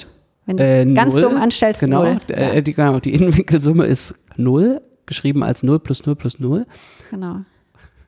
Wenn 0.47 0.57
du 0.57 0.63
es 0.63 0.71
äh, 0.71 0.87
ganz 0.95 1.17
dumm 1.17 1.37
anstellst, 1.37 1.83
genau, 1.83 2.05
0. 2.05 2.19
Äh, 2.29 2.63
die, 2.63 2.73
genau, 2.73 3.01
die 3.01 3.13
Innenwinkelsumme 3.13 3.85
ist 3.85 4.25
0, 4.37 4.81
geschrieben 5.07 5.43
als 5.43 5.63
0 5.63 5.79
plus 5.79 6.07
0 6.07 6.17
plus 6.17 6.39
0. 6.39 6.67
Genau. 7.11 7.41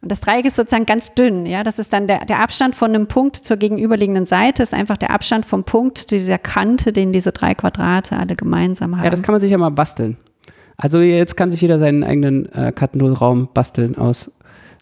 Und 0.02 0.12
das 0.12 0.20
Dreieck 0.20 0.44
ist 0.44 0.56
sozusagen 0.56 0.86
ganz 0.86 1.14
dünn, 1.14 1.46
ja. 1.46 1.64
Das 1.64 1.78
ist 1.78 1.92
dann 1.92 2.06
der, 2.06 2.24
der 2.26 2.40
Abstand 2.40 2.76
von 2.76 2.94
einem 2.94 3.08
Punkt 3.08 3.36
zur 3.36 3.56
gegenüberliegenden 3.56 4.26
Seite, 4.26 4.62
ist 4.62 4.74
einfach 4.74 4.96
der 4.96 5.10
Abstand 5.10 5.46
vom 5.46 5.64
Punkt 5.64 5.98
zu 5.98 6.16
dieser 6.16 6.38
Kante, 6.38 6.92
den 6.92 7.12
diese 7.12 7.32
drei 7.32 7.54
Quadrate 7.54 8.16
alle 8.16 8.36
gemeinsam 8.36 8.96
haben. 8.96 9.04
Ja, 9.04 9.10
das 9.10 9.22
kann 9.22 9.32
man 9.32 9.40
sich 9.40 9.50
ja 9.50 9.58
mal 9.58 9.70
basteln. 9.70 10.16
Also 10.76 11.00
jetzt 11.00 11.36
kann 11.36 11.50
sich 11.50 11.60
jeder 11.60 11.78
seinen 11.78 12.04
eigenen 12.04 12.52
äh, 12.52 12.70
Cut-Null-Raum 12.72 13.48
basteln 13.54 13.96
aus 13.96 14.30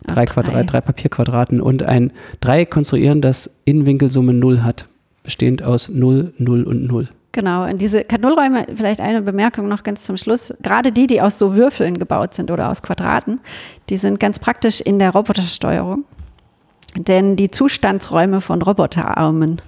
drei, 0.07 0.25
aus 0.25 0.45
drei. 0.45 0.63
drei 0.65 0.81
Papierquadraten 0.81 1.61
und 1.61 1.83
ein 1.85 2.13
Dreieck 2.41 2.71
konstruieren, 2.71 3.21
das 3.21 3.51
Innenwinkelsumme 3.65 4.35
0 4.35 4.63
hat, 4.63 4.89
bestehend 5.23 5.63
aus 5.63 5.89
0, 5.89 6.35
0 6.37 6.65
und 6.65 6.87
0. 6.87 7.09
Genau, 7.35 7.65
und 7.65 7.81
diese 7.81 8.05
Kat-Null-Räume, 8.05 8.67
vielleicht 8.77 9.01
eine 9.01 9.21
Bemerkung 9.21 9.67
noch 9.67 9.83
ganz 9.83 10.05
zum 10.05 10.17
Schluss, 10.17 10.55
gerade 10.63 10.93
die, 10.93 11.09
die 11.09 11.21
aus 11.21 11.37
so 11.37 11.57
Würfeln 11.57 11.99
gebaut 11.99 12.33
sind 12.33 12.49
oder 12.49 12.71
aus 12.71 12.81
Quadraten, 12.81 13.41
die 13.91 13.97
sind 13.97 14.21
ganz 14.21 14.39
praktisch 14.39 14.81
in 14.81 15.01
der 15.01 15.11
Robotersteuerung. 15.11 16.05
Denn 16.95 17.35
die 17.35 17.51
Zustandsräume 17.51 18.41
von 18.41 18.63
Roboterarmen, 18.63 19.61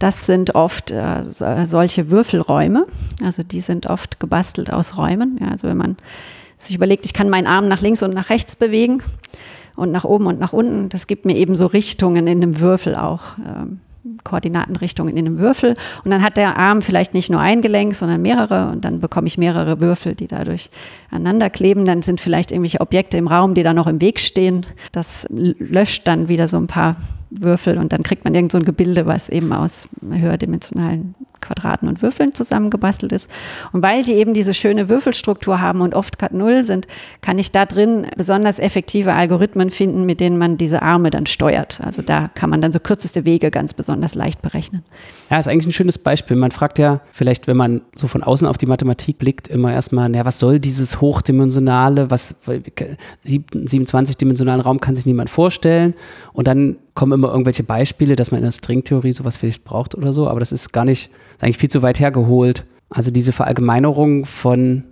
das 0.00 0.26
sind 0.26 0.56
oft 0.56 0.90
äh, 0.90 1.22
solche 1.22 2.10
Würfelräume. 2.10 2.84
Also 3.22 3.44
die 3.44 3.60
sind 3.60 3.86
oft 3.86 4.18
gebastelt 4.18 4.72
aus 4.72 4.98
Räumen. 4.98 5.38
Ja, 5.40 5.52
also 5.52 5.68
wenn 5.68 5.76
man 5.76 5.96
sich 6.58 6.74
überlegt, 6.74 7.06
ich 7.06 7.14
kann 7.14 7.30
meinen 7.30 7.46
Arm 7.46 7.68
nach 7.68 7.80
links 7.80 8.02
und 8.02 8.12
nach 8.12 8.28
rechts 8.28 8.56
bewegen 8.56 9.04
und 9.76 9.92
nach 9.92 10.04
oben 10.04 10.26
und 10.26 10.40
nach 10.40 10.52
unten, 10.52 10.88
das 10.88 11.06
gibt 11.06 11.26
mir 11.26 11.36
eben 11.36 11.54
so 11.54 11.66
Richtungen 11.66 12.26
in 12.26 12.40
dem 12.40 12.58
Würfel 12.58 12.96
auch. 12.96 13.38
Ähm, 13.38 13.78
Koordinatenrichtungen 14.24 15.16
in 15.16 15.26
einem 15.26 15.38
Würfel. 15.38 15.76
Und 16.04 16.10
dann 16.10 16.22
hat 16.22 16.36
der 16.36 16.56
Arm 16.56 16.82
vielleicht 16.82 17.14
nicht 17.14 17.30
nur 17.30 17.40
ein 17.40 17.60
Gelenk, 17.60 17.94
sondern 17.94 18.22
mehrere. 18.22 18.70
Und 18.70 18.84
dann 18.84 19.00
bekomme 19.00 19.26
ich 19.26 19.38
mehrere 19.38 19.80
Würfel, 19.80 20.14
die 20.14 20.26
dadurch 20.26 20.70
aneinander 21.10 21.50
kleben. 21.50 21.84
Dann 21.84 22.02
sind 22.02 22.20
vielleicht 22.20 22.50
irgendwelche 22.50 22.80
Objekte 22.80 23.16
im 23.16 23.28
Raum, 23.28 23.54
die 23.54 23.62
da 23.62 23.72
noch 23.72 23.86
im 23.86 24.00
Weg 24.00 24.20
stehen. 24.20 24.66
Das 24.92 25.26
löscht 25.30 26.06
dann 26.06 26.28
wieder 26.28 26.48
so 26.48 26.56
ein 26.56 26.66
paar 26.66 26.96
Würfel 27.30 27.78
und 27.78 27.92
dann 27.92 28.02
kriegt 28.02 28.24
man 28.24 28.34
irgend 28.34 28.52
so 28.52 28.58
ein 28.58 28.64
Gebilde, 28.64 29.06
was 29.06 29.28
eben 29.28 29.52
aus 29.52 29.88
höherdimensionalen 30.08 31.14
Quadraten 31.40 31.88
und 31.88 32.02
Würfeln 32.02 32.34
zusammengebastelt 32.34 33.12
ist. 33.12 33.30
Und 33.72 33.82
weil 33.82 34.02
die 34.02 34.14
eben 34.14 34.34
diese 34.34 34.54
schöne 34.54 34.88
Würfelstruktur 34.88 35.60
haben 35.60 35.80
und 35.80 35.94
oft 35.94 36.18
Cut 36.18 36.32
Null 36.32 36.66
sind, 36.66 36.86
kann 37.20 37.38
ich 37.38 37.52
da 37.52 37.66
drin 37.66 38.06
besonders 38.16 38.58
effektive 38.58 39.12
Algorithmen 39.12 39.70
finden, 39.70 40.04
mit 40.04 40.20
denen 40.20 40.38
man 40.38 40.56
diese 40.56 40.82
Arme 40.82 41.10
dann 41.10 41.26
steuert. 41.26 41.80
Also 41.82 42.02
da 42.02 42.30
kann 42.34 42.50
man 42.50 42.60
dann 42.60 42.72
so 42.72 42.80
kürzeste 42.80 43.24
Wege 43.24 43.50
ganz 43.50 43.74
besonders 43.74 44.14
leicht 44.14 44.42
berechnen. 44.42 44.84
Ja, 45.30 45.38
ist 45.38 45.48
eigentlich 45.48 45.66
ein 45.66 45.72
schönes 45.72 45.98
Beispiel. 45.98 46.36
Man 46.36 46.50
fragt 46.50 46.78
ja 46.78 47.00
vielleicht, 47.12 47.46
wenn 47.46 47.56
man 47.56 47.82
so 47.94 48.08
von 48.08 48.22
außen 48.22 48.46
auf 48.46 48.58
die 48.58 48.66
Mathematik 48.66 49.18
blickt, 49.18 49.48
immer 49.48 49.72
erstmal, 49.72 50.14
ja, 50.14 50.24
was 50.24 50.38
soll 50.38 50.58
dieses 50.58 51.00
hochdimensionale, 51.00 52.10
was 52.10 52.42
27-dimensionalen 52.46 54.60
Raum 54.60 54.80
kann 54.80 54.94
sich 54.94 55.06
niemand 55.06 55.30
vorstellen. 55.30 55.94
Und 56.32 56.48
dann 56.48 56.76
kommen 56.98 57.12
immer 57.12 57.30
irgendwelche 57.30 57.62
Beispiele, 57.62 58.16
dass 58.16 58.32
man 58.32 58.38
in 58.38 58.44
der 58.44 58.50
Stringtheorie 58.50 59.12
sowas 59.12 59.36
vielleicht 59.36 59.62
braucht 59.62 59.94
oder 59.94 60.12
so, 60.12 60.28
aber 60.28 60.40
das 60.40 60.50
ist 60.50 60.72
gar 60.72 60.84
nicht, 60.84 61.10
ist 61.36 61.44
eigentlich 61.44 61.58
viel 61.58 61.70
zu 61.70 61.80
weit 61.80 62.00
hergeholt. 62.00 62.64
Also 62.90 63.12
diese 63.12 63.30
Verallgemeinerung 63.30 64.26
von 64.26 64.82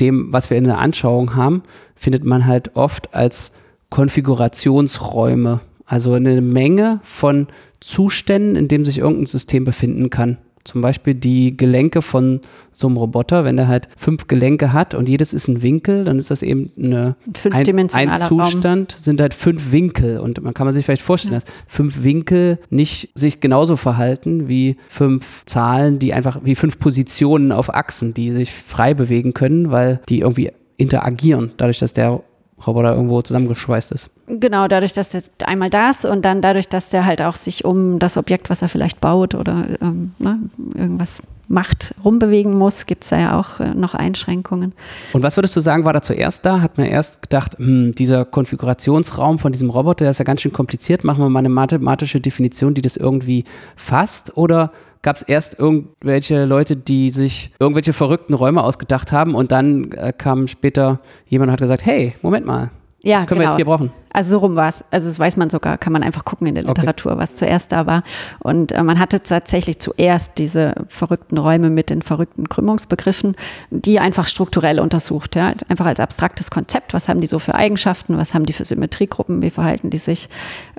dem, 0.00 0.32
was 0.32 0.48
wir 0.48 0.56
in 0.56 0.64
der 0.64 0.78
Anschauung 0.78 1.36
haben, 1.36 1.62
findet 1.96 2.24
man 2.24 2.46
halt 2.46 2.76
oft 2.76 3.14
als 3.14 3.52
Konfigurationsräume. 3.90 5.60
Also 5.84 6.14
eine 6.14 6.40
Menge 6.40 7.00
von 7.04 7.46
Zuständen, 7.80 8.56
in 8.56 8.68
dem 8.68 8.86
sich 8.86 8.96
irgendein 8.96 9.26
System 9.26 9.66
befinden 9.66 10.08
kann. 10.08 10.38
Zum 10.64 10.82
Beispiel 10.82 11.14
die 11.14 11.56
Gelenke 11.56 12.02
von 12.02 12.40
so 12.72 12.86
einem 12.86 12.98
Roboter, 12.98 13.44
wenn 13.44 13.56
der 13.56 13.66
halt 13.66 13.88
fünf 13.96 14.28
Gelenke 14.28 14.72
hat 14.72 14.94
und 14.94 15.08
jedes 15.08 15.32
ist 15.32 15.48
ein 15.48 15.62
Winkel, 15.62 16.04
dann 16.04 16.18
ist 16.18 16.30
das 16.30 16.42
eben 16.42 16.70
eine, 16.78 17.16
ein, 17.52 17.88
ein 17.94 18.18
Zustand, 18.18 18.92
Raum. 18.92 19.00
sind 19.00 19.20
halt 19.20 19.32
fünf 19.32 19.72
Winkel. 19.72 20.18
Und 20.20 20.42
man 20.42 20.52
kann 20.52 20.66
man 20.66 20.74
sich 20.74 20.84
vielleicht 20.84 21.02
vorstellen, 21.02 21.34
ja. 21.34 21.40
dass 21.40 21.50
fünf 21.66 22.02
Winkel 22.02 22.58
nicht 22.68 23.10
sich 23.14 23.40
genauso 23.40 23.76
verhalten 23.76 24.48
wie 24.48 24.76
fünf 24.88 25.44
Zahlen, 25.46 25.98
die 25.98 26.12
einfach 26.12 26.40
wie 26.44 26.54
fünf 26.54 26.78
Positionen 26.78 27.52
auf 27.52 27.72
Achsen, 27.72 28.12
die 28.12 28.30
sich 28.30 28.52
frei 28.52 28.92
bewegen 28.92 29.32
können, 29.32 29.70
weil 29.70 30.00
die 30.08 30.20
irgendwie 30.20 30.52
interagieren, 30.76 31.52
dadurch, 31.56 31.78
dass 31.78 31.92
der 31.92 32.22
Roboter 32.66 32.94
irgendwo 32.94 33.22
zusammengeschweißt 33.22 33.92
ist. 33.92 34.10
Genau, 34.26 34.68
dadurch, 34.68 34.92
dass 34.92 35.10
der 35.10 35.22
einmal 35.44 35.70
das 35.70 36.04
und 36.04 36.24
dann 36.24 36.42
dadurch, 36.42 36.68
dass 36.68 36.90
der 36.90 37.04
halt 37.04 37.22
auch 37.22 37.36
sich 37.36 37.64
um 37.64 37.98
das 37.98 38.16
Objekt, 38.16 38.50
was 38.50 38.62
er 38.62 38.68
vielleicht 38.68 39.00
baut 39.00 39.34
oder 39.34 39.66
ähm, 39.80 40.12
ne, 40.18 40.38
irgendwas 40.76 41.22
macht, 41.50 41.94
rumbewegen 42.04 42.56
muss, 42.56 42.86
gibt 42.86 43.02
es 43.02 43.10
da 43.10 43.18
ja 43.18 43.38
auch 43.38 43.58
äh, 43.58 43.74
noch 43.74 43.94
Einschränkungen. 43.94 44.72
Und 45.12 45.22
was 45.24 45.36
würdest 45.36 45.56
du 45.56 45.60
sagen, 45.60 45.84
war 45.84 45.92
da 45.92 46.00
zuerst 46.00 46.46
da? 46.46 46.60
Hat 46.60 46.78
man 46.78 46.86
erst 46.86 47.22
gedacht, 47.22 47.58
hm, 47.58 47.92
dieser 47.92 48.24
Konfigurationsraum 48.24 49.40
von 49.40 49.50
diesem 49.50 49.68
Roboter, 49.68 50.04
der 50.04 50.12
ist 50.12 50.18
ja 50.18 50.24
ganz 50.24 50.42
schön 50.42 50.52
kompliziert, 50.52 51.02
machen 51.02 51.24
wir 51.24 51.28
mal 51.28 51.40
eine 51.40 51.48
mathematische 51.48 52.20
Definition, 52.20 52.74
die 52.74 52.82
das 52.82 52.96
irgendwie 52.96 53.44
fasst? 53.74 54.36
Oder 54.36 54.70
gab 55.02 55.16
es 55.16 55.22
erst 55.22 55.58
irgendwelche 55.58 56.44
Leute, 56.44 56.76
die 56.76 57.10
sich 57.10 57.50
irgendwelche 57.58 57.92
verrückten 57.92 58.34
Räume 58.34 58.62
ausgedacht 58.62 59.12
haben 59.12 59.34
und 59.34 59.52
dann 59.52 59.92
äh, 59.92 60.12
kam 60.16 60.46
später 60.46 61.00
jemand 61.26 61.48
und 61.48 61.52
hat 61.52 61.60
gesagt, 61.60 61.86
hey, 61.86 62.14
Moment 62.22 62.46
mal, 62.46 62.70
ja, 63.02 63.18
das 63.20 63.26
können 63.26 63.40
genau. 63.40 63.50
wir 63.50 63.56
jetzt 63.56 63.66
genau. 63.66 63.78
hier 63.78 63.88
brauchen. 63.88 63.92
Also 64.12 64.32
so 64.32 64.38
rum 64.38 64.56
war 64.56 64.68
es. 64.68 64.84
Also 64.90 65.06
das 65.06 65.18
weiß 65.18 65.36
man 65.36 65.50
sogar, 65.50 65.78
kann 65.78 65.92
man 65.92 66.02
einfach 66.02 66.24
gucken 66.24 66.46
in 66.46 66.54
der 66.54 66.64
Literatur, 66.64 67.12
okay. 67.12 67.20
was 67.20 67.36
zuerst 67.36 67.72
da 67.72 67.86
war. 67.86 68.02
Und 68.40 68.72
äh, 68.72 68.82
man 68.82 68.98
hatte 68.98 69.20
tatsächlich 69.20 69.78
zuerst 69.78 70.38
diese 70.38 70.74
verrückten 70.88 71.38
Räume 71.38 71.70
mit 71.70 71.90
den 71.90 72.02
verrückten 72.02 72.48
Krümmungsbegriffen, 72.48 73.36
die 73.70 74.00
einfach 74.00 74.26
strukturell 74.26 74.80
untersucht. 74.80 75.36
Ja? 75.36 75.52
Einfach 75.68 75.86
als 75.86 76.00
abstraktes 76.00 76.50
Konzept. 76.50 76.92
Was 76.92 77.08
haben 77.08 77.20
die 77.20 77.28
so 77.28 77.38
für 77.38 77.54
Eigenschaften? 77.54 78.18
Was 78.18 78.34
haben 78.34 78.46
die 78.46 78.52
für 78.52 78.64
Symmetriegruppen? 78.64 79.42
Wie 79.42 79.50
verhalten 79.50 79.90
die 79.90 79.98
sich? 79.98 80.28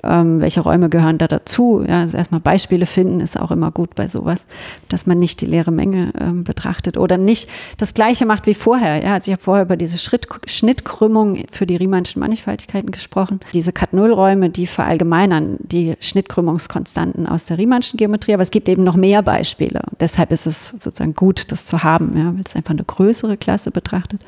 Ähm, 0.04 0.40
welche 0.40 0.60
Räume 0.60 0.90
gehören 0.90 1.16
da 1.16 1.26
dazu? 1.26 1.84
Ja, 1.86 2.00
also 2.00 2.18
erstmal 2.18 2.40
Beispiele 2.40 2.86
finden 2.86 3.20
ist 3.20 3.40
auch 3.40 3.50
immer 3.50 3.70
gut 3.70 3.94
bei 3.94 4.08
sowas, 4.08 4.46
dass 4.88 5.06
man 5.06 5.18
nicht 5.18 5.40
die 5.40 5.46
leere 5.46 5.70
Menge 5.70 6.12
ähm, 6.20 6.44
betrachtet 6.44 6.98
oder 6.98 7.16
nicht 7.16 7.48
das 7.78 7.94
Gleiche 7.94 8.26
macht 8.26 8.46
wie 8.46 8.54
vorher. 8.54 9.02
Ja? 9.02 9.14
Also 9.14 9.30
ich 9.30 9.32
habe 9.32 9.42
vorher 9.42 9.64
über 9.64 9.76
diese 9.76 9.96
Schritt 9.96 10.26
Schnittkrümmung 10.46 11.44
für 11.50 11.66
die 11.66 11.76
Riemannschen 11.76 12.20
Mannigfaltigkeiten 12.20 12.90
gesprochen 12.90 13.21
angesprochen. 13.22 13.40
Diese 13.54 13.72
Kat-Null-Räume, 13.72 14.50
die 14.50 14.66
verallgemeinern 14.66 15.56
die 15.60 15.94
Schnittkrümmungskonstanten 16.00 17.26
aus 17.26 17.46
der 17.46 17.58
Riemannschen 17.58 17.96
Geometrie, 17.96 18.34
aber 18.34 18.42
es 18.42 18.50
gibt 18.50 18.68
eben 18.68 18.82
noch 18.82 18.96
mehr 18.96 19.22
Beispiele. 19.22 19.82
Deshalb 20.00 20.32
ist 20.32 20.46
es 20.46 20.68
sozusagen 20.68 21.14
gut, 21.14 21.50
das 21.52 21.66
zu 21.66 21.82
haben, 21.82 22.16
ja, 22.16 22.34
weil 22.34 22.42
es 22.44 22.56
einfach 22.56 22.72
eine 22.72 22.84
größere 22.84 23.36
Klasse 23.36 23.70
betrachtet. 23.70 24.20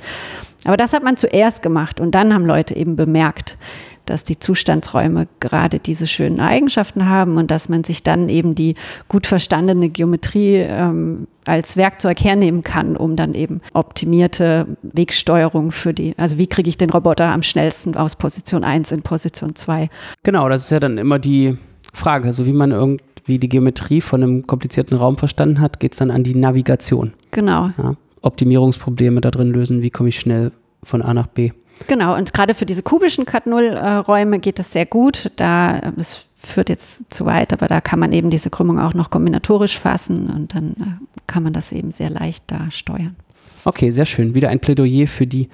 Aber 0.64 0.76
das 0.76 0.92
hat 0.92 1.02
man 1.02 1.16
zuerst 1.16 1.62
gemacht 1.62 2.00
und 2.00 2.14
dann 2.14 2.32
haben 2.32 2.46
Leute 2.46 2.76
eben 2.76 2.96
bemerkt, 2.96 3.56
dass 4.06 4.24
die 4.24 4.38
Zustandsräume 4.38 5.28
gerade 5.40 5.78
diese 5.78 6.06
schönen 6.06 6.40
Eigenschaften 6.40 7.08
haben 7.08 7.36
und 7.36 7.50
dass 7.50 7.68
man 7.68 7.84
sich 7.84 8.02
dann 8.02 8.28
eben 8.28 8.54
die 8.54 8.74
gut 9.08 9.26
verstandene 9.26 9.88
Geometrie 9.88 10.56
ähm, 10.56 11.26
als 11.46 11.76
Werkzeug 11.76 12.22
hernehmen 12.22 12.62
kann, 12.62 12.96
um 12.96 13.16
dann 13.16 13.34
eben 13.34 13.60
optimierte 13.72 14.66
Wegsteuerung 14.82 15.72
für 15.72 15.92
die, 15.92 16.14
also 16.16 16.38
wie 16.38 16.46
kriege 16.46 16.68
ich 16.68 16.78
den 16.78 16.90
Roboter 16.90 17.26
am 17.26 17.42
schnellsten 17.42 17.96
aus 17.96 18.16
Position 18.16 18.64
1 18.64 18.92
in 18.92 19.02
Position 19.02 19.54
2. 19.54 19.90
Genau, 20.22 20.48
das 20.48 20.64
ist 20.64 20.70
ja 20.70 20.80
dann 20.80 20.98
immer 20.98 21.18
die 21.18 21.56
Frage, 21.92 22.26
also 22.26 22.46
wie 22.46 22.52
man 22.52 22.72
irgendwie 22.72 23.04
wie 23.26 23.38
die 23.38 23.48
Geometrie 23.48 24.00
von 24.00 24.22
einem 24.22 24.46
komplizierten 24.46 24.96
Raum 24.96 25.16
verstanden 25.16 25.60
hat, 25.60 25.80
geht 25.80 25.92
es 25.92 25.98
dann 25.98 26.10
an 26.10 26.24
die 26.24 26.34
Navigation. 26.34 27.14
Genau. 27.30 27.70
Ja, 27.78 27.96
Optimierungsprobleme 28.22 29.20
da 29.20 29.30
drin 29.30 29.52
lösen, 29.52 29.82
wie 29.82 29.90
komme 29.90 30.08
ich 30.08 30.18
schnell 30.18 30.52
von 30.82 31.02
A 31.02 31.14
nach 31.14 31.26
B. 31.26 31.52
Genau, 31.86 32.16
und 32.16 32.32
gerade 32.32 32.54
für 32.54 32.66
diese 32.66 32.82
kubischen 32.82 33.24
Cat-0-Räume 33.24 34.38
geht 34.38 34.58
das 34.58 34.72
sehr 34.72 34.86
gut. 34.86 35.30
Da, 35.36 35.92
es 35.96 36.26
führt 36.36 36.68
jetzt 36.68 37.12
zu 37.12 37.26
weit, 37.26 37.52
aber 37.52 37.68
da 37.68 37.80
kann 37.80 37.98
man 37.98 38.12
eben 38.12 38.30
diese 38.30 38.50
Krümmung 38.50 38.78
auch 38.78 38.94
noch 38.94 39.10
kombinatorisch 39.10 39.78
fassen 39.78 40.30
und 40.30 40.54
dann 40.54 40.70
äh, 40.70 41.20
kann 41.26 41.42
man 41.42 41.52
das 41.52 41.72
eben 41.72 41.90
sehr 41.90 42.10
leicht 42.10 42.44
da 42.46 42.70
steuern. 42.70 43.16
Okay, 43.64 43.90
sehr 43.90 44.06
schön. 44.06 44.34
Wieder 44.34 44.50
ein 44.50 44.60
Plädoyer 44.60 45.06
für 45.06 45.26
die 45.26 45.48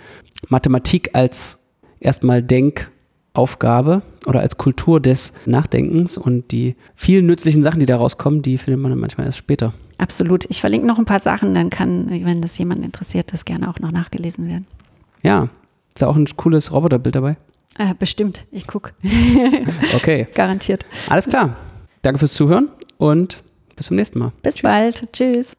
Mathematik 0.49 1.11
als 1.15 1.65
erstmal 2.01 2.43
Denkaufgabe 2.43 4.03
oder 4.27 4.41
als 4.41 4.59
Kultur 4.59 5.01
des 5.01 5.33
Nachdenkens 5.47 6.19
und 6.19 6.51
die 6.51 6.75
vielen 6.95 7.27
nützlichen 7.27 7.63
Sachen, 7.63 7.79
die 7.79 7.87
da 7.87 7.97
rauskommen, 7.97 8.43
die 8.43 8.59
findet 8.59 8.81
man 8.83 8.91
dann 8.91 9.01
manchmal 9.01 9.27
erst 9.27 9.39
später. 9.39 9.73
Absolut. 9.99 10.47
Ich 10.49 10.61
verlinke 10.61 10.87
noch 10.87 10.99
ein 10.99 11.05
paar 11.05 11.21
Sachen, 11.21 11.55
dann 11.55 11.71
kann, 11.71 12.11
wenn 12.11 12.41
das 12.41 12.59
jemand 12.59 12.85
interessiert, 12.85 13.33
das 13.33 13.45
gerne 13.45 13.69
auch 13.69 13.79
noch 13.79 13.93
nachgelesen 13.93 14.49
werden. 14.49 14.67
Ja, 15.23 15.51
ist 16.01 16.03
da 16.03 16.09
auch 16.09 16.17
ein 16.17 16.27
cooles 16.37 16.73
Roboterbild 16.73 17.15
dabei? 17.15 17.37
Äh, 17.79 17.95
bestimmt, 17.99 18.47
ich 18.51 18.67
gucke. 18.67 18.93
okay. 19.95 20.27
Garantiert. 20.35 20.87
Alles 21.09 21.29
klar. 21.29 21.57
Danke 22.03 22.19
fürs 22.19 22.33
Zuhören 22.33 22.69
und 22.97 23.43
bis 23.77 23.87
zum 23.87 23.97
nächsten 23.97 24.19
Mal. 24.19 24.33
Bis 24.43 24.55
Tschüss. 24.55 24.63
bald. 24.63 25.13
Tschüss. 25.13 25.57